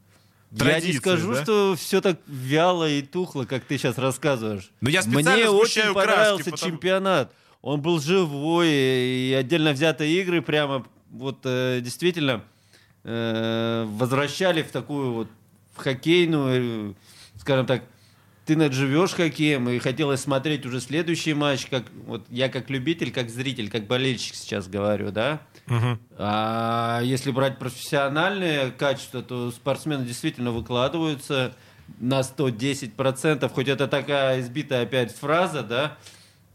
я 0.51 0.79
не 0.79 0.93
скажу, 0.93 1.33
да? 1.33 1.43
что 1.43 1.75
все 1.77 1.99
так 1.99 2.19
вяло 2.27 2.87
и 2.87 3.01
тухло, 3.01 3.45
как 3.45 3.65
ты 3.65 3.77
сейчас 3.77 3.97
рассказываешь. 3.97 4.71
Но 4.81 4.89
я 4.89 5.01
Мне 5.03 5.49
очень 5.49 5.93
понравился 5.93 6.43
краски, 6.43 6.51
потому... 6.51 6.71
чемпионат. 6.71 7.33
Он 7.61 7.81
был 7.81 7.99
живой, 7.99 8.69
и 8.69 9.33
отдельно 9.33 9.71
взятые 9.71 10.21
игры 10.21 10.43
прямо 10.43 10.85
вот 11.09 11.39
э, 11.45 11.79
действительно 11.81 12.43
э, 13.03 13.85
возвращали 13.87 14.61
в 14.61 14.69
такую 14.69 15.13
вот 15.13 15.27
в 15.73 15.77
хоккейную, 15.77 16.91
э, 16.91 16.93
скажем 17.39 17.65
так, 17.65 17.83
ты 18.45 18.71
живешь 18.71 19.13
хоккеем, 19.13 19.69
и 19.69 19.79
хотелось 19.79 20.21
смотреть 20.21 20.65
уже 20.65 20.79
следующий 20.79 21.33
матч, 21.33 21.65
как 21.65 21.85
вот 22.05 22.25
я 22.29 22.47
как 22.47 22.69
любитель, 22.69 23.11
как 23.11 23.29
зритель, 23.29 23.69
как 23.69 23.87
болельщик 23.87 24.35
сейчас 24.35 24.67
говорю, 24.67 25.11
да. 25.11 25.41
Угу. 25.67 25.97
А 26.19 27.01
если 27.03 27.31
брать 27.31 27.57
профессиональные 27.57 28.71
качества, 28.71 29.23
то 29.23 29.49
спортсмены 29.49 30.05
действительно 30.05 30.51
выкладываются 30.51 31.55
на 31.99 32.19
110%, 32.19 33.49
хоть 33.49 33.67
это 33.67 33.87
такая 33.87 34.41
избитая 34.41 34.83
опять 34.83 35.15
фраза, 35.15 35.63
да, 35.63 35.97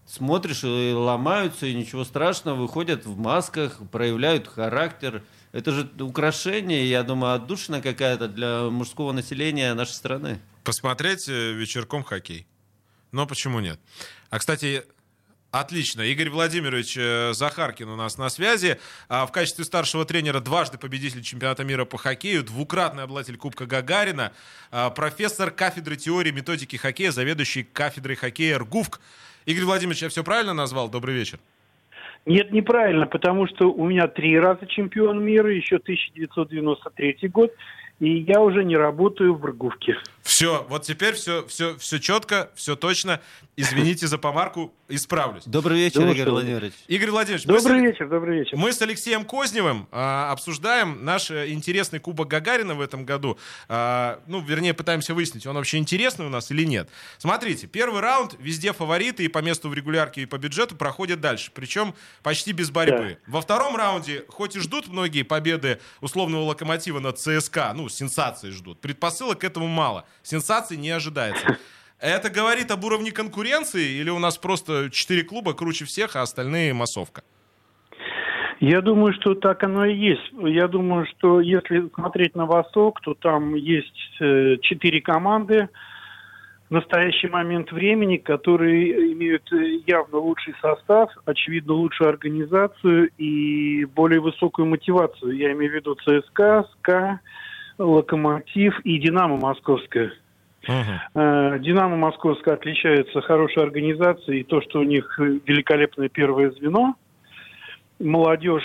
смотришь 0.06 0.62
и 0.62 0.92
ломаются, 0.92 1.66
и 1.66 1.74
ничего 1.74 2.04
страшного, 2.04 2.56
выходят 2.56 3.04
в 3.04 3.18
масках, 3.18 3.80
проявляют 3.90 4.46
характер. 4.46 5.24
Это 5.50 5.72
же 5.72 5.90
украшение, 5.98 6.88
я 6.88 7.02
думаю, 7.02 7.34
отдушина 7.34 7.80
какая-то 7.80 8.28
для 8.28 8.70
мужского 8.70 9.10
населения 9.10 9.74
нашей 9.74 9.94
страны 9.94 10.40
посмотреть 10.64 11.28
э, 11.28 11.52
вечерком 11.52 12.02
хоккей. 12.02 12.46
Но 13.12 13.26
почему 13.26 13.60
нет? 13.60 13.80
А, 14.30 14.38
кстати, 14.38 14.84
Отлично. 15.52 16.02
Игорь 16.02 16.30
Владимирович 16.30 16.96
э, 16.96 17.32
Захаркин 17.32 17.88
у 17.88 17.96
нас 17.96 18.18
на 18.18 18.28
связи. 18.28 18.78
А, 19.08 19.26
в 19.26 19.32
качестве 19.32 19.64
старшего 19.64 20.04
тренера 20.04 20.38
дважды 20.38 20.78
победитель 20.78 21.22
чемпионата 21.22 21.64
мира 21.64 21.84
по 21.84 21.98
хоккею, 21.98 22.44
двукратный 22.44 23.02
обладатель 23.02 23.36
Кубка 23.36 23.66
Гагарина, 23.66 24.32
а, 24.70 24.90
профессор 24.90 25.50
кафедры 25.50 25.96
теории 25.96 26.30
методики 26.30 26.76
хоккея, 26.76 27.10
заведующий 27.10 27.64
кафедрой 27.64 28.14
хоккея 28.14 28.60
РГУФК. 28.60 29.00
Игорь 29.46 29.64
Владимирович, 29.64 30.02
я 30.02 30.08
все 30.08 30.22
правильно 30.22 30.54
назвал? 30.54 30.88
Добрый 30.88 31.16
вечер. 31.16 31.40
Нет, 32.26 32.52
неправильно, 32.52 33.06
потому 33.06 33.48
что 33.48 33.72
у 33.72 33.88
меня 33.88 34.06
три 34.06 34.38
раза 34.38 34.66
чемпион 34.66 35.24
мира, 35.24 35.52
еще 35.52 35.76
1993 35.76 37.28
год, 37.28 37.50
и 38.00 38.20
я 38.22 38.40
уже 38.40 38.64
не 38.64 38.76
работаю 38.76 39.34
в 39.34 39.44
Ргувке. 39.44 39.96
Все, 40.22 40.66
вот 40.68 40.82
теперь 40.82 41.14
все, 41.14 41.46
все, 41.46 41.76
все 41.76 41.98
четко, 41.98 42.50
все 42.54 42.76
точно. 42.76 43.20
Извините 43.56 44.06
за 44.06 44.16
помарку, 44.16 44.72
исправлюсь. 44.88 45.42
Добрый 45.44 45.78
вечер, 45.78 46.00
Думаю, 46.00 46.16
Игорь 46.16 46.30
Владимирович. 46.30 46.72
Игорь 46.88 47.10
Владимирович, 47.10 47.46
добрый 47.46 47.80
мы 47.80 47.86
вечер, 47.88 48.08
добрый 48.08 48.38
вечер. 48.38 48.56
Мы 48.56 48.72
с 48.72 48.80
Алексеем 48.80 49.24
Козневым 49.24 49.86
а, 49.92 50.32
обсуждаем 50.32 51.04
наш 51.04 51.30
э, 51.30 51.50
интересный 51.50 51.98
Кубок 51.98 52.28
Гагарина 52.28 52.74
в 52.74 52.80
этом 52.80 53.04
году. 53.04 53.38
А, 53.68 54.20
ну, 54.26 54.40
вернее, 54.40 54.72
пытаемся 54.72 55.14
выяснить, 55.14 55.46
он 55.46 55.56
вообще 55.56 55.76
интересный 55.76 56.24
у 56.24 56.30
нас 56.30 56.50
или 56.50 56.64
нет. 56.64 56.88
Смотрите, 57.18 57.66
первый 57.66 58.00
раунд, 58.00 58.34
везде 58.38 58.72
фавориты 58.72 59.24
и 59.24 59.28
по 59.28 59.40
месту 59.40 59.68
в 59.68 59.74
регулярке, 59.74 60.22
и 60.22 60.26
по 60.26 60.38
бюджету 60.38 60.74
проходят 60.74 61.20
дальше. 61.20 61.50
Причем 61.54 61.94
почти 62.22 62.52
без 62.52 62.70
борьбы. 62.70 63.18
Да. 63.26 63.32
Во 63.32 63.40
втором 63.42 63.76
раунде, 63.76 64.24
хоть 64.28 64.56
и 64.56 64.60
ждут 64.60 64.88
многие 64.88 65.22
победы 65.22 65.80
условного 66.00 66.44
локомотива 66.44 66.98
над 67.00 67.18
ЦСКА, 67.18 67.72
ну, 67.74 67.89
сенсации 67.92 68.50
ждут. 68.50 68.80
Предпосылок 68.80 69.40
к 69.40 69.44
этому 69.44 69.66
мало. 69.66 70.04
Сенсаций 70.22 70.76
не 70.76 70.90
ожидается. 70.90 71.58
Это 72.00 72.30
говорит 72.30 72.70
об 72.70 72.84
уровне 72.84 73.12
конкуренции 73.12 74.00
или 74.00 74.08
у 74.08 74.18
нас 74.18 74.38
просто 74.38 74.90
четыре 74.90 75.22
клуба 75.22 75.52
круче 75.52 75.84
всех, 75.84 76.16
а 76.16 76.22
остальные 76.22 76.72
массовка? 76.72 77.22
Я 78.60 78.82
думаю, 78.82 79.14
что 79.14 79.34
так 79.34 79.62
оно 79.62 79.86
и 79.86 79.94
есть. 79.94 80.32
Я 80.32 80.68
думаю, 80.68 81.06
что 81.06 81.40
если 81.40 81.88
смотреть 81.94 82.34
на 82.34 82.44
Восток, 82.44 83.00
то 83.00 83.14
там 83.14 83.54
есть 83.54 84.20
э, 84.20 84.56
четыре 84.60 85.00
команды 85.00 85.68
в 86.68 86.74
настоящий 86.74 87.28
момент 87.28 87.72
времени, 87.72 88.18
которые 88.18 89.12
имеют 89.14 89.50
э, 89.52 89.80
явно 89.86 90.18
лучший 90.18 90.54
состав, 90.60 91.10
очевидно 91.24 91.72
лучшую 91.72 92.10
организацию 92.10 93.10
и 93.16 93.86
более 93.86 94.20
высокую 94.20 94.66
мотивацию. 94.66 95.36
Я 95.36 95.52
имею 95.52 95.72
в 95.72 95.74
виду 95.74 95.94
ЦСКА, 95.94 96.66
СКА, 96.78 97.20
Локомотив 97.80 98.78
и 98.80 98.98
Динамо 98.98 99.36
Московская. 99.36 100.12
Uh-huh. 100.68 101.58
Динамо 101.60 101.96
Московская 101.96 102.54
отличается 102.54 103.22
хорошей 103.22 103.62
организацией, 103.62 104.40
и 104.40 104.44
то, 104.44 104.60
что 104.60 104.80
у 104.80 104.82
них 104.82 105.18
великолепное 105.18 106.10
первое 106.10 106.50
звено. 106.50 106.94
Молодежь 107.98 108.62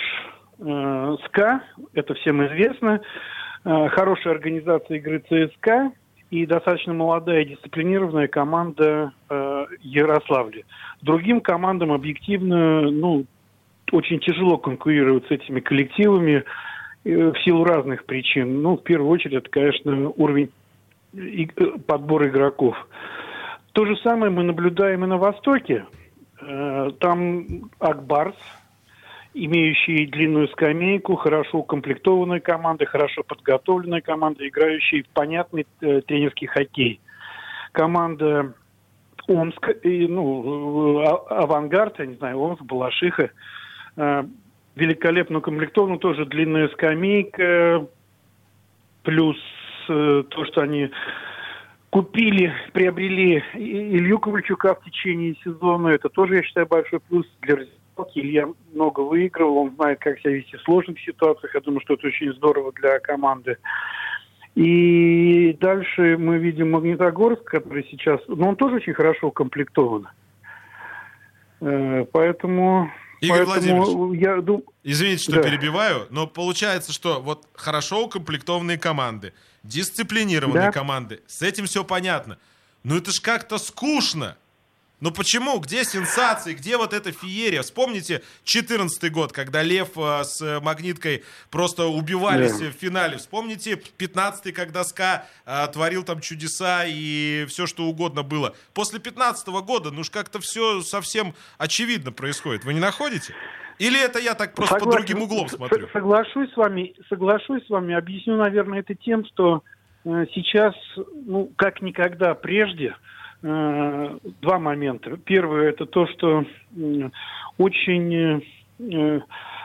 э, 0.60 1.15
СКА, 1.25 1.63
это 1.93 2.13
всем 2.15 2.45
известно. 2.47 3.01
Э, 3.63 3.88
хорошая 3.89 4.34
организация 4.34 4.97
игры 4.97 5.19
ЦСКА 5.19 5.91
и 6.32 6.45
достаточно 6.45 6.93
молодая 6.93 7.45
дисциплинированная 7.45 8.28
команда 8.28 9.13
э, 9.30 9.65
Ярославля. 9.82 10.63
Другим 11.01 11.39
командам 11.41 11.91
объективно, 11.91 12.89
ну, 12.91 13.25
очень 13.91 14.19
тяжело 14.19 14.58
конкурировать 14.58 15.28
с 15.28 15.32
этими 15.32 15.60
коллективами. 15.60 16.43
Э, 17.05 17.31
в 17.31 17.37
силу 17.43 17.63
разных 17.63 18.05
причин. 18.05 18.61
Ну, 18.61 18.77
в 18.77 18.83
первую 18.83 19.11
очередь, 19.11 19.35
это, 19.35 19.49
конечно, 19.49 20.09
уровень 20.09 20.49
э, 21.13 21.45
подбора 21.85 22.27
игроков. 22.27 22.75
То 23.73 23.85
же 23.85 23.95
самое 23.97 24.31
мы 24.31 24.43
наблюдаем 24.43 25.03
и 25.03 25.07
на 25.07 25.17
Востоке. 25.17 25.85
Э, 26.41 26.89
там 26.99 27.69
Акбарс, 27.79 28.35
имеющий 29.35 30.07
длинную 30.07 30.47
скамейку, 30.49 31.15
хорошо 31.15 31.59
укомплектованная 31.59 32.39
команда, 32.39 32.85
хорошо 32.85 33.21
подготовленная 33.23 34.01
команда, 34.01 34.47
играющая 34.47 35.03
в 35.03 35.09
понятный 35.09 35.67
тренерский 35.79 36.47
хоккей. 36.47 36.99
Команда 37.71 38.55
Омск, 39.27 39.69
ну, 39.83 40.99
а, 41.01 41.43
Авангард, 41.43 41.99
я 41.99 42.05
не 42.05 42.15
знаю, 42.15 42.39
Омск, 42.39 42.63
Балашиха, 42.63 43.31
великолепно 44.75 45.39
укомплектован, 45.39 45.99
тоже 45.99 46.25
длинная 46.25 46.67
скамейка, 46.69 47.88
плюс 49.03 49.38
э, 49.89 50.23
то, 50.29 50.45
что 50.45 50.61
они 50.61 50.91
купили, 51.89 52.53
приобрели 52.73 53.41
Илью 53.53 54.19
Ковальчука 54.19 54.75
в 54.75 54.83
течение 54.83 55.35
сезона, 55.43 55.89
это 55.89 56.09
тоже, 56.09 56.35
я 56.35 56.43
считаю, 56.43 56.67
большой 56.67 56.99
плюс 56.99 57.25
для 57.41 57.55
раздевалки. 57.55 58.19
Илья 58.19 58.49
много 58.73 58.99
выигрывал, 58.99 59.57
он 59.57 59.75
знает, 59.75 59.99
как 59.99 60.19
себя 60.19 60.33
вести 60.33 60.57
в 60.57 60.61
сложных 60.63 60.99
ситуациях, 60.99 61.55
я 61.55 61.61
думаю, 61.61 61.79
что 61.81 61.93
это 61.93 62.07
очень 62.07 62.33
здорово 62.33 62.73
для 62.73 62.99
команды. 62.99 63.57
И 64.55 65.55
дальше 65.59 66.17
мы 66.17 66.38
видим 66.38 66.71
Магнитогорск, 66.71 67.43
который 67.43 67.85
сейчас, 67.89 68.19
ну, 68.27 68.49
он 68.49 68.55
тоже 68.55 68.75
очень 68.75 68.93
хорошо 68.93 69.27
укомплектован. 69.27 70.07
Э, 71.61 72.05
поэтому 72.11 72.89
Игорь 73.21 73.45
Поэтому 73.45 73.84
Владимирович, 73.84 74.21
я 74.21 74.41
дум... 74.41 74.63
извините, 74.84 75.23
что 75.23 75.34
да. 75.34 75.43
перебиваю, 75.43 76.08
но 76.10 76.28
получается, 76.28 76.91
что 76.91 77.21
вот 77.21 77.47
хорошо 77.54 78.06
укомплектованные 78.06 78.78
команды, 78.78 79.34
дисциплинированные 79.63 80.67
да. 80.67 80.71
команды, 80.71 81.21
с 81.28 81.41
этим 81.41 81.65
все 81.65 81.84
понятно. 81.84 82.38
Но 82.84 82.97
это 82.97 83.12
ж 83.12 83.19
как-то 83.19 83.58
скучно. 83.58 84.38
Ну 85.01 85.12
почему? 85.12 85.60
Где 85.60 85.84
сенсации? 85.84 86.53
Где 86.53 86.77
вот 86.77 86.93
эта 86.93 87.12
феерия? 87.12 87.62
Вспомните 87.63 88.21
14 88.45 89.12
год, 89.12 89.34
когда 89.34 89.62
Лев 89.62 89.89
э, 89.97 90.23
с 90.23 90.62
Магниткой 90.62 91.23
просто 91.51 91.86
убивались 91.88 92.58
Да. 92.60 92.67
в 92.67 92.71
финале. 92.71 93.17
Вспомните 93.17 93.75
15 93.75 94.53
когда 94.53 94.84
СКА 94.86 95.25
э, 95.45 95.67
творил 95.73 96.03
там 96.03 96.21
чудеса 96.21 96.86
и 96.88 97.45
все 97.49 97.67
что 97.67 97.84
угодно 97.84 98.23
было. 98.23 98.55
После 98.73 98.99
15 98.99 99.47
года, 99.49 99.91
ну 99.91 100.01
уж 100.01 100.10
как-то 100.10 100.39
все 100.39 100.81
совсем 100.81 101.36
очевидно 101.58 102.12
происходит. 102.13 102.63
Вы 102.63 102.73
не 102.73 102.79
находите? 102.79 103.34
Или 103.77 104.01
это 104.01 104.19
я 104.19 104.34
так 104.36 104.53
просто 104.55 104.75
под 104.75 104.84
Согласен. 104.84 105.05
другим 105.05 105.23
углом 105.23 105.49
смотрю? 105.49 105.89
Соглашусь 105.91 106.51
с 106.53 106.55
вами, 106.58 106.93
соглашусь 107.10 107.65
с 107.65 107.69
вами. 107.69 107.93
Объясню, 107.93 108.38
наверное, 108.38 108.79
это 108.79 108.95
тем, 108.95 109.25
что 109.25 109.62
э, 110.05 110.25
сейчас, 110.34 110.73
ну, 111.25 111.51
как 111.58 111.81
никогда 111.81 112.34
прежде, 112.36 112.86
э, 112.88 112.93
два 113.45 114.60
момента. 114.60 115.17
Первое 115.17 115.69
это 115.69 115.86
то, 115.86 116.08
что 116.08 116.45
очень 117.58 118.13
э, 118.15 118.41
э, 118.79 119.19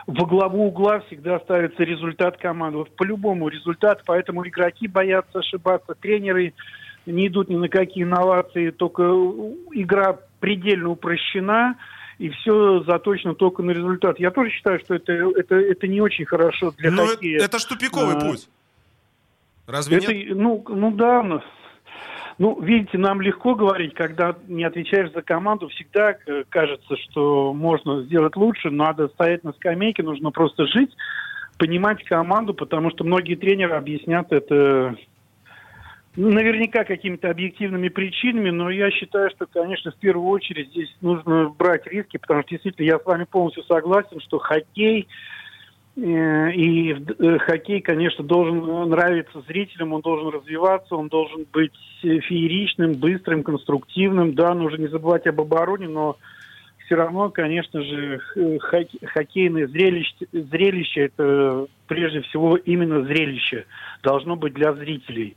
во 0.05 0.25
главу 0.25 0.67
угла 0.67 0.99
всегда 1.01 1.39
ставится 1.39 1.83
результат 1.83 2.37
команды. 2.37 2.77
Вот 2.77 2.95
по-любому 2.95 3.47
результат, 3.47 4.03
поэтому 4.05 4.47
игроки 4.47 4.87
боятся 4.87 5.39
ошибаться, 5.39 5.95
тренеры 5.95 6.53
не 7.07 7.27
идут 7.27 7.49
ни 7.49 7.55
на 7.55 7.69
какие 7.69 8.03
инновации, 8.03 8.69
только 8.69 9.01
игра 9.71 10.19
предельно 10.39 10.89
упрощена, 10.89 11.75
и 12.19 12.29
все 12.29 12.83
заточено 12.83 13.33
только 13.33 13.63
на 13.63 13.71
результат. 13.71 14.19
Я 14.19 14.29
тоже 14.29 14.51
считаю, 14.51 14.79
что 14.79 14.93
это, 14.93 15.11
это, 15.11 15.55
это 15.55 15.87
не 15.87 16.01
очень 16.01 16.25
хорошо 16.25 16.71
для 16.77 16.91
Ну, 16.91 17.07
хоккея. 17.07 17.37
это, 17.37 17.45
это 17.45 17.59
ж 17.59 17.65
тупиковый 17.65 18.15
А, 18.17 18.19
путь. 18.19 18.47
Разве 19.65 19.97
Это, 19.97 20.13
нет? 20.13 20.35
ну, 20.35 20.63
ну 20.69 20.91
да, 20.91 21.23
ну, 22.41 22.59
видите, 22.59 22.97
нам 22.97 23.21
легко 23.21 23.53
говорить, 23.53 23.93
когда 23.93 24.35
не 24.47 24.63
отвечаешь 24.63 25.11
за 25.11 25.21
команду, 25.21 25.67
всегда 25.67 26.15
э, 26.25 26.43
кажется, 26.49 26.97
что 26.97 27.53
можно 27.53 28.01
сделать 28.01 28.35
лучше, 28.35 28.71
надо 28.71 29.09
стоять 29.09 29.43
на 29.43 29.53
скамейке, 29.53 30.01
нужно 30.01 30.31
просто 30.31 30.65
жить, 30.65 30.89
понимать 31.59 32.03
команду, 32.03 32.55
потому 32.55 32.89
что 32.89 33.03
многие 33.03 33.35
тренеры 33.35 33.75
объяснят 33.75 34.31
это 34.31 34.95
ну, 36.15 36.31
наверняка 36.31 36.83
какими-то 36.83 37.29
объективными 37.29 37.89
причинами, 37.89 38.49
но 38.49 38.71
я 38.71 38.89
считаю, 38.89 39.29
что, 39.29 39.45
конечно, 39.45 39.91
в 39.91 39.97
первую 39.97 40.27
очередь 40.29 40.69
здесь 40.69 40.89
нужно 40.99 41.49
брать 41.49 41.85
риски, 41.85 42.17
потому 42.17 42.41
что 42.41 42.49
действительно 42.49 42.87
я 42.87 42.97
с 42.97 43.05
вами 43.05 43.25
полностью 43.25 43.61
согласен, 43.65 44.19
что 44.19 44.39
хоккей 44.39 45.07
и 45.95 46.93
э, 46.93 47.37
хоккей, 47.39 47.81
конечно, 47.81 48.23
должен 48.23 48.89
нравиться 48.89 49.41
зрителям, 49.47 49.93
он 49.93 50.01
должен 50.01 50.29
развиваться, 50.29 50.95
он 50.95 51.09
должен 51.09 51.45
быть 51.51 51.73
э, 52.03 52.19
фееричным, 52.19 52.93
быстрым, 52.93 53.43
конструктивным. 53.43 54.33
Да, 54.33 54.53
нужно 54.53 54.77
не 54.77 54.87
забывать 54.87 55.27
об 55.27 55.41
обороне, 55.41 55.89
но 55.89 56.17
все 56.85 56.95
равно, 56.95 57.29
конечно 57.29 57.81
же, 57.81 58.19
хоккейное 59.03 59.67
зрелище, 59.67 60.27
зрелище 60.31 61.05
это 61.05 61.67
прежде 61.87 62.21
всего 62.21 62.55
именно 62.55 63.03
зрелище 63.03 63.65
должно 64.01 64.35
быть 64.35 64.53
для 64.53 64.73
зрителей. 64.73 65.35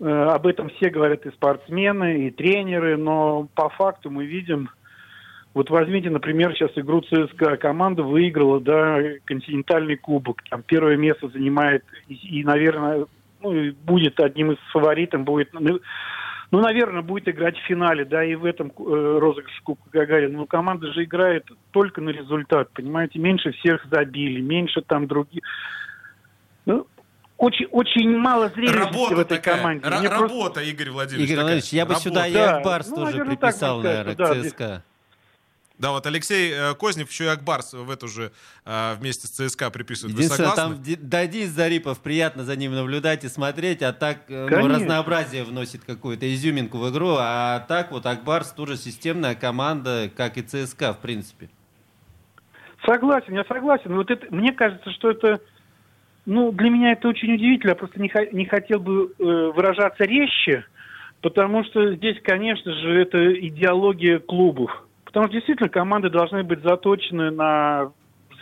Э, 0.00 0.04
Об 0.34 0.46
этом 0.46 0.68
все 0.70 0.90
говорят 0.90 1.24
и 1.24 1.30
спортсмены, 1.30 2.26
и 2.26 2.30
тренеры, 2.30 2.98
но 2.98 3.48
по 3.54 3.70
факту 3.70 4.10
мы 4.10 4.26
видим, 4.26 4.68
вот 5.58 5.70
возьмите, 5.70 6.08
например, 6.08 6.54
сейчас 6.54 6.70
игру 6.76 7.00
ЦСКА. 7.02 7.56
Команда 7.56 8.04
выиграла, 8.04 8.60
да, 8.60 8.98
континентальный 9.24 9.96
кубок. 9.96 10.40
Там 10.48 10.62
первое 10.62 10.96
место 10.96 11.28
занимает 11.30 11.82
и, 12.06 12.14
и, 12.14 12.44
наверное, 12.44 13.06
ну, 13.42 13.52
и 13.52 13.72
будет 13.72 14.20
одним 14.20 14.52
из 14.52 14.58
фаворитов, 14.72 15.22
будет, 15.22 15.52
ну, 15.52 15.80
ну, 16.52 16.60
наверное, 16.60 17.02
будет 17.02 17.28
играть 17.28 17.56
в 17.58 17.66
финале, 17.66 18.04
да, 18.04 18.24
и 18.24 18.36
в 18.36 18.44
этом 18.44 18.68
э, 18.68 19.18
розыгрыше 19.20 19.60
Кубка 19.64 19.90
Гагарина. 19.90 20.38
Но 20.38 20.46
команда 20.46 20.92
же 20.92 21.02
играет 21.02 21.44
только 21.72 22.00
на 22.02 22.10
результат, 22.10 22.70
понимаете, 22.72 23.18
меньше 23.18 23.50
всех 23.50 23.84
забили, 23.90 24.40
меньше 24.40 24.80
там 24.82 25.08
других. 25.08 25.42
Ну, 26.66 26.86
очень, 27.36 27.66
очень 27.72 28.16
мало 28.16 28.48
зрелищности 28.50 28.92
Работа 28.94 29.14
в 29.16 29.18
этой 29.18 29.36
такая. 29.38 29.56
команде. 29.56 29.88
Ра- 29.88 29.98
Мне 29.98 30.08
просто- 30.08 30.28
работа, 30.28 30.60
Игорь 30.62 30.90
Владимирович. 30.90 31.28
Игорь 31.30 31.36
такая. 31.36 31.44
Владимирович, 31.46 31.72
я 31.72 31.84
бы 31.84 31.88
Работа. 31.94 32.08
сюда 32.08 32.26
и 32.28 32.32
Да, 32.32 32.56
Акбарс 32.58 32.88
ну, 32.90 32.94
тоже 32.96 33.10
наверное, 33.10 33.36
приписал, 33.36 33.80
сказать, 33.80 34.06
наверное, 34.06 34.42
да, 34.42 34.48
ЦСКА. 34.48 34.82
Да, 35.78 35.92
вот 35.92 36.06
Алексей 36.06 36.52
э, 36.52 36.74
Кознев 36.74 37.08
еще 37.08 37.24
и 37.24 37.28
Акбарс 37.28 37.72
в 37.72 37.88
эту 37.88 38.08
же 38.08 38.32
э, 38.64 38.94
вместе 38.94 39.28
с 39.28 39.30
ЦСКА 39.30 39.70
приписывает. 39.70 40.16
Вы 40.16 40.22
Единственное, 40.22 40.50
согласны? 40.50 40.74
там 40.74 40.82
Ди- 40.82 40.98
да, 41.00 41.26
Денис 41.26 41.50
Зарипов, 41.50 42.00
приятно 42.00 42.42
за 42.44 42.56
ним 42.56 42.74
наблюдать 42.74 43.22
и 43.22 43.28
смотреть, 43.28 43.82
а 43.82 43.92
так 43.92 44.22
э, 44.28 44.48
ну, 44.50 44.66
разнообразие 44.66 45.44
вносит 45.44 45.84
какую-то 45.84 46.32
изюминку 46.34 46.78
в 46.78 46.90
игру, 46.90 47.14
а 47.18 47.60
так 47.60 47.92
вот 47.92 48.06
Акбарс 48.06 48.50
тоже 48.52 48.76
системная 48.76 49.36
команда, 49.36 50.10
как 50.16 50.36
и 50.36 50.42
ЦСКА, 50.42 50.94
в 50.94 50.98
принципе. 50.98 51.48
Согласен, 52.84 53.34
я 53.34 53.44
согласен. 53.44 53.94
Вот 53.94 54.10
это, 54.10 54.26
мне 54.34 54.52
кажется, 54.52 54.90
что 54.90 55.10
это, 55.10 55.40
ну, 56.26 56.50
для 56.50 56.70
меня 56.70 56.92
это 56.92 57.06
очень 57.06 57.34
удивительно. 57.34 57.70
Я 57.70 57.76
просто 57.76 58.00
не, 58.00 58.10
не 58.32 58.46
хотел 58.46 58.80
бы 58.80 59.12
э, 59.16 59.22
выражаться 59.22 60.02
резче, 60.02 60.64
потому 61.20 61.62
что 61.64 61.94
здесь, 61.94 62.16
конечно 62.22 62.72
же, 62.72 63.00
это 63.00 63.32
идеология 63.46 64.18
клубов. 64.18 64.87
Потому 65.08 65.24
что 65.24 65.36
действительно 65.36 65.70
команды 65.70 66.10
должны 66.10 66.42
быть 66.42 66.62
заточены 66.62 67.30
на 67.30 67.92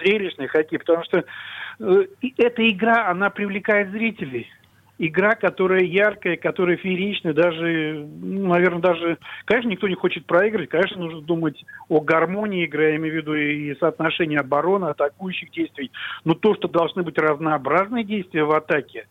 зрелищный 0.01 0.49
хоккей, 0.49 0.81
потому 0.81 1.05
что 1.05 1.25
э, 1.79 2.07
эта 2.39 2.69
игра, 2.69 3.09
она 3.09 3.31
привлекает 3.31 3.93
зрителей. 3.93 4.49
Игра, 4.99 5.37
которая 5.37 5.85
яркая, 5.85 6.37
которая 6.37 6.77
фееричная, 6.77 7.35
даже, 7.35 8.05
ну, 8.21 8.49
наверное, 8.49 8.81
даже, 8.81 9.19
конечно, 9.45 9.69
никто 9.69 9.87
не 9.87 9.95
хочет 9.95 10.27
проиграть, 10.27 10.69
конечно, 10.69 11.01
нужно 11.01 11.21
думать 11.21 11.65
о 11.89 12.01
гармонии 12.01 12.65
игры, 12.65 12.91
я 12.91 12.97
имею 12.97 13.15
в 13.15 13.17
виду 13.19 13.35
и 13.35 13.77
соотношении 13.77 14.37
обороны, 14.37 14.87
атакующих 14.87 15.53
действий, 15.53 15.93
но 16.25 16.35
то, 16.35 16.57
что 16.57 16.67
должны 16.67 17.05
быть 17.05 17.17
разнообразные 17.17 18.03
действия 18.03 18.43
в 18.43 18.51
атаке, 18.51 19.07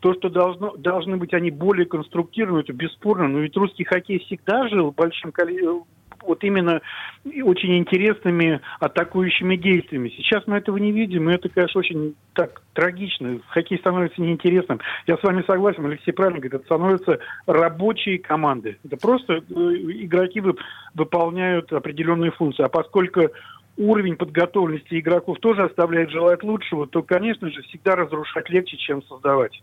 то, 0.00 0.12
что 0.14 0.28
должно, 0.28 0.74
должны 0.76 1.18
быть 1.18 1.34
они 1.34 1.52
более 1.52 1.86
конструктивны, 1.86 2.58
это 2.58 2.72
бесспорно, 2.72 3.28
но 3.28 3.38
ведь 3.38 3.56
русский 3.56 3.84
хоккей 3.84 4.18
всегда 4.18 4.68
жил 4.68 4.90
большим 4.90 5.30
количеством, 5.30 5.84
вот 6.26 6.44
именно 6.44 6.80
очень 7.24 7.78
интересными 7.78 8.60
атакующими 8.80 9.56
действиями. 9.56 10.12
Сейчас 10.16 10.46
мы 10.46 10.56
этого 10.56 10.76
не 10.76 10.92
видим, 10.92 11.28
и 11.28 11.34
это, 11.34 11.48
конечно, 11.48 11.78
очень 11.78 12.14
так 12.34 12.62
трагично. 12.74 13.40
Хоккей 13.48 13.78
становится 13.78 14.20
неинтересным. 14.20 14.80
Я 15.06 15.16
с 15.16 15.22
вами 15.22 15.44
согласен, 15.46 15.86
Алексей 15.86 16.12
правильно 16.12 16.40
говорит, 16.40 16.54
это 16.54 16.64
становятся 16.64 17.18
рабочие 17.46 18.18
команды. 18.18 18.78
Это 18.84 18.96
просто 18.96 19.34
э, 19.34 19.40
игроки 19.40 20.40
вып- 20.40 20.60
выполняют 20.94 21.72
определенные 21.72 22.30
функции. 22.30 22.62
А 22.62 22.68
поскольку 22.68 23.22
уровень 23.76 24.16
подготовленности 24.16 24.98
игроков 24.98 25.38
тоже 25.40 25.64
оставляет 25.64 26.10
желать 26.10 26.42
лучшего, 26.42 26.86
то, 26.86 27.02
конечно 27.02 27.50
же, 27.50 27.62
всегда 27.62 27.96
разрушать 27.96 28.48
легче, 28.50 28.76
чем 28.76 29.02
создавать. 29.02 29.62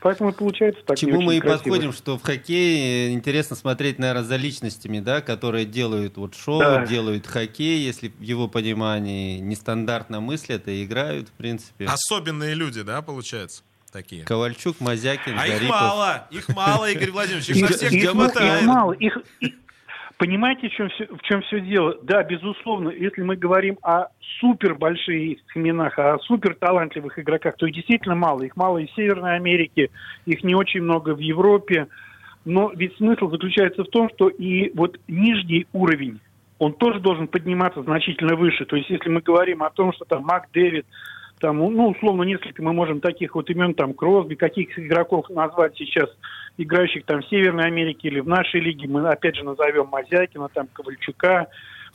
Поэтому 0.00 0.32
получается 0.32 0.82
так 0.84 0.98
чему 0.98 1.20
мы 1.22 1.36
и 1.36 1.40
красиво. 1.40 1.58
подходим, 1.58 1.92
что 1.92 2.18
в 2.18 2.22
хоккее 2.22 3.12
интересно 3.14 3.56
смотреть, 3.56 3.98
наверное, 3.98 4.22
за 4.24 4.36
личностями, 4.36 5.00
да, 5.00 5.20
которые 5.20 5.64
делают 5.64 6.16
вот 6.16 6.34
шоу, 6.34 6.58
Да. 6.60 6.86
делают 6.86 7.26
хоккей, 7.26 7.78
если 7.84 8.08
в 8.08 8.20
его 8.20 8.46
понимании 8.48 9.38
нестандартно 9.38 10.20
мыслят 10.20 10.68
и 10.68 10.84
играют, 10.84 11.28
в 11.28 11.32
принципе. 11.32 11.86
Особенные 11.86 12.54
люди, 12.54 12.82
да, 12.82 13.00
получается? 13.02 13.62
Такие. 13.92 14.24
Ковальчук, 14.24 14.80
Мазякин, 14.80 15.38
А 15.38 15.46
их 15.46 15.54
Зарипов. 15.54 15.70
мало, 15.80 16.26
их 16.32 16.48
мало, 16.48 16.90
Игорь 16.90 17.12
Владимирович, 17.12 17.48
их 17.50 17.56
Их, 17.56 17.62
на 17.70 17.76
всех 17.76 17.92
их 17.92 18.02
не 18.02 18.06
м- 18.08 18.16
их 18.22 18.32
хватает. 18.32 18.62
мало. 18.64 18.92
Их, 18.92 19.18
их- 19.40 19.54
понимаете, 20.18 20.68
в 20.68 20.72
чем, 20.72 20.88
все, 20.90 21.06
в 21.06 21.22
чем 21.22 21.42
все 21.42 21.60
дело? 21.60 21.98
Да, 22.02 22.22
безусловно, 22.22 22.90
если 22.90 23.22
мы 23.22 23.36
говорим 23.36 23.78
о 23.82 24.06
супер 24.40 24.74
больших 24.74 25.38
именах, 25.54 25.98
о 25.98 26.18
супер 26.20 26.54
талантливых 26.54 27.18
игроках, 27.18 27.56
то 27.56 27.66
их 27.66 27.74
действительно 27.74 28.14
мало. 28.14 28.42
Их 28.42 28.56
мало 28.56 28.78
и 28.78 28.86
в 28.86 28.92
Северной 28.92 29.36
Америке, 29.36 29.90
их 30.26 30.42
не 30.44 30.54
очень 30.54 30.82
много 30.82 31.14
в 31.14 31.18
Европе. 31.18 31.88
Но 32.44 32.70
ведь 32.74 32.96
смысл 32.96 33.30
заключается 33.30 33.84
в 33.84 33.88
том, 33.88 34.10
что 34.14 34.28
и 34.28 34.70
вот 34.76 34.98
нижний 35.08 35.66
уровень, 35.72 36.20
он 36.58 36.74
тоже 36.74 37.00
должен 37.00 37.26
подниматься 37.26 37.82
значительно 37.82 38.36
выше. 38.36 38.64
То 38.64 38.76
есть 38.76 38.90
если 38.90 39.08
мы 39.08 39.20
говорим 39.20 39.62
о 39.62 39.70
том, 39.70 39.92
что 39.92 40.04
там 40.04 40.24
Мак 40.24 40.48
Дэвид, 40.52 40.86
там, 41.44 41.58
ну, 41.58 41.88
условно, 41.90 42.22
несколько 42.22 42.62
мы 42.62 42.72
можем 42.72 43.00
таких 43.00 43.34
вот 43.34 43.50
имен, 43.50 43.74
там, 43.74 43.92
Кросби, 43.92 44.34
каких 44.34 44.78
игроков 44.78 45.28
назвать 45.28 45.76
сейчас, 45.76 46.08
играющих 46.56 47.04
там 47.04 47.20
в 47.20 47.28
Северной 47.28 47.66
Америке 47.66 48.08
или 48.08 48.20
в 48.20 48.26
нашей 48.26 48.60
лиге, 48.60 48.88
мы 48.88 49.06
опять 49.06 49.36
же 49.36 49.44
назовем 49.44 49.88
Мазякина, 49.88 50.48
там, 50.48 50.68
Ковальчука, 50.72 51.48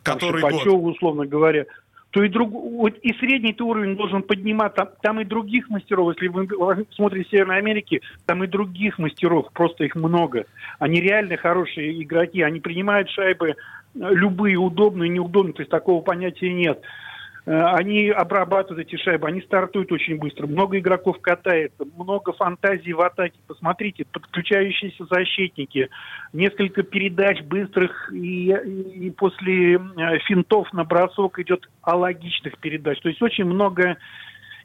там, 0.03 0.19
Который 0.19 0.39
Шипачева, 0.39 0.75
условно 0.75 1.25
говоря, 1.25 1.65
то 2.11 2.21
и, 2.21 2.29
друг, 2.29 2.51
вот 2.51 2.95
и 3.01 3.11
средний 3.13 3.55
уровень 3.59 3.95
должен 3.95 4.21
подниматься. 4.21 4.85
Там, 4.85 4.89
там 5.01 5.19
и 5.21 5.25
других 5.25 5.67
мастеров, 5.71 6.13
если 6.13 6.27
вы 6.27 6.47
смотрите 6.91 7.27
Северной 7.31 7.57
Америке, 7.57 8.01
там 8.27 8.43
и 8.43 8.47
других 8.47 8.99
мастеров, 8.99 9.51
просто 9.51 9.85
их 9.85 9.95
много. 9.95 10.45
Они 10.77 11.01
реально 11.01 11.37
хорошие 11.37 12.03
игроки, 12.03 12.43
они 12.43 12.59
принимают 12.59 13.09
шайбы 13.09 13.49
э, 13.49 13.55
любые, 13.95 14.57
удобные, 14.57 15.09
неудобные, 15.09 15.53
то 15.53 15.61
есть 15.63 15.71
такого 15.71 16.03
понятия 16.03 16.53
нет. 16.53 16.79
Э, 17.49 17.63
они 17.73 18.09
обрабатывают 18.09 18.87
эти 18.87 18.95
шайбы, 19.01 19.27
они 19.27 19.41
стартуют 19.41 19.91
очень 19.91 20.17
быстро, 20.17 20.45
много 20.45 20.77
игроков 20.77 21.19
катается, 21.19 21.83
много 21.97 22.31
фантазий 22.33 22.93
в 22.93 23.01
атаке. 23.01 23.39
Посмотрите, 23.47 24.05
подключающиеся 24.05 25.05
защитники, 25.09 25.89
несколько 26.31 26.83
передач 26.83 27.41
быстрых, 27.41 28.13
и, 28.13 28.51
и 28.51 29.09
после 29.09 29.77
э, 29.77 29.79
финтов 30.27 30.71
на 30.73 30.83
бросок 30.83 31.39
идет 31.39 31.67
алогичных 31.81 32.59
передач. 32.59 32.99
То 32.99 33.09
есть 33.09 33.21
очень 33.23 33.45
много 33.45 33.97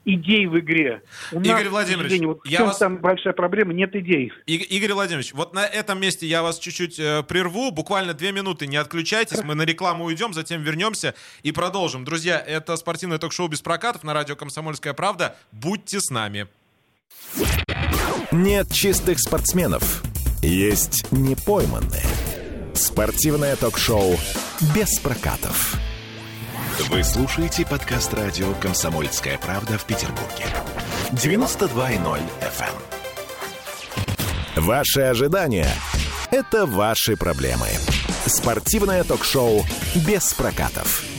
идей 0.04 0.46
в 0.46 0.58
игре. 0.58 1.02
У 1.32 1.40
Игорь 1.40 1.64
нас, 1.64 1.72
Владимирович, 1.72 2.20
вот 2.22 2.46
я 2.46 2.62
в 2.62 2.66
вас... 2.68 2.78
там 2.78 2.98
большая 2.98 3.32
проблема, 3.32 3.72
нет 3.72 3.94
идей. 3.96 4.32
И, 4.46 4.56
Игорь 4.56 4.92
Владимирович, 4.92 5.32
вот 5.32 5.54
на 5.54 5.66
этом 5.66 6.00
месте 6.00 6.26
я 6.26 6.42
вас 6.42 6.58
чуть-чуть 6.58 6.98
э, 6.98 7.22
прерву, 7.22 7.70
буквально 7.70 8.14
две 8.14 8.32
минуты, 8.32 8.66
не 8.66 8.76
отключайтесь, 8.76 9.42
мы 9.42 9.54
на 9.54 9.62
рекламу 9.62 10.04
уйдем, 10.04 10.34
затем 10.34 10.62
вернемся 10.62 11.14
и 11.42 11.52
продолжим. 11.52 12.04
Друзья, 12.04 12.38
это 12.38 12.76
спортивное 12.76 13.18
ток-шоу 13.18 13.48
«Без 13.48 13.60
прокатов» 13.60 14.04
на 14.04 14.12
радио 14.12 14.36
«Комсомольская 14.36 14.92
правда». 14.92 15.36
Будьте 15.52 16.00
с 16.00 16.10
нами. 16.10 16.46
Нет 18.30 18.70
чистых 18.72 19.18
спортсменов, 19.20 20.02
есть 20.42 21.10
непойманные. 21.12 22.02
Спортивное 22.74 23.56
ток-шоу 23.56 24.16
«Без 24.74 24.98
прокатов». 24.98 25.76
Вы 26.76 27.04
слушаете 27.04 27.64
подкаст 27.64 28.12
радио 28.14 28.52
«Комсомольская 28.54 29.38
правда» 29.38 29.78
в 29.78 29.84
Петербурге. 29.84 30.44
92.0 31.12 32.20
FM. 32.40 32.68
Эм. 34.56 34.64
Ваши 34.64 35.02
ожидания– 35.02 35.68
это 36.32 36.66
ваши 36.66 37.16
проблемы. 37.16 37.68
Спортивное 38.26 39.04
ток-шоу 39.04 39.64
«Без 40.04 40.34
прокатов». 40.34 41.13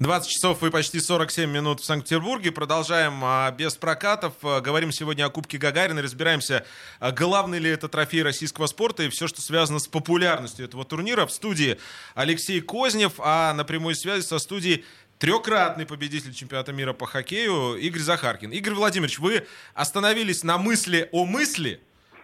20 0.00 0.30
часов 0.30 0.62
и 0.64 0.70
почти 0.70 0.98
47 0.98 1.50
минут 1.50 1.80
в 1.80 1.84
Санкт-Петербурге. 1.84 2.52
Продолжаем 2.52 3.20
а, 3.22 3.50
без 3.50 3.74
прокатов. 3.74 4.32
А, 4.42 4.62
говорим 4.62 4.92
сегодня 4.92 5.26
о 5.26 5.28
Кубке 5.28 5.58
Гагарина. 5.58 6.00
Разбираемся, 6.00 6.64
а, 7.00 7.12
главный 7.12 7.58
ли 7.58 7.68
это 7.68 7.86
трофей 7.86 8.22
российского 8.22 8.66
спорта 8.66 9.02
и 9.02 9.10
все, 9.10 9.28
что 9.28 9.42
связано 9.42 9.78
с 9.78 9.86
популярностью 9.86 10.64
этого 10.64 10.86
турнира. 10.86 11.26
В 11.26 11.30
студии 11.30 11.78
Алексей 12.14 12.62
Кознев, 12.62 13.12
а 13.18 13.52
на 13.52 13.64
прямой 13.64 13.94
связи 13.94 14.22
со 14.22 14.38
студией 14.38 14.86
трехкратный 15.18 15.84
победитель 15.84 16.32
чемпионата 16.32 16.72
мира 16.72 16.94
по 16.94 17.04
хоккею 17.04 17.74
Игорь 17.74 18.00
Захаркин. 18.00 18.52
Игорь 18.52 18.72
Владимирович, 18.72 19.18
вы 19.18 19.46
остановились 19.74 20.44
на 20.44 20.56
мысли 20.56 21.10
о 21.12 21.26
мысли 21.26 21.78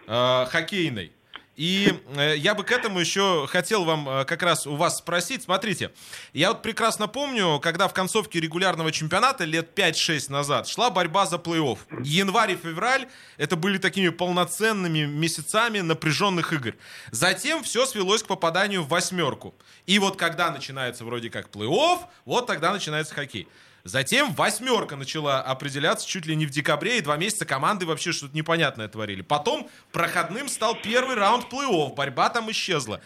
э, 0.07 0.45
хоккейной. 0.49 1.11
И 1.57 1.91
э, 2.15 2.35
я 2.37 2.53
бы 2.53 2.63
к 2.63 2.71
этому 2.71 2.99
еще 2.99 3.47
хотел 3.49 3.83
вам 3.83 4.07
э, 4.07 4.25
как 4.25 4.43
раз 4.43 4.67
у 4.67 4.75
вас 4.75 4.99
спросить. 4.99 5.41
Смотрите, 5.41 5.91
я 6.31 6.49
вот 6.49 6.61
прекрасно 6.61 7.07
помню, 7.07 7.59
когда 7.59 7.87
в 7.87 7.93
концовке 7.93 8.39
регулярного 8.39 8.91
чемпионата 8.91 9.43
лет 9.43 9.77
5-6 9.77 10.31
назад 10.31 10.67
шла 10.67 10.91
борьба 10.91 11.25
за 11.25 11.37
плей-офф. 11.37 11.79
Январь 12.03 12.51
и 12.51 12.55
февраль 12.55 13.07
это 13.37 13.55
были 13.55 13.79
такими 13.79 14.09
полноценными 14.09 15.05
месяцами 15.05 15.79
напряженных 15.79 16.53
игр. 16.53 16.75
Затем 17.09 17.63
все 17.63 17.87
свелось 17.87 18.21
к 18.21 18.27
попаданию 18.27 18.83
в 18.83 18.89
восьмерку. 18.89 19.55
И 19.87 19.97
вот 19.97 20.15
когда 20.15 20.51
начинается 20.51 21.05
вроде 21.05 21.31
как 21.31 21.49
плей-офф, 21.49 22.01
вот 22.25 22.45
тогда 22.45 22.71
начинается 22.71 23.15
хоккей. 23.15 23.47
Затем 23.87 24.33
восьмерка 24.33 24.97
начала 24.97 25.41
определяться 25.41 26.07
чуть 26.07 26.25
ли 26.25 26.35
не 26.35 26.45
в 26.45 26.49
декабре, 26.49 26.97
и 26.97 27.01
два 27.01 27.15
месяца 27.15 27.45
команды 27.45 27.85
вообще 27.85 28.11
что-то 28.11 28.35
непонятное 28.35 28.89
творили. 28.89 29.21
Потом 29.21 29.69
проходным 29.93 30.49
стал 30.49 30.75
первый 30.75 31.15
раунд 31.15 31.45
плей-офф, 31.51 31.95
борьба 31.95 32.29
там 32.29 32.51
исчезла. 32.51 32.99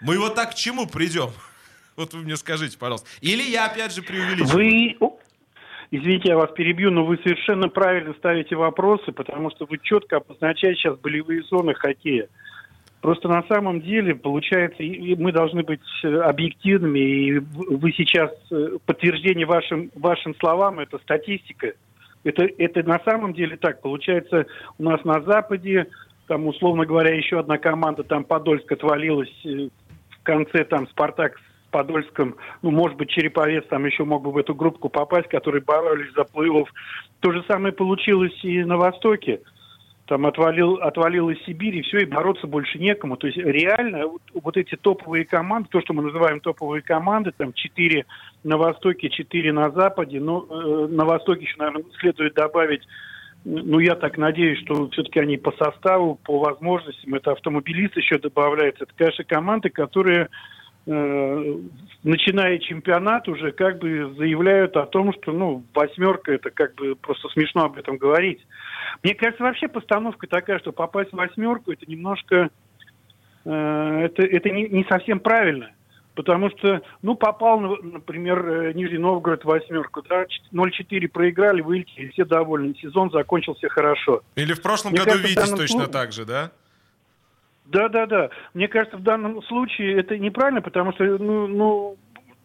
Мы 0.00 0.16
вот 0.18 0.36
так 0.36 0.52
к 0.52 0.54
чему 0.54 0.86
придем? 0.86 1.30
Вот 1.96 2.14
вы 2.14 2.20
мне 2.20 2.36
скажите, 2.36 2.78
пожалуйста. 2.78 3.08
Или 3.20 3.42
я 3.42 3.66
опять 3.66 3.92
же 3.92 4.02
преувеличиваю? 4.02 4.54
Вы, 4.54 4.96
извините, 5.90 6.28
я 6.28 6.36
вас 6.36 6.48
перебью, 6.52 6.92
но 6.92 7.04
вы 7.04 7.16
совершенно 7.24 7.68
правильно 7.68 8.14
ставите 8.14 8.54
вопросы, 8.54 9.10
потому 9.10 9.50
что 9.50 9.66
вы 9.66 9.78
четко 9.82 10.18
обозначаете 10.18 10.78
сейчас 10.78 10.96
болевые 10.96 11.42
зоны 11.42 11.74
хоккея. 11.74 12.28
Просто 13.00 13.28
на 13.28 13.44
самом 13.44 13.80
деле, 13.80 14.14
получается, 14.14 14.82
мы 14.82 15.30
должны 15.30 15.62
быть 15.62 15.80
э, 16.02 16.08
объективными, 16.08 16.98
и 16.98 17.38
вы 17.38 17.92
сейчас 17.92 18.30
э, 18.50 18.78
подтверждение 18.84 19.46
вашим, 19.46 19.90
вашим 19.94 20.34
словам, 20.36 20.80
это 20.80 20.98
статистика. 20.98 21.74
Это, 22.24 22.48
это 22.58 22.82
на 22.82 22.98
самом 23.04 23.34
деле 23.34 23.56
так. 23.56 23.80
Получается, 23.82 24.46
у 24.78 24.82
нас 24.82 25.04
на 25.04 25.22
Западе, 25.22 25.86
там, 26.26 26.48
условно 26.48 26.86
говоря, 26.86 27.14
еще 27.14 27.38
одна 27.38 27.56
команда, 27.58 28.02
там, 28.02 28.24
Подольск 28.24 28.70
отвалилась 28.72 29.32
э, 29.44 29.68
в 30.10 30.22
конце, 30.24 30.64
там, 30.64 30.88
Спартак 30.88 31.38
с 31.38 31.70
Подольском, 31.70 32.34
ну, 32.62 32.72
может 32.72 32.96
быть, 32.96 33.10
Череповец 33.10 33.64
там 33.68 33.86
еще 33.86 34.04
мог 34.04 34.24
бы 34.24 34.32
в 34.32 34.38
эту 34.38 34.56
группу 34.56 34.88
попасть, 34.88 35.28
которые 35.28 35.62
боролись 35.62 36.12
за 36.14 36.22
плей-офф. 36.22 36.66
То 37.20 37.30
же 37.30 37.44
самое 37.46 37.72
получилось 37.72 38.36
и 38.42 38.64
на 38.64 38.76
Востоке 38.76 39.40
там 40.08 40.24
отвалил, 40.26 40.76
отвалил 40.76 41.28
из 41.28 41.38
Сибири, 41.44 41.82
все, 41.82 41.98
и 41.98 42.06
бороться 42.06 42.46
больше 42.46 42.78
некому. 42.78 43.16
То 43.18 43.26
есть 43.26 43.38
реально 43.38 44.06
вот, 44.06 44.22
вот 44.32 44.56
эти 44.56 44.74
топовые 44.74 45.26
команды, 45.26 45.68
то, 45.70 45.80
что 45.82 45.92
мы 45.92 46.02
называем 46.02 46.40
топовые 46.40 46.82
команды, 46.82 47.32
там 47.36 47.52
четыре 47.52 48.06
на 48.42 48.56
Востоке, 48.56 49.10
четыре 49.10 49.52
на 49.52 49.70
Западе, 49.70 50.18
но 50.18 50.46
э, 50.48 50.88
на 50.90 51.04
Востоке 51.04 51.42
еще, 51.42 51.56
наверное, 51.58 51.84
следует 52.00 52.34
добавить 52.34 52.82
ну, 53.44 53.78
я 53.78 53.94
так 53.94 54.18
надеюсь, 54.18 54.58
что 54.64 54.90
все-таки 54.90 55.20
они 55.20 55.36
по 55.36 55.52
составу, 55.52 56.18
по 56.24 56.40
возможностям, 56.40 57.14
это 57.14 57.32
автомобилист 57.32 57.96
еще 57.96 58.18
добавляется. 58.18 58.82
Это, 58.82 58.92
конечно, 58.96 59.24
команды, 59.24 59.70
которые 59.70 60.28
начиная 60.88 62.58
чемпионат, 62.58 63.28
уже 63.28 63.52
как 63.52 63.78
бы 63.78 64.14
заявляют 64.16 64.76
о 64.76 64.86
том, 64.86 65.12
что, 65.12 65.32
ну, 65.32 65.64
восьмерка, 65.74 66.32
это 66.32 66.50
как 66.50 66.74
бы 66.76 66.94
просто 66.96 67.28
смешно 67.28 67.64
об 67.64 67.76
этом 67.76 67.98
говорить. 67.98 68.40
Мне 69.02 69.14
кажется, 69.14 69.42
вообще 69.42 69.68
постановка 69.68 70.26
такая, 70.26 70.58
что 70.60 70.72
попасть 70.72 71.10
в 71.10 71.16
восьмерку, 71.16 71.72
это 71.72 71.84
немножко, 71.86 72.48
э, 73.44 73.50
это, 73.50 74.22
это 74.22 74.50
не, 74.50 74.68
не 74.68 74.84
совсем 74.84 75.20
правильно. 75.20 75.70
Потому 76.14 76.50
что, 76.50 76.82
ну, 77.02 77.14
попал, 77.14 77.60
например, 77.60 78.48
э, 78.48 78.72
Нижний 78.72 78.98
Новгород 78.98 79.42
в 79.42 79.46
восьмерку, 79.46 80.02
да, 80.08 80.24
0-4 80.52 81.06
проиграли, 81.08 81.60
вылетели, 81.60 82.08
все 82.08 82.24
довольны, 82.24 82.74
сезон 82.80 83.10
закончился 83.10 83.68
хорошо. 83.68 84.22
Или 84.36 84.54
в 84.54 84.62
прошлом 84.62 84.92
Мне 84.92 85.00
году 85.00 85.10
кажется, 85.12 85.28
Витязь 85.28 85.50
точно 85.50 85.66
случае... 85.66 85.92
так 85.92 86.12
же, 86.12 86.24
да? 86.24 86.50
Да, 87.68 87.88
да, 87.88 88.06
да. 88.06 88.30
Мне 88.54 88.66
кажется, 88.66 88.96
в 88.96 89.02
данном 89.02 89.42
случае 89.42 89.98
это 89.98 90.18
неправильно, 90.18 90.62
потому 90.62 90.92
что, 90.92 91.04
ну, 91.04 91.46
ну 91.46 91.96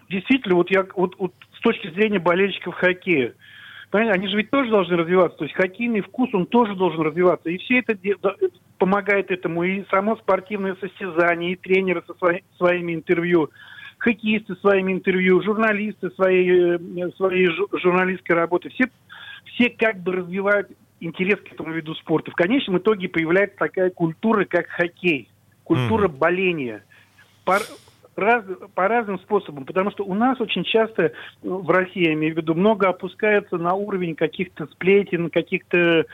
действительно, 0.09 0.55
вот 0.55 0.69
я 0.69 0.85
вот, 0.95 1.15
вот 1.17 1.33
с 1.57 1.61
точки 1.61 1.89
зрения 1.91 2.19
болельщиков 2.19 2.75
хоккея, 2.75 3.33
понимаете, 3.89 4.19
они 4.19 4.27
же 4.27 4.35
ведь 4.35 4.49
тоже 4.49 4.69
должны 4.69 4.97
развиваться. 4.97 5.37
То 5.37 5.45
есть 5.45 5.55
хоккейный 5.55 6.01
вкус, 6.01 6.29
он 6.33 6.45
тоже 6.45 6.75
должен 6.75 7.01
развиваться. 7.01 7.49
И 7.49 7.57
все 7.59 7.79
это 7.79 7.97
помогает 8.77 9.31
этому. 9.31 9.63
И 9.63 9.85
само 9.89 10.17
спортивное 10.17 10.75
состязание, 10.75 11.53
и 11.53 11.55
тренеры 11.55 12.03
со 12.05 12.13
свои, 12.15 12.41
своими 12.57 12.93
интервью, 12.93 13.49
хоккеисты 13.99 14.57
своими 14.57 14.91
интервью, 14.91 15.41
журналисты 15.41 16.11
своей, 16.11 16.75
э, 16.75 17.11
своей 17.15 17.47
журналистской 17.81 18.35
работы. 18.35 18.69
Все, 18.71 18.87
все 19.45 19.69
как 19.69 20.03
бы 20.03 20.11
развивают 20.11 20.69
интерес 21.03 21.39
к 21.39 21.51
этому 21.51 21.73
виду 21.73 21.95
спорта. 21.95 22.31
В 22.31 22.35
конечном 22.35 22.77
итоге 22.77 23.09
появляется 23.09 23.57
такая 23.57 23.89
культура, 23.89 24.45
как 24.45 24.67
хоккей, 24.67 25.29
культура 25.63 26.07
mm. 26.07 26.17
боления. 26.17 26.83
По, 27.45 27.59
раз, 28.15 28.43
по 28.73 28.87
разным 28.87 29.19
способам, 29.19 29.65
потому 29.65 29.91
что 29.91 30.03
у 30.05 30.13
нас 30.13 30.39
очень 30.39 30.63
часто 30.63 31.11
ну, 31.41 31.59
в 31.59 31.69
России, 31.69 32.05
я 32.05 32.13
имею 32.13 32.33
в 32.33 32.37
виду, 32.37 32.55
много 32.55 32.89
опускается 32.89 33.57
на 33.57 33.73
уровень 33.73 34.15
каких-то 34.15 34.67
сплетен, 34.67 35.29
каких-то, 35.29 36.05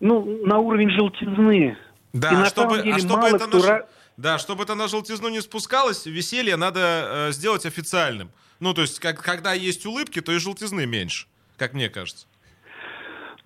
ну, 0.00 0.46
на 0.46 0.58
уровень 0.58 0.90
желтизны. 0.90 1.76
Да, 2.12 2.30
И 2.30 2.36
на 2.36 2.46
чтобы, 2.46 2.76
деле, 2.76 2.94
а 2.94 2.98
чтобы 2.98 3.26
это 3.26 3.46
кто... 3.46 3.58
на... 3.58 3.82
Да, 4.16 4.38
чтобы 4.38 4.62
это 4.62 4.76
на 4.76 4.86
желтизну 4.86 5.28
не 5.28 5.40
спускалось, 5.40 6.06
веселье 6.06 6.56
надо 6.56 6.80
э, 7.28 7.32
сделать 7.32 7.66
официальным. 7.66 8.30
Ну, 8.60 8.72
то 8.72 8.82
есть, 8.82 9.00
как, 9.00 9.20
когда 9.20 9.52
есть 9.52 9.84
улыбки, 9.86 10.20
то 10.20 10.30
и 10.30 10.38
желтизны 10.38 10.86
меньше, 10.86 11.26
как 11.56 11.72
мне 11.74 11.88
кажется. 11.88 12.28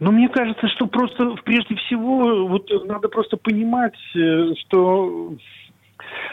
Но 0.01 0.13
мне 0.13 0.29
кажется, 0.29 0.69
что 0.69 0.87
просто 0.87 1.35
прежде 1.45 1.75
всего 1.75 2.47
вот 2.47 2.71
надо 2.87 3.09
просто 3.09 3.37
понимать, 3.37 3.97
э, 4.15 4.55
что 4.61 5.35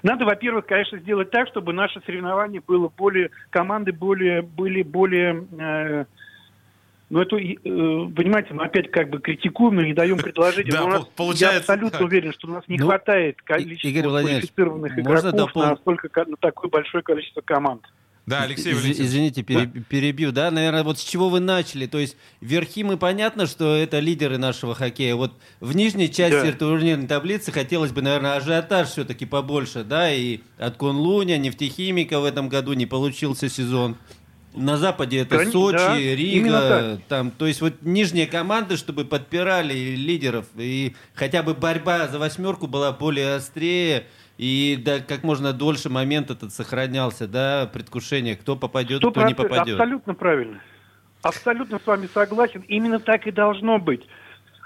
надо, 0.03 0.25
во-первых, 0.25 0.67
конечно, 0.67 0.99
сделать 0.99 1.31
так, 1.31 1.47
чтобы 1.47 1.73
наше 1.73 1.99
соревнование 2.05 2.61
было 2.65 2.91
более, 2.95 3.31
команды 3.49 3.91
более, 3.91 4.43
были 4.43 4.83
более, 4.83 5.47
э, 5.57 6.05
ну 7.09 7.21
это, 7.21 7.37
э, 7.37 7.53
понимаете, 7.63 8.53
мы 8.53 8.65
опять 8.65 8.91
как 8.91 9.09
бы 9.09 9.19
критикуем, 9.19 9.75
но 9.75 9.81
не 9.81 9.93
даем 9.93 10.17
предложения. 10.17 10.71
Да, 10.71 10.85
нас, 10.85 11.05
получается, 11.15 11.55
я 11.55 11.59
абсолютно 11.59 11.99
так. 11.99 12.07
уверен, 12.07 12.33
что 12.33 12.47
у 12.47 12.51
нас 12.51 12.63
не 12.67 12.77
ну, 12.77 12.85
хватает 12.85 13.41
количества 13.41 14.09
квалифицированных 14.09 14.99
игроков 14.99 15.55
на, 15.55 15.75
столько, 15.77 16.25
на 16.27 16.37
такое 16.37 16.69
большое 16.69 17.03
количество 17.03 17.41
команд. 17.41 17.81
Да, 18.25 18.41
Алексей 18.41 18.73
Из, 18.73 18.99
Извините, 18.99 19.43
пере, 19.43 19.67
перебью. 19.67 20.31
Да, 20.31 20.49
наверное, 20.49 20.83
вот 20.83 20.97
с 20.99 21.03
чего 21.03 21.29
вы 21.29 21.39
начали. 21.39 21.85
То 21.85 21.99
есть 21.99 22.17
верхи 22.41 22.83
мы 22.83 22.97
понятно, 22.97 23.45
что 23.45 23.75
это 23.75 23.99
лидеры 23.99 24.37
нашего 24.37 24.73
хоккея. 24.73 25.15
Вот 25.15 25.33
в 25.59 25.75
нижней 25.75 26.11
части 26.11 26.51
да. 26.51 26.57
турнирной 26.57 27.07
таблицы 27.07 27.51
хотелось 27.51 27.91
бы, 27.91 28.01
наверное, 28.01 28.37
ажиотаж 28.37 28.89
все-таки 28.89 29.25
побольше, 29.25 29.83
да, 29.83 30.11
и 30.11 30.39
от 30.57 30.77
Конлуня, 30.77 31.37
нефтехимика 31.37 32.19
в 32.19 32.25
этом 32.25 32.49
году 32.49 32.73
не 32.73 32.87
получился 32.87 33.47
сезон. 33.47 33.95
На 34.55 34.77
Западе 34.77 35.19
это 35.19 35.37
Кон... 35.37 35.51
Сочи, 35.51 35.77
да, 35.77 35.97
Рига, 35.97 37.01
там, 37.09 37.29
то 37.29 37.45
есть 37.45 37.59
вот 37.59 37.73
нижние 37.81 38.25
команды, 38.25 38.77
чтобы 38.77 39.03
подпирали 39.03 39.73
лидеров, 39.73 40.45
и 40.55 40.95
хотя 41.13 41.43
бы 41.43 41.53
борьба 41.53 42.07
за 42.07 42.19
восьмерку 42.19 42.65
была 42.67 42.93
более 42.93 43.35
острее, 43.35 44.07
и 44.37 44.77
да, 44.83 44.99
как 44.99 45.23
можно 45.23 45.53
дольше 45.53 45.89
момент 45.89 46.29
этот 46.29 46.53
сохранялся, 46.53 47.27
да, 47.27 47.69
предвкушение, 47.71 48.35
кто 48.35 48.55
попадет, 48.55 49.03
100%, 49.03 49.11
кто 49.11 49.23
не 49.25 49.33
попадет. 49.33 49.79
Абсолютно 49.79 50.13
правильно. 50.13 50.61
Абсолютно 51.21 51.79
с 51.79 51.87
вами 51.87 52.07
согласен. 52.13 52.63
Именно 52.67 52.99
так 52.99 53.25
и 53.27 53.31
должно 53.31 53.79
быть. 53.79 54.05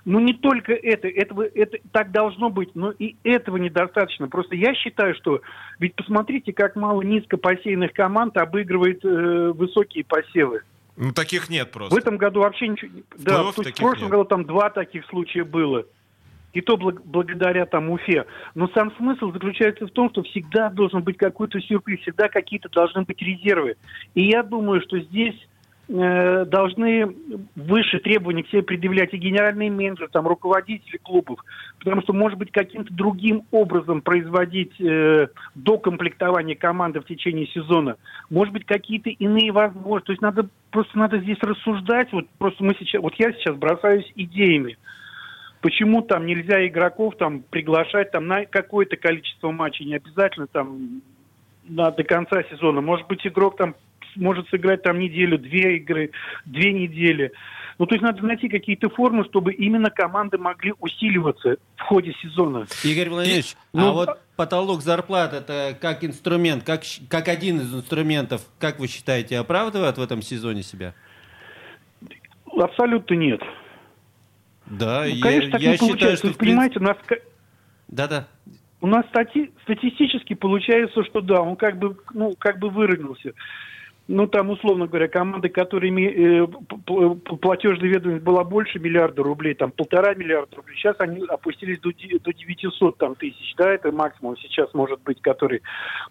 Ну, 0.05 0.19
не 0.19 0.33
только 0.33 0.73
это, 0.73 1.07
этого, 1.07 1.43
это 1.43 1.77
так 1.91 2.11
должно 2.11 2.49
быть, 2.49 2.73
но 2.73 2.91
и 2.91 3.15
этого 3.23 3.57
недостаточно. 3.57 4.27
Просто 4.27 4.55
я 4.55 4.73
считаю, 4.73 5.13
что... 5.15 5.41
Ведь 5.77 5.95
посмотрите, 5.95 6.51
как 6.51 6.75
мало 6.75 7.01
низко 7.01 7.37
посеянных 7.37 7.93
команд 7.93 8.35
обыгрывает 8.37 9.03
э, 9.05 9.51
высокие 9.53 10.03
посевы. 10.03 10.61
Ну, 10.97 11.13
таких 11.13 11.49
нет 11.49 11.71
просто. 11.71 11.95
В 11.95 11.97
этом 11.97 12.17
году 12.17 12.41
вообще 12.41 12.69
ничего... 12.69 12.91
В 13.15 13.23
да, 13.23 13.43
в 13.43 13.53
прошлом 13.53 14.03
нет. 14.03 14.09
году 14.09 14.25
там 14.25 14.45
два 14.45 14.69
таких 14.69 15.05
случая 15.05 15.43
было. 15.43 15.85
И 16.53 16.61
то 16.61 16.77
благ- 16.77 17.01
благодаря 17.05 17.65
там 17.65 17.89
Уфе. 17.89 18.25
Но 18.55 18.67
сам 18.69 18.91
смысл 18.97 19.31
заключается 19.31 19.85
в 19.85 19.91
том, 19.91 20.09
что 20.09 20.23
всегда 20.23 20.69
должен 20.69 21.03
быть 21.03 21.17
какой-то 21.17 21.59
сюрприз, 21.59 22.01
всегда 22.01 22.27
какие-то 22.27 22.69
должны 22.69 23.03
быть 23.03 23.21
резервы. 23.21 23.75
И 24.15 24.23
я 24.23 24.43
думаю, 24.43 24.81
что 24.81 24.99
здесь 24.99 25.35
Э, 25.91 26.45
должны 26.45 27.15
выше 27.55 27.97
требований 27.97 28.43
к 28.43 28.49
себе 28.49 28.61
предъявлять 28.61 29.11
и 29.11 29.17
генеральные 29.17 29.71
менеджеры, 29.71 30.07
там, 30.11 30.27
руководители 30.27 30.97
клубов, 30.97 31.39
потому 31.79 32.03
что, 32.03 32.13
может 32.13 32.37
быть, 32.37 32.51
каким-то 32.51 32.93
другим 32.93 33.41
образом 33.49 34.01
производить 34.01 34.79
э, 34.79 35.29
докомплектование 35.55 36.55
команды 36.55 36.99
в 36.99 37.05
течение 37.05 37.47
сезона, 37.47 37.95
может 38.29 38.53
быть, 38.53 38.67
какие-то 38.67 39.09
иные 39.09 39.51
возможности. 39.51 40.05
То 40.05 40.11
есть 40.11 40.21
надо 40.21 40.49
просто 40.69 40.95
надо 40.95 41.17
здесь 41.21 41.39
рассуждать. 41.41 42.11
Вот 42.11 42.29
просто 42.37 42.63
мы 42.63 42.75
сейчас, 42.77 43.01
вот 43.01 43.15
я 43.15 43.33
сейчас 43.33 43.55
бросаюсь 43.55 44.11
идеями. 44.15 44.77
Почему 45.61 46.01
там 46.01 46.25
нельзя 46.25 46.65
игроков 46.65 47.17
там 47.17 47.41
приглашать 47.41 48.11
там 48.11 48.27
на 48.27 48.45
какое-то 48.45 48.95
количество 48.95 49.51
матчей, 49.51 49.85
не 49.85 49.95
обязательно 49.95 50.47
там 50.47 51.01
на, 51.67 51.91
до 51.91 52.03
конца 52.03 52.43
сезона. 52.43 52.81
Может 52.81 53.07
быть, 53.07 53.25
игрок 53.27 53.57
там 53.57 53.75
может 54.15 54.47
сыграть 54.49 54.83
там 54.83 54.99
неделю, 54.99 55.37
две 55.37 55.77
игры, 55.77 56.11
две 56.45 56.73
недели. 56.73 57.31
Ну, 57.77 57.85
то 57.85 57.95
есть 57.95 58.03
надо 58.03 58.25
найти 58.25 58.49
какие-то 58.49 58.89
формы, 58.89 59.23
чтобы 59.23 59.53
именно 59.53 59.89
команды 59.89 60.37
могли 60.37 60.73
усиливаться 60.79 61.55
в 61.77 61.81
ходе 61.81 62.13
сезона. 62.21 62.65
Игорь 62.83 63.09
Владимирович, 63.09 63.51
И, 63.51 63.77
ну, 63.77 63.89
а 63.89 63.91
вот 63.93 64.19
потолок 64.35 64.81
зарплат 64.81 65.33
это 65.33 65.77
как 65.79 66.03
инструмент, 66.03 66.63
как, 66.65 66.81
как 67.09 67.29
один 67.29 67.61
из 67.61 67.73
инструментов, 67.73 68.41
как 68.59 68.79
вы 68.79 68.87
считаете, 68.87 69.37
оправдывает 69.37 69.97
в 69.97 70.01
этом 70.01 70.21
сезоне 70.21 70.63
себя? 70.63 70.93
Абсолютно 72.57 73.13
нет. 73.13 73.41
Да, 74.69 75.05
ну, 75.05 75.21
конечно, 75.21 75.45
я, 75.47 75.51
так 75.51 75.61
я 75.61 75.71
не 75.71 75.73
считаю, 75.75 75.89
получается. 75.89 76.17
что... 76.17 76.27
Вы 76.27 76.33
понимаете, 76.33 76.79
у 76.79 76.83
нас... 76.83 76.97
Да-да. 77.87 78.27
У 78.81 78.87
нас 78.87 79.05
стати... 79.07 79.51
статистически 79.63 80.35
получается, 80.35 81.03
что 81.03 81.21
да, 81.21 81.41
он 81.41 81.55
как 81.55 81.77
бы, 81.77 81.97
ну, 82.13 82.35
как 82.37 82.59
бы 82.59 82.69
выровнялся 82.69 83.33
ну, 84.09 84.25
там, 84.25 84.49
условно 84.49 84.87
говоря, 84.87 85.07
команды, 85.07 85.49
которыми 85.49 86.01
э, 86.01 86.47
платежная 87.37 87.89
ведомость 87.89 88.23
была 88.23 88.43
больше 88.43 88.79
миллиарда 88.79 89.21
рублей, 89.21 89.53
там, 89.53 89.71
полтора 89.71 90.15
миллиарда 90.15 90.55
рублей, 90.55 90.75
сейчас 90.77 90.95
они 90.97 91.23
опустились 91.27 91.79
до, 91.79 91.91
до 91.91 92.33
900 92.33 92.97
там, 92.97 93.13
тысяч, 93.13 93.53
да, 93.55 93.71
это 93.71 93.91
максимум 93.91 94.35
сейчас 94.37 94.73
может 94.73 94.99
быть, 95.03 95.21
который... 95.21 95.61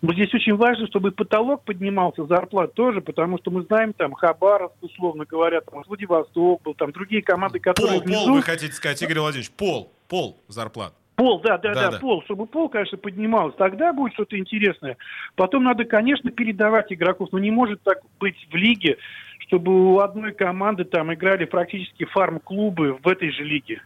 Но 0.01 0.13
здесь 0.13 0.33
очень 0.33 0.55
важно, 0.55 0.87
чтобы 0.87 1.11
потолок 1.11 1.65
поднимался, 1.65 2.25
зарплат 2.27 2.73
тоже, 2.75 3.01
потому 3.01 3.37
что 3.39 3.51
мы 3.51 3.63
знаем, 3.63 3.93
там, 3.93 4.13
Хабаровск, 4.13 4.77
условно 4.81 5.25
говоря, 5.25 5.61
там, 5.61 5.83
Владивосток 5.85 6.63
был, 6.63 6.75
там, 6.75 6.93
другие 6.93 7.23
команды, 7.23 7.59
которые... 7.59 7.99
Пол, 7.99 8.07
внизу... 8.07 8.27
пол, 8.27 8.35
вы 8.37 8.43
хотите 8.43 8.73
сказать, 8.75 9.03
Игорь 9.03 9.19
Владимирович, 9.19 9.51
пол, 9.51 9.93
пол 10.07 10.41
зарплат. 10.47 10.95
Пол, 11.19 11.41
да, 11.41 11.59
да, 11.59 11.75
да, 11.75 11.91
да, 11.91 11.99
пол, 11.99 12.23
чтобы 12.23 12.47
пол, 12.47 12.69
конечно, 12.69 12.97
поднимался, 12.97 13.59
тогда 13.59 13.93
будет 13.93 14.13
что-то 14.13 14.39
интересное. 14.39 14.97
Потом 15.35 15.65
надо, 15.65 15.85
конечно, 15.85 16.31
передавать 16.31 16.93
игроков, 16.93 17.31
но 17.33 17.41
не 17.41 17.51
может 17.51 17.83
так 17.83 17.99
быть 18.21 18.37
в 18.53 18.55
лиге, 18.55 18.99
чтобы 19.41 19.95
у 19.95 19.99
одной 19.99 20.31
команды 20.33 20.85
там 20.85 21.13
играли 21.13 21.45
практически 21.45 22.05
фарм-клубы 22.05 23.01
в 23.03 23.09
этой 23.09 23.33
же 23.33 23.43
лиге. 23.43 23.83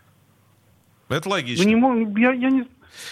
Это 1.08 1.26
логично. 1.30 1.70
Ну, 1.70 1.94
не, 1.94 2.20
я, 2.20 2.32
я 2.32 2.50
не, 2.50 2.66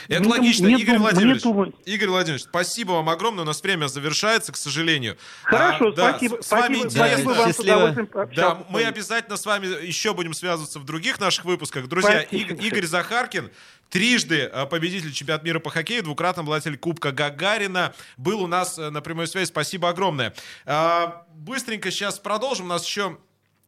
это 0.09 0.21
мне, 0.21 0.31
логично. 0.31 0.67
Мне 0.67 0.81
Игорь, 0.81 0.95
дум, 0.97 1.03
Владимирович, 1.03 1.45
мне 1.45 1.73
Игорь 1.85 2.09
Владимирович, 2.09 2.45
спасибо 2.45 2.93
вам 2.93 3.09
огромное. 3.09 3.43
У 3.43 3.47
нас 3.47 3.63
время 3.63 3.87
завершается, 3.87 4.53
к 4.53 4.57
сожалению. 4.57 5.17
Хорошо, 5.45 5.89
а, 5.89 5.93
спасибо. 5.93 6.37
Да, 6.37 6.43
с, 6.43 6.51
вами 6.51 6.75
спасибо, 6.81 6.87
интересно. 6.87 7.35
Да, 7.35 7.47
счастливо. 7.47 8.27
Да, 8.35 8.67
мы 8.69 8.85
обязательно 8.85 9.37
с 9.37 9.47
вами 9.47 9.87
еще 9.87 10.15
будем 10.15 10.35
связываться 10.35 10.79
в 10.79 10.85
других 10.85 11.21
наших 11.21 11.45
выпусках. 11.45 11.89
Друзья, 11.89 12.25
спасибо. 12.27 12.63
Игорь 12.63 12.87
Захаркин, 12.87 13.51
трижды 13.89 14.45
а, 14.45 14.67
победитель 14.67 15.13
чемпионата 15.13 15.45
мира 15.45 15.59
по 15.59 15.71
хоккею, 15.71 16.03
двукратный 16.03 16.43
обладатель 16.43 16.79
Кубка 16.79 17.13
Гагарина, 17.13 17.95
был 18.17 18.43
у 18.43 18.47
нас 18.47 18.79
э, 18.79 18.91
на 18.91 19.01
прямой 19.01 19.27
связи. 19.27 19.49
Спасибо 19.49 19.89
огромное. 19.89 20.35
А, 20.67 21.27
быстренько 21.35 21.91
сейчас 21.91 22.19
продолжим. 22.19 22.67
У 22.67 22.69
нас 22.69 22.85
еще 22.85 23.19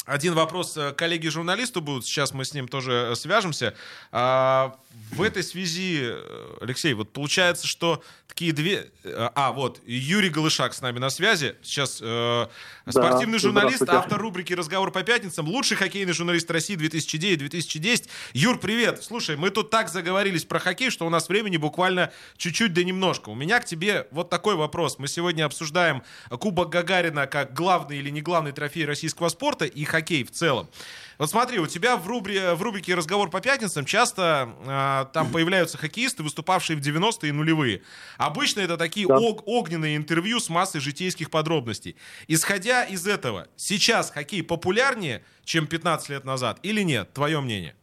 один 0.04 0.34
вопрос 0.34 0.76
э, 0.76 0.92
коллеги-журналисту 0.92 1.80
будут, 1.80 2.04
сейчас 2.04 2.34
мы 2.34 2.44
с 2.44 2.54
ним 2.54 2.66
тоже 2.66 3.10
э, 3.10 3.14
свяжемся. 3.14 3.74
А, 4.10 4.76
в 5.12 5.22
этой 5.22 5.42
связи, 5.42 6.00
э, 6.02 6.56
Алексей, 6.60 6.94
вот 6.94 7.12
получается, 7.12 7.66
что 7.66 8.02
такие 8.26 8.52
две... 8.52 8.90
А, 9.04 9.52
вот, 9.52 9.80
Юрий 9.86 10.30
Голышак 10.30 10.72
с 10.72 10.80
нами 10.80 10.98
на 10.98 11.10
связи. 11.10 11.56
Сейчас 11.62 11.98
э, 12.00 12.46
спортивный 12.88 13.34
да, 13.34 13.38
журналист, 13.38 13.82
автор 13.88 14.18
рубрики 14.18 14.54
«Разговор 14.54 14.90
по 14.90 15.02
пятницам», 15.02 15.46
лучший 15.46 15.76
хоккейный 15.76 16.14
журналист 16.14 16.50
России 16.50 16.76
2009-2010. 16.76 18.08
Юр, 18.32 18.58
привет! 18.58 19.04
Слушай, 19.04 19.36
мы 19.36 19.50
тут 19.50 19.68
так 19.68 19.90
заговорились 19.90 20.44
про 20.44 20.58
хоккей, 20.58 20.90
что 20.90 21.06
у 21.06 21.10
нас 21.10 21.28
времени 21.28 21.58
буквально 21.58 22.10
чуть-чуть 22.38 22.72
да 22.72 22.82
немножко. 22.82 23.28
У 23.28 23.34
меня 23.34 23.60
к 23.60 23.66
тебе 23.66 24.08
вот 24.12 24.30
такой 24.30 24.54
вопрос. 24.54 24.98
Мы 24.98 25.08
сегодня 25.08 25.44
обсуждаем 25.44 26.02
Кубок 26.30 26.70
Гагарина 26.70 27.26
как 27.26 27.52
главный 27.52 27.98
или 27.98 28.08
не 28.08 28.22
главный 28.22 28.52
трофей 28.52 28.86
российского 28.86 29.28
спорта 29.28 29.66
и 29.66 29.84
хоккей 29.84 30.24
в 30.24 30.30
целом. 30.30 30.70
Вот 31.18 31.30
смотри, 31.30 31.58
у 31.58 31.66
тебя 31.66 31.96
в, 31.96 32.06
рубри, 32.08 32.38
в 32.38 32.62
рубрике 32.62 32.94
«Разговор 32.94 33.30
по 33.30 33.40
пятницам» 33.40 33.84
часто 33.84 34.48
э, 34.82 35.04
там 35.12 35.30
появляются 35.30 35.78
хоккеисты, 35.78 36.22
выступавшие 36.22 36.76
в 36.76 36.80
90-е 36.80 37.30
и 37.30 37.32
нулевые. 37.32 37.82
Обычно 38.18 38.60
это 38.60 38.76
такие 38.76 39.06
да. 39.06 39.16
ог- 39.16 39.42
огненные 39.46 39.96
интервью 39.96 40.40
с 40.40 40.48
массой 40.48 40.80
житейских 40.80 41.30
подробностей. 41.30 41.96
Исходя 42.28 42.84
из 42.84 43.06
этого, 43.06 43.48
сейчас 43.56 44.10
хоккей 44.10 44.42
популярнее, 44.42 45.22
чем 45.44 45.66
15 45.66 46.08
лет 46.10 46.24
назад 46.24 46.58
или 46.62 46.82
нет? 46.82 47.12
Твое 47.12 47.40
мнение? 47.40 47.74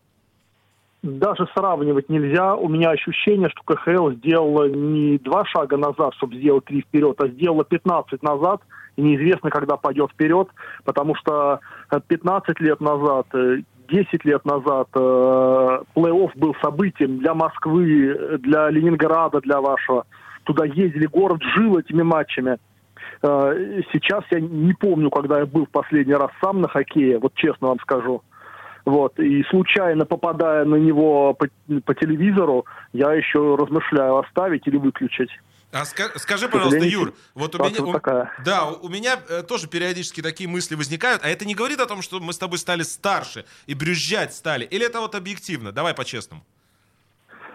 даже 1.02 1.48
сравнивать 1.56 2.10
нельзя. 2.10 2.56
У 2.56 2.68
меня 2.68 2.90
ощущение, 2.90 3.50
что 3.50 3.64
КХЛ 3.64 4.12
сделала 4.12 4.68
не 4.68 5.18
два 5.20 5.46
шага 5.46 5.78
назад, 5.78 6.14
чтобы 6.16 6.36
сделать 6.36 6.66
три 6.66 6.82
вперед, 6.82 7.16
а 7.22 7.28
сделала 7.28 7.64
15 7.64 8.22
назад, 8.22 8.62
и 8.98 9.02
неизвестно, 9.02 9.50
когда 9.50 9.78
пойдет 9.78 10.12
вперед, 10.12 10.50
потому 10.84 11.16
что 11.16 11.62
15 12.08 12.50
э, 12.50 12.64
лет 12.64 12.82
назад 12.82 13.28
10 13.92 14.08
э, 14.14 14.18
лет 14.24 14.46
назад 14.46 14.88
э, 14.96 15.80
плей-офф 15.96 16.32
был 16.36 16.56
событием 16.62 17.20
для 17.20 17.34
Москвы, 17.34 18.38
для 18.40 18.70
Ленинграда, 18.70 19.42
для 19.42 19.62
вашего. 19.62 20.06
Туда 20.44 20.66
ездили, 20.66 21.06
город 21.06 21.42
жил 21.56 21.78
этими 21.78 22.02
матчами. 22.02 22.58
Э, 23.22 23.82
сейчас 23.92 24.24
я 24.32 24.40
не 24.40 24.74
помню, 24.74 25.10
когда 25.10 25.40
я 25.40 25.46
был 25.46 25.66
в 25.66 25.70
последний 25.70 26.16
раз 26.16 26.32
сам 26.42 26.62
на 26.62 26.68
хоккее, 26.68 27.20
вот 27.20 27.34
честно 27.36 27.70
вам 27.70 27.80
скажу. 27.80 28.22
Вот, 28.86 29.20
и 29.20 29.44
случайно 29.50 30.06
попадая 30.06 30.66
на 30.66 30.76
него 30.76 31.34
по, 31.34 31.48
по 31.86 31.94
телевизору, 31.94 32.66
я 32.94 33.14
еще 33.14 33.56
размышляю, 33.56 34.18
оставить 34.18 34.66
или 34.68 34.78
выключить. 34.78 35.30
А 35.72 35.84
ска- 35.84 36.18
скажи, 36.18 36.50
пожалуйста, 36.50 36.84
Юр, 36.84 37.14
вот 37.36 37.54
у 37.54 37.64
меня, 37.64 37.84
у, 37.84 38.44
да, 38.44 38.66
у 38.66 38.90
меня 38.90 39.20
э, 39.30 39.44
тоже 39.44 39.68
периодически 39.68 40.22
такие 40.22 40.50
мысли 40.50 40.74
возникают, 40.74 41.24
а 41.24 41.30
это 41.30 41.46
не 41.46 41.54
говорит 41.54 41.80
о 41.80 41.86
том, 41.86 42.02
что 42.02 42.20
мы 42.20 42.34
с 42.34 42.40
тобой 42.40 42.58
стали 42.58 42.82
старше 42.82 43.46
и 43.68 43.76
брюзжать 43.76 44.34
стали, 44.34 44.66
или 44.66 44.86
это 44.86 45.00
вот 45.00 45.14
объективно? 45.14 45.72
Давай 45.72 45.94
по-честному. 45.94 46.44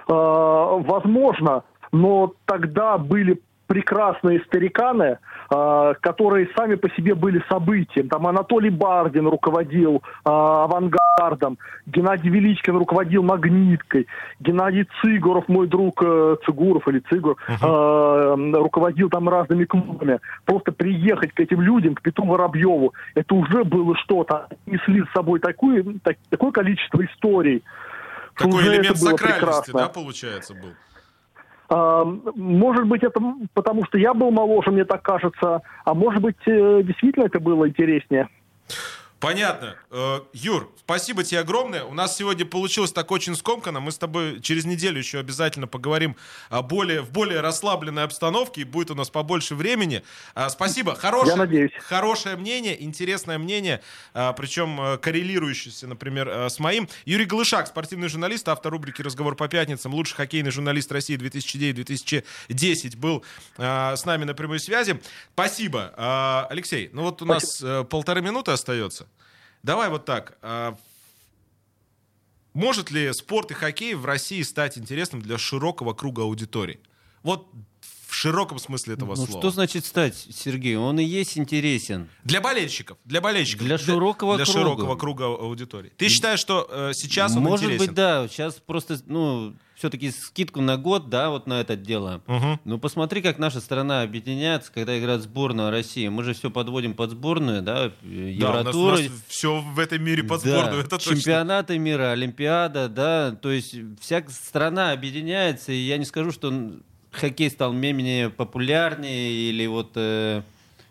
Э, 0.09 0.13
возможно, 0.13 1.65
но 1.91 2.35
тогда 2.47 2.99
были 2.99 3.41
прекрасные 3.67 4.45
стариканы, 4.47 5.19
э, 5.51 5.95
которые 6.01 6.49
сами 6.57 6.77
по 6.77 6.89
себе 6.91 7.15
были 7.15 7.43
событием. 7.49 8.09
Там 8.09 8.27
Анатолий 8.27 8.71
Бардин 8.71 9.27
руководил 9.27 9.97
э, 9.97 10.01
авангардом, 11.15 11.59
Геннадий 11.87 12.31
Величкин 12.31 12.77
руководил 12.77 13.23
магниткой, 13.23 14.07
Геннадий 14.41 14.87
Цигуров, 15.01 15.49
мой 15.49 15.67
друг 15.67 16.03
э, 16.03 16.37
Цигуров 16.45 16.87
или 16.89 17.01
Цигур, 17.11 17.37
uh-huh. 17.49 18.57
руководил 18.63 19.09
там 19.09 19.29
разными 19.29 19.65
клубами. 19.65 20.21
Просто 20.45 20.73
приехать 20.73 21.33
к 21.33 21.41
этим 21.41 21.61
людям, 21.61 21.95
к 21.95 22.03
Петру 22.03 22.27
Воробьеву, 22.27 22.95
это 23.15 23.35
уже 23.35 23.65
было 23.65 23.97
что-то. 23.97 24.49
Несли 24.67 25.03
с 25.05 25.13
собой 25.13 25.41
такое, 25.41 25.85
так, 26.03 26.17
такое 26.31 26.51
количество 26.51 27.05
историй. 27.05 27.63
Такой 28.37 28.65
элемент 28.65 28.97
сакральности, 28.99 29.71
да, 29.73 29.89
получается, 29.89 30.55
был? 30.55 30.71
А, 31.69 32.05
может 32.35 32.87
быть, 32.87 33.03
это 33.03 33.21
потому 33.55 33.85
что 33.87 33.97
я 33.97 34.13
был 34.13 34.31
моложе, 34.31 34.71
мне 34.71 34.85
так 34.85 35.03
кажется, 35.03 35.63
а 35.85 35.95
может 35.95 36.21
быть, 36.21 36.37
э, 36.47 36.83
действительно 36.83 37.25
это 37.25 37.41
было 37.41 37.69
интереснее. 37.69 38.29
Понятно. 39.25 39.77
Э, 39.91 40.21
Юр, 40.35 40.71
спасибо 40.81 41.25
тебе 41.25 41.41
огромное. 41.41 41.85
У 41.85 41.95
нас 41.95 42.15
сегодня 42.15 42.45
получилось 42.45 42.93
так 42.93 43.11
очень 43.11 43.35
скомканно. 43.35 43.81
Мы 43.81 43.91
с 43.91 43.97
тобой 43.97 44.39
через 44.43 44.67
неделю 44.67 44.99
еще 44.99 45.19
обязательно 45.19 45.67
поговорим 45.67 46.17
о 46.51 46.61
более, 46.61 47.01
в 47.01 47.11
более 47.11 47.41
расслабленной 47.41 48.05
обстановке, 48.05 48.61
и 48.61 48.65
будет 48.65 48.91
у 48.91 48.95
нас 48.95 49.09
побольше 49.09 49.55
времени. 49.55 50.03
А, 50.35 50.51
спасибо. 50.51 50.95
Хорошее, 50.95 51.33
Я 51.33 51.37
надеюсь. 51.37 51.73
Хорошее 51.81 52.37
мнение, 52.37 52.83
интересное 52.85 53.39
мнение, 53.39 53.81
а, 54.13 54.35
причем 54.35 54.79
э, 54.79 54.99
коррелирующееся, 54.99 55.87
например, 55.87 56.29
э, 56.29 56.51
с 56.51 56.59
моим. 56.59 56.87
Юрий 57.07 57.25
Глышак, 57.25 57.67
спортивный 57.67 58.09
журналист, 58.09 58.47
автор 58.51 58.73
рубрики 58.73 59.01
«Разговор 59.01 59.37
по 59.37 59.49
пятницам», 59.49 59.95
лучший 59.95 60.17
хоккейный 60.17 60.51
журналист 60.51 60.93
России 60.93 61.17
2009-2010 61.17 62.99
был 62.99 63.25
с 63.57 64.05
нами 64.05 64.25
на 64.25 64.35
прямой 64.35 64.61
связи. 64.61 65.01
Спасибо. 65.33 66.47
Алексей, 66.51 66.91
ну 66.93 67.03
вот 67.05 67.23
у 67.23 67.25
нас 67.25 67.65
полторы 67.89 68.21
минуты 68.21 68.51
остается. 68.51 69.07
Давай 69.65 69.89
вот 69.89 70.05
так. 70.05 70.37
А, 70.43 70.77
может 72.53 72.91
ли 72.91 73.11
спорт 73.15 73.51
и 73.51 73.55
хоккей 73.55 73.95
в 73.95 74.05
России 74.05 74.43
стать 74.43 74.77
интересным 74.77 75.23
для 75.23 75.39
широкого 75.39 75.95
круга 75.95 76.23
аудитории? 76.23 76.81
Вот 77.23 77.49
в 78.07 78.15
широком 78.15 78.59
смысле 78.59 78.93
этого 78.93 79.17
ну, 79.17 79.25
слова. 79.25 79.41
Что 79.41 79.51
значит 79.51 79.87
стать, 79.87 80.15
Сергей? 80.15 80.77
Он 80.77 81.01
и 81.01 81.05
есть 81.05 81.39
интересен. 81.39 82.11
Для 82.25 82.43
болельщиков. 82.43 82.99
Для 83.07 83.23
болельщиков. 83.23 83.67
Для 83.67 83.79
широкого 83.79 84.37
для, 84.37 84.45
круга. 84.45 84.59
Для 84.59 84.63
широкого 84.63 84.97
круга 84.97 85.25
аудитории. 85.25 85.91
Ты 85.97 86.11
считаешь, 86.11 86.41
что 86.41 86.69
э, 86.71 86.93
сейчас 86.93 87.35
он 87.35 87.45
Может 87.45 87.65
интересен? 87.65 87.87
быть, 87.87 87.95
да. 87.95 88.29
Сейчас 88.29 88.57
просто, 88.57 89.01
ну, 89.07 89.55
все-таки 89.75 90.11
скидку 90.11 90.61
на 90.61 90.77
год, 90.77 91.09
да, 91.09 91.31
вот 91.31 91.47
на 91.47 91.61
это 91.61 91.77
дело. 91.77 92.23
Угу. 92.27 92.61
Ну, 92.65 92.79
посмотри, 92.79 93.23
как 93.23 93.39
наша 93.39 93.61
страна 93.61 94.03
объединяется, 94.03 94.73
когда 94.73 94.99
играет 94.99 95.23
сборная 95.23 95.71
России. 95.71 96.09
Мы 96.09 96.23
же 96.23 96.35
все 96.35 96.51
подводим 96.51 96.95
под 96.95 97.11
сборную, 97.11 97.63
да, 97.63 97.93
Евротур. 98.03 98.41
Да, 98.41 98.79
у 98.79 98.91
нас, 98.91 99.01
у 99.01 99.03
нас 99.03 99.11
все 99.29 99.61
в 99.61 99.79
этом 99.79 100.03
мире 100.03 100.23
под 100.23 100.41
сборную, 100.41 100.73
да. 100.73 100.81
это 100.81 100.89
точно. 100.91 101.17
Чемпионаты 101.17 101.79
мира, 101.79 102.13
Олимпиада, 102.13 102.89
да, 102.89 103.33
то 103.33 103.51
есть 103.51 103.77
вся 104.01 104.25
страна 104.29 104.93
объединяется, 104.93 105.73
и 105.73 105.77
я 105.77 105.99
не 105.99 106.05
скажу, 106.05 106.31
что 106.31 106.53
хоккей 107.11 107.51
стал 107.51 107.73
менее 107.73 108.31
популярнее 108.31 109.31
или 109.33 109.67
вот 109.67 109.93
э, 109.97 110.43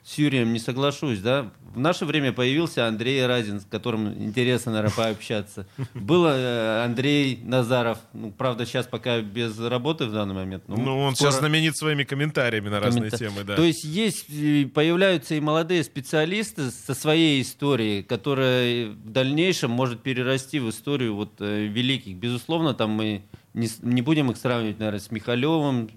с 0.03 0.17
Юрием 0.17 0.51
не 0.51 0.59
соглашусь, 0.59 1.19
да. 1.19 1.51
В 1.73 1.79
наше 1.79 2.05
время 2.05 2.33
появился 2.33 2.87
Андрей 2.87 3.25
Разин, 3.25 3.61
с 3.61 3.65
которым 3.65 4.13
интересно, 4.21 4.73
наверное, 4.73 4.95
пообщаться. 4.95 5.65
Был 5.93 6.25
э, 6.27 6.83
Андрей 6.83 7.39
Назаров, 7.41 7.99
ну, 8.13 8.31
правда, 8.31 8.65
сейчас 8.65 8.85
пока 8.85 9.21
без 9.21 9.57
работы 9.57 10.05
в 10.05 10.11
данный 10.11 10.35
момент. 10.35 10.65
Ну, 10.67 10.75
ну 10.75 10.99
он 10.99 11.15
скоро... 11.15 11.31
сейчас 11.31 11.39
знаменит 11.39 11.77
своими 11.77 12.03
комментариями 12.03 12.69
на 12.69 12.79
разные 12.79 13.09
Коммента... 13.09 13.17
темы, 13.17 13.43
да. 13.43 13.55
То 13.55 13.63
есть 13.63 13.85
есть, 13.85 14.27
появляются 14.73 15.35
и 15.35 15.39
молодые 15.39 15.83
специалисты 15.83 16.69
со 16.69 16.93
своей 16.93 17.41
историей, 17.41 18.03
которая 18.03 18.89
в 18.89 19.09
дальнейшем 19.09 19.71
может 19.71 20.01
перерасти 20.01 20.59
в 20.59 20.69
историю 20.69 21.15
вот 21.15 21.33
э, 21.39 21.65
великих. 21.65 22.17
Безусловно, 22.17 22.73
там 22.73 22.91
мы 22.91 23.23
не, 23.53 23.69
не 23.81 24.01
будем 24.01 24.29
их 24.31 24.37
сравнивать, 24.37 24.79
наверное, 24.79 24.99
с 24.99 25.11
Михалевым, 25.11 25.89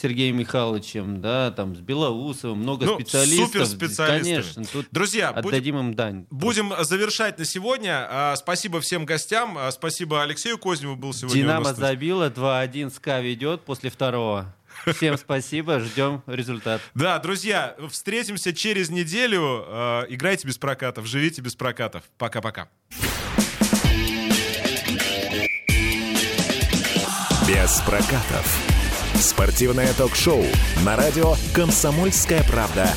Сергеем 0.00 0.38
Михайловичем, 0.38 1.20
да, 1.20 1.50
там, 1.50 1.76
с 1.76 1.80
Белоусовым, 1.80 2.58
много 2.58 2.86
ну, 2.86 2.94
специалистов. 2.94 3.48
Суперспециалисты. 3.48 4.30
Конечно, 4.30 4.64
тут 4.64 4.86
Друзья, 4.90 5.28
отдадим 5.28 5.74
будем, 5.74 5.88
им 5.88 5.94
дань. 5.94 6.26
Будем 6.30 6.72
завершать 6.80 7.38
на 7.38 7.44
сегодня. 7.44 8.06
А, 8.08 8.36
спасибо 8.36 8.80
всем 8.80 9.04
гостям. 9.04 9.56
А, 9.58 9.70
спасибо 9.70 10.22
Алексею 10.22 10.58
Козневу 10.58 10.96
был 10.96 11.12
сегодня 11.12 11.42
Динамо 11.42 11.74
забило, 11.74 12.30
2-1 12.30 12.90
СКА 12.94 13.20
ведет 13.20 13.62
после 13.62 13.90
второго. 13.90 14.54
Всем 14.86 15.18
спасибо, 15.18 15.80
ждем 15.80 16.22
результат. 16.26 16.80
Да, 16.94 17.18
друзья, 17.18 17.76
встретимся 17.90 18.54
через 18.54 18.88
неделю. 18.88 19.64
А, 19.66 20.06
играйте 20.08 20.46
без 20.48 20.56
прокатов, 20.56 21.06
живите 21.06 21.42
без 21.42 21.54
прокатов. 21.54 22.04
Пока-пока. 22.16 22.68
Без 27.46 27.80
прокатов. 27.82 28.71
Спортивное 29.22 29.92
ток-шоу 29.94 30.44
на 30.84 30.96
радио 30.96 31.36
«Комсомольская 31.54 32.42
правда» 32.42 32.88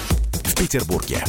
в 0.44 0.56
Петербурге. 0.56 1.24